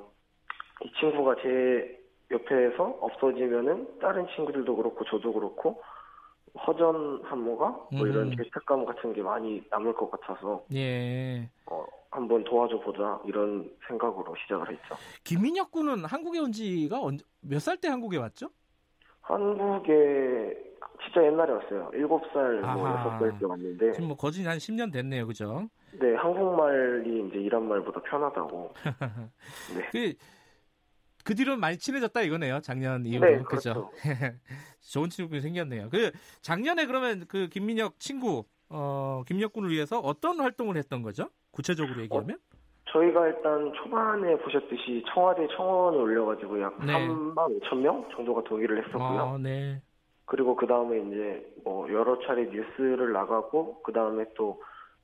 [0.83, 2.00] 이 친구가 제
[2.31, 5.81] 옆에서 없어지면은 다른 친구들도 그렇고 저도 그렇고
[6.67, 8.35] 허전 한모가 뭐 이런 음.
[8.35, 11.49] 죄책감 같은 게 많이 남을 것 같아서 예.
[11.65, 14.95] 어, 한번 도와줘 보자 이런 생각으로 시작을 했죠.
[15.23, 16.99] 김민혁 군은 한국에 온 지가
[17.41, 18.49] 몇 살 때 한국에 왔죠?
[19.21, 20.57] 한국에
[21.03, 21.89] 진짜 옛날에 왔어요.
[21.93, 23.91] 7살, 뭐 6살 때 왔는데.
[23.93, 25.25] 지금 뭐 거진 한 10년 됐네요.
[25.25, 25.67] 그죠?
[25.99, 28.73] 네, 한국말이 이제 이란 말보다 편하다고.
[29.75, 29.87] 네.
[29.91, 30.13] 그,
[31.23, 32.59] 그 뒤로 많이 친해졌다 이거네요.
[32.61, 33.29] 작년 이후로.
[33.29, 33.91] 네, 그렇죠.
[34.91, 35.89] 좋은 친구분이 생겼네요.
[35.89, 36.11] 그
[36.41, 41.29] 작년에 그러면 그 김민혁 친구 어 김민혁 군을 위해서 어떤 활동을 했던 거죠?
[41.51, 42.37] 구체적으로 얘기하면?
[42.37, 42.51] 어,
[42.91, 46.93] 저희가 일단 초반에 보셨듯이 청와대 청원을 올려가지고 약 네.
[46.93, 49.19] 3만 5천 명 정도가 동의를 했었고요.
[49.19, 49.81] 아, 네.
[50.25, 54.61] 그리고 그 다음에 이제 뭐 여러 차례 뉴스를 나가고 그 다음에 또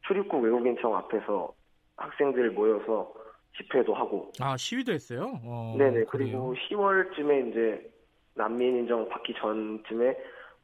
[0.08, 1.54] 출입국 외국인청 앞에서
[1.98, 3.14] 학생들 모여서
[3.58, 4.32] 집회도 하고.
[4.40, 5.40] 아 시위도 했어요?
[5.44, 6.06] 어, 네네.
[6.10, 7.92] 그리고 10월쯤에 이제
[8.36, 10.16] 난민 인정 받기 전쯤에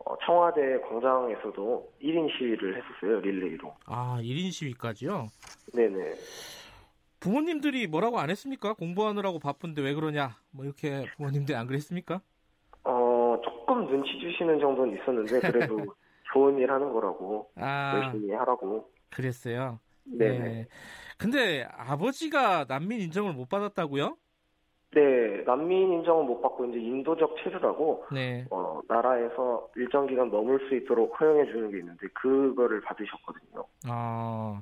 [0.06, 3.74] 어, 청와대 광장에서도 1인 시위를 했었어요 릴레이로.
[3.86, 5.28] 아 1인 시위까지요?
[5.74, 6.14] 네네.
[7.20, 8.74] 부모님들이 뭐라고 안 했습니까?
[8.74, 10.36] 공부하느라고 바쁜데 왜 그러냐?
[10.52, 12.22] 뭐 이렇게 부모님들이 안 그랬습니까?
[12.84, 15.78] 어 조금 눈치 주시는 정도는 있었는데 그래도
[16.34, 18.90] 좋은 일 하는 거라고 아, 열심히 하라고.
[19.10, 19.80] 그랬어요.
[20.04, 20.38] 네.
[20.38, 20.68] 네.
[21.24, 24.18] 근데 아버지가 난민 인정을 못 받았다고요?
[24.92, 28.46] 네, 난민 인정을 못 받고 이제 인도적 체류라고 네.
[28.52, 33.66] 어, 나라에서 일정 기간 머물 수 있도록 허용해 주는 게 있는데 그거를 받으셨거든요.
[33.88, 34.62] 아,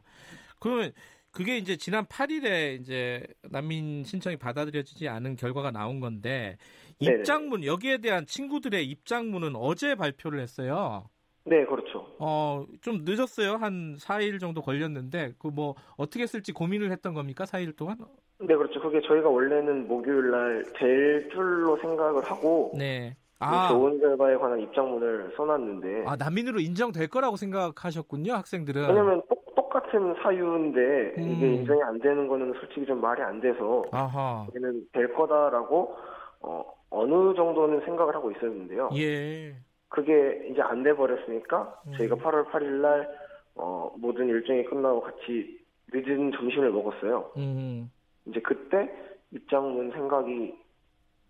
[0.60, 0.92] 그러면
[1.32, 6.58] 그게 이제 지난 8일에 이제 난민 신청이 받아들여지지 않은 결과가 나온 건데
[7.00, 11.10] 입장문 여기에 대한 친구들의 입장문은 어제 발표를 했어요.
[11.44, 12.06] 네, 그렇죠.
[12.20, 13.56] 어, 좀 늦었어요.
[13.56, 17.46] 한 4일 정도 걸렸는데, 그 뭐, 어떻게 쓸지 고민을 했던 겁니까?
[17.46, 17.98] 4일 동안?
[18.40, 18.80] 네, 그렇죠.
[18.82, 23.16] 그게 저희가 원래는 목요일 날 될 줄로 생각을 하고, 네.
[23.40, 23.70] 그 아.
[23.70, 26.04] 좋은 결과에 관한 입장문을 써놨는데.
[26.08, 28.88] 아, 난민으로 인정될 거라고 생각하셨군요, 학생들은.
[28.88, 31.24] 왜냐면 똑, 똑같은 사유인데, 음.
[31.32, 34.46] 이게 인정이 안 되는 거는 솔직히 좀 말이 안 돼서, 아하.
[34.56, 35.96] 얘는 될 거다라고,
[36.42, 38.90] 어, 어느 정도는 생각을 하고 있었는데요.
[38.96, 39.56] 예.
[40.02, 41.94] 그게 이제 안 돼 버렸으니까 음.
[41.98, 43.10] 저희가 8월 8일 날
[43.56, 45.60] 어, 모든 일정이 끝나고 같이
[45.94, 47.32] 늦은 점심을 먹었어요.
[47.38, 47.92] 음.
[48.26, 48.90] 이제 그때
[49.32, 50.56] 입장문 생각이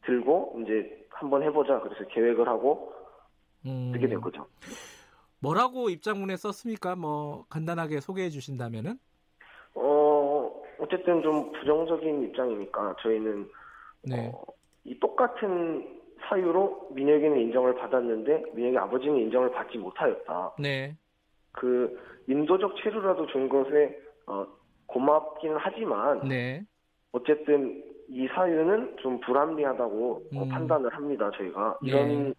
[0.06, 2.94] 들고 이제 한번 해보자 그래서 계획을 하고
[3.66, 3.92] 음.
[3.94, 4.46] 쓰게 된 거죠.
[5.40, 6.96] 뭐라고 입장문에 썼습니까?
[6.96, 9.00] 뭐 간단하게 소개해 주신다면은?
[9.74, 13.50] 어 어쨌든 좀 부정적인 입장이니까 저희는
[14.04, 14.32] 네.
[14.32, 14.44] 어,
[14.84, 20.56] 이 똑같은 사유로 민혁이는 인정을 받았는데 민혁이 아버지는 인정을 받지 못하였다.
[20.60, 20.96] 네.
[21.52, 24.46] 그 인도적 체류라도 준 것에 어,
[24.88, 26.64] 고맙기는 하지만 네.
[27.12, 30.50] 어쨌든 이 사유는 좀 불합리하다고 어, 음.
[30.50, 31.30] 판단을 합니다.
[31.38, 31.90] 저희가 네.
[31.90, 32.34] 이런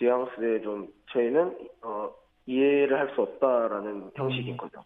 [0.00, 2.10] 뉘앙스에 좀 저희는 어,
[2.46, 4.56] 이해를 할 수 없다라는 형식인 음.
[4.56, 4.82] 거죠.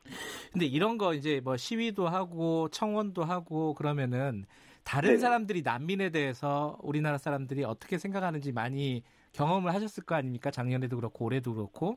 [0.52, 4.44] 근데 이런 거 이제 뭐 시위도 하고 청원도 하고 그러면은
[4.84, 9.02] 다른 네 사람들이 난민에 대해서 우리나라 사람들이 어떻게 생각하는지 많이
[9.32, 10.50] 경험을 하셨을 거 아닙니까?
[10.50, 11.96] 작년에도 그렇고 올해도 그렇고.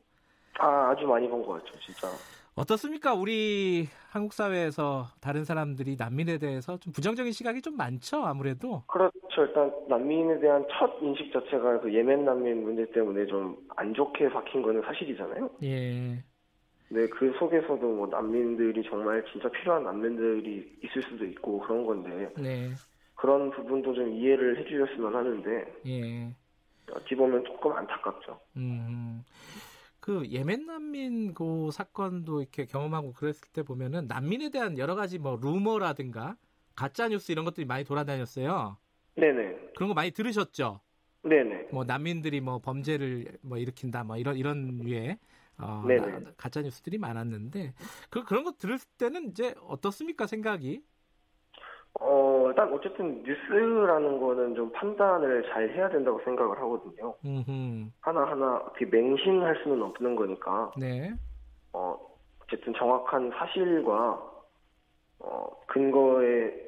[0.58, 2.08] 아, 아주 많이 본 것 같죠, 진짜.
[2.54, 3.12] 어떻습니까?
[3.12, 8.82] 우리 한국 사회에서 다른 사람들이 난민에 대해서 좀 부정적인 시각이 좀 많죠, 아무래도.
[8.86, 9.12] 그렇죠.
[9.36, 14.62] 일단 난민에 대한 첫 인식 자체가 그 예멘 난민 문제 때문에 좀 안 좋게 박힌
[14.62, 15.50] 거는 사실이잖아요.
[15.64, 16.24] 예.
[16.88, 22.32] 네, 그 속에서도 뭐 난민들이 정말 진짜 필요한 난민들이 있을 수도 있고 그런 건데.
[22.36, 22.70] 네.
[23.16, 25.74] 그런 부분도 좀 이해를 해주셨으면 하는데.
[25.86, 26.34] 예.
[26.92, 28.38] 어찌 보면 조금 안타깝죠.
[28.56, 29.24] 음.
[30.00, 35.36] 그 예멘 난민 그 사건도 이렇게 경험하고 그랬을 때 보면은 난민에 대한 여러 가지 뭐
[35.42, 36.36] 루머라든가
[36.76, 38.76] 가짜 뉴스 이런 것들이 많이 돌아다녔어요.
[39.16, 39.72] 네네.
[39.74, 40.80] 그런 거 많이 들으셨죠?
[41.22, 41.70] 네네.
[41.72, 45.18] 뭐 난민들이 뭐 범죄를 뭐 일으킨다 뭐 이런 이런 류의
[45.58, 45.82] 어,
[46.36, 47.74] 가짜 뉴스들이 많았는데
[48.10, 50.82] 그 그런 거 들을 때는 이제 어떻습니까 생각이?
[51.98, 57.14] 어 일단 어쨌든 뉴스라는 거는 좀 판단을 잘 해야 된다고 생각을 하거든요.
[58.00, 60.72] 하나 하나 어떻게 맹신할 수는 없는 거니까.
[60.76, 61.14] 네.
[61.72, 61.98] 어
[62.42, 64.22] 어쨌든 정확한 사실과
[65.20, 66.66] 어 근거에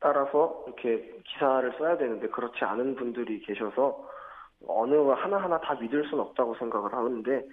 [0.00, 4.08] 따라서 이렇게 기사를 써야 되는데 그렇지 않은 분들이 계셔서
[4.66, 7.44] 어느 하나하나 다 믿을 수는 없다고 생각을 하는데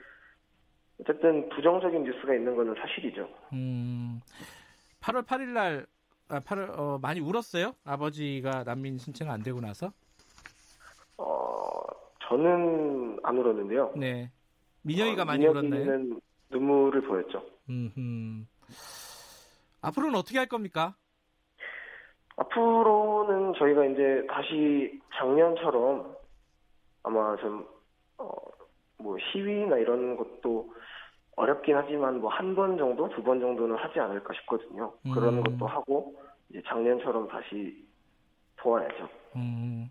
[1.00, 3.28] 어쨌든 부정적인 뉴스가 있는 거는 사실이죠.
[3.54, 4.22] 음,
[5.02, 5.86] 8월 8일 날
[6.30, 7.74] 아, 8월 어, 많이 울었어요?
[7.84, 9.92] 아버지가 난민 신청 안 되고 나서?
[11.18, 11.82] 어,
[12.28, 13.94] 저는 안 울었는데요.
[13.96, 14.32] 네.
[14.82, 16.20] 민영이가 어, 많이 울었나요?
[16.50, 17.44] 눈물을 보였죠.
[17.70, 18.48] 음.
[19.82, 20.96] 앞으로는 어떻게 할 겁니까?
[22.38, 26.16] 앞으로는 저희가 이제 다시 작년처럼
[27.04, 27.66] 아마 좀,
[28.18, 28.36] 어,
[28.98, 30.74] 뭐 시위나 이런 것도
[31.36, 34.94] 어렵긴 하지만 뭐 한 번 정도, 두 번 정도는 하지 않을까 싶거든요.
[35.06, 35.12] 음.
[35.12, 36.16] 그런 것도 하고
[36.50, 37.86] 이제 작년처럼 다시
[38.58, 39.10] 도와야죠.
[39.36, 39.90] 음.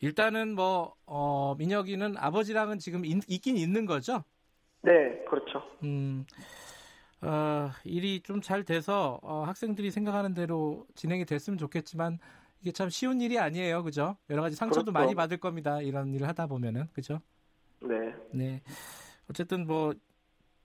[0.00, 4.24] 일단은 뭐 어, 민혁이는 아버지랑은 지금 있, 있긴 있는 거죠?
[4.82, 5.62] 네, 그렇죠.
[5.84, 6.24] 음.
[7.20, 12.18] 어, 일이 좀 잘 돼서 어, 학생들이 생각하는 대로 진행이 됐으면 좋겠지만
[12.62, 14.16] 이게 참 쉬운 일이 아니에요, 그죠?
[14.30, 14.92] 여러 가지 상처도 그렇죠.
[14.92, 15.80] 많이 받을 겁니다.
[15.82, 17.20] 이런 일을 하다 보면은, 그죠?
[17.80, 18.14] 네.
[18.32, 18.62] 네.
[19.30, 19.92] 어쨌든 뭐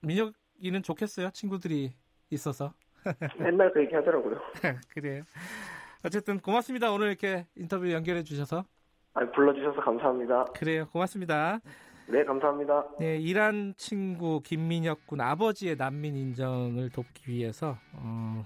[0.00, 1.92] 민혁이는 좋겠어요, 친구들이
[2.30, 2.72] 있어서.
[3.38, 4.38] 맨날 그 얘기 하더라고요.
[4.94, 5.24] 그래요.
[6.04, 6.92] 어쨌든 고맙습니다.
[6.92, 8.64] 오늘 이렇게 인터뷰 연결해 주셔서.
[9.14, 10.44] 아, 불러주셔서 감사합니다.
[10.54, 10.88] 그래요.
[10.90, 11.60] 고맙습니다.
[12.06, 12.84] 네, 감사합니다.
[12.98, 18.44] 네, 이란 친구 김민혁 군 아버지의 난민 인정을 돕기 위해서 어,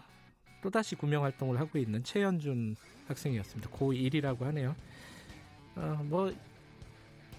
[0.62, 2.76] 또다시 구명 활동을 하고 있는 최현준
[3.08, 3.70] 학생이었습니다.
[3.70, 4.76] 고1이라고 하네요.
[5.76, 6.30] 어, 뭐,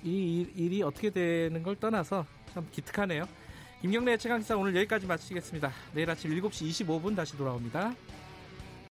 [0.03, 3.27] 이 일 이 어떻게 되는 걸 떠나서 참 기특하네요.
[3.81, 5.71] 김경래 최강사 오늘 여기까지 마치겠습니다.
[5.93, 7.93] 내일 아침 7시 25분 다시 돌아옵니다.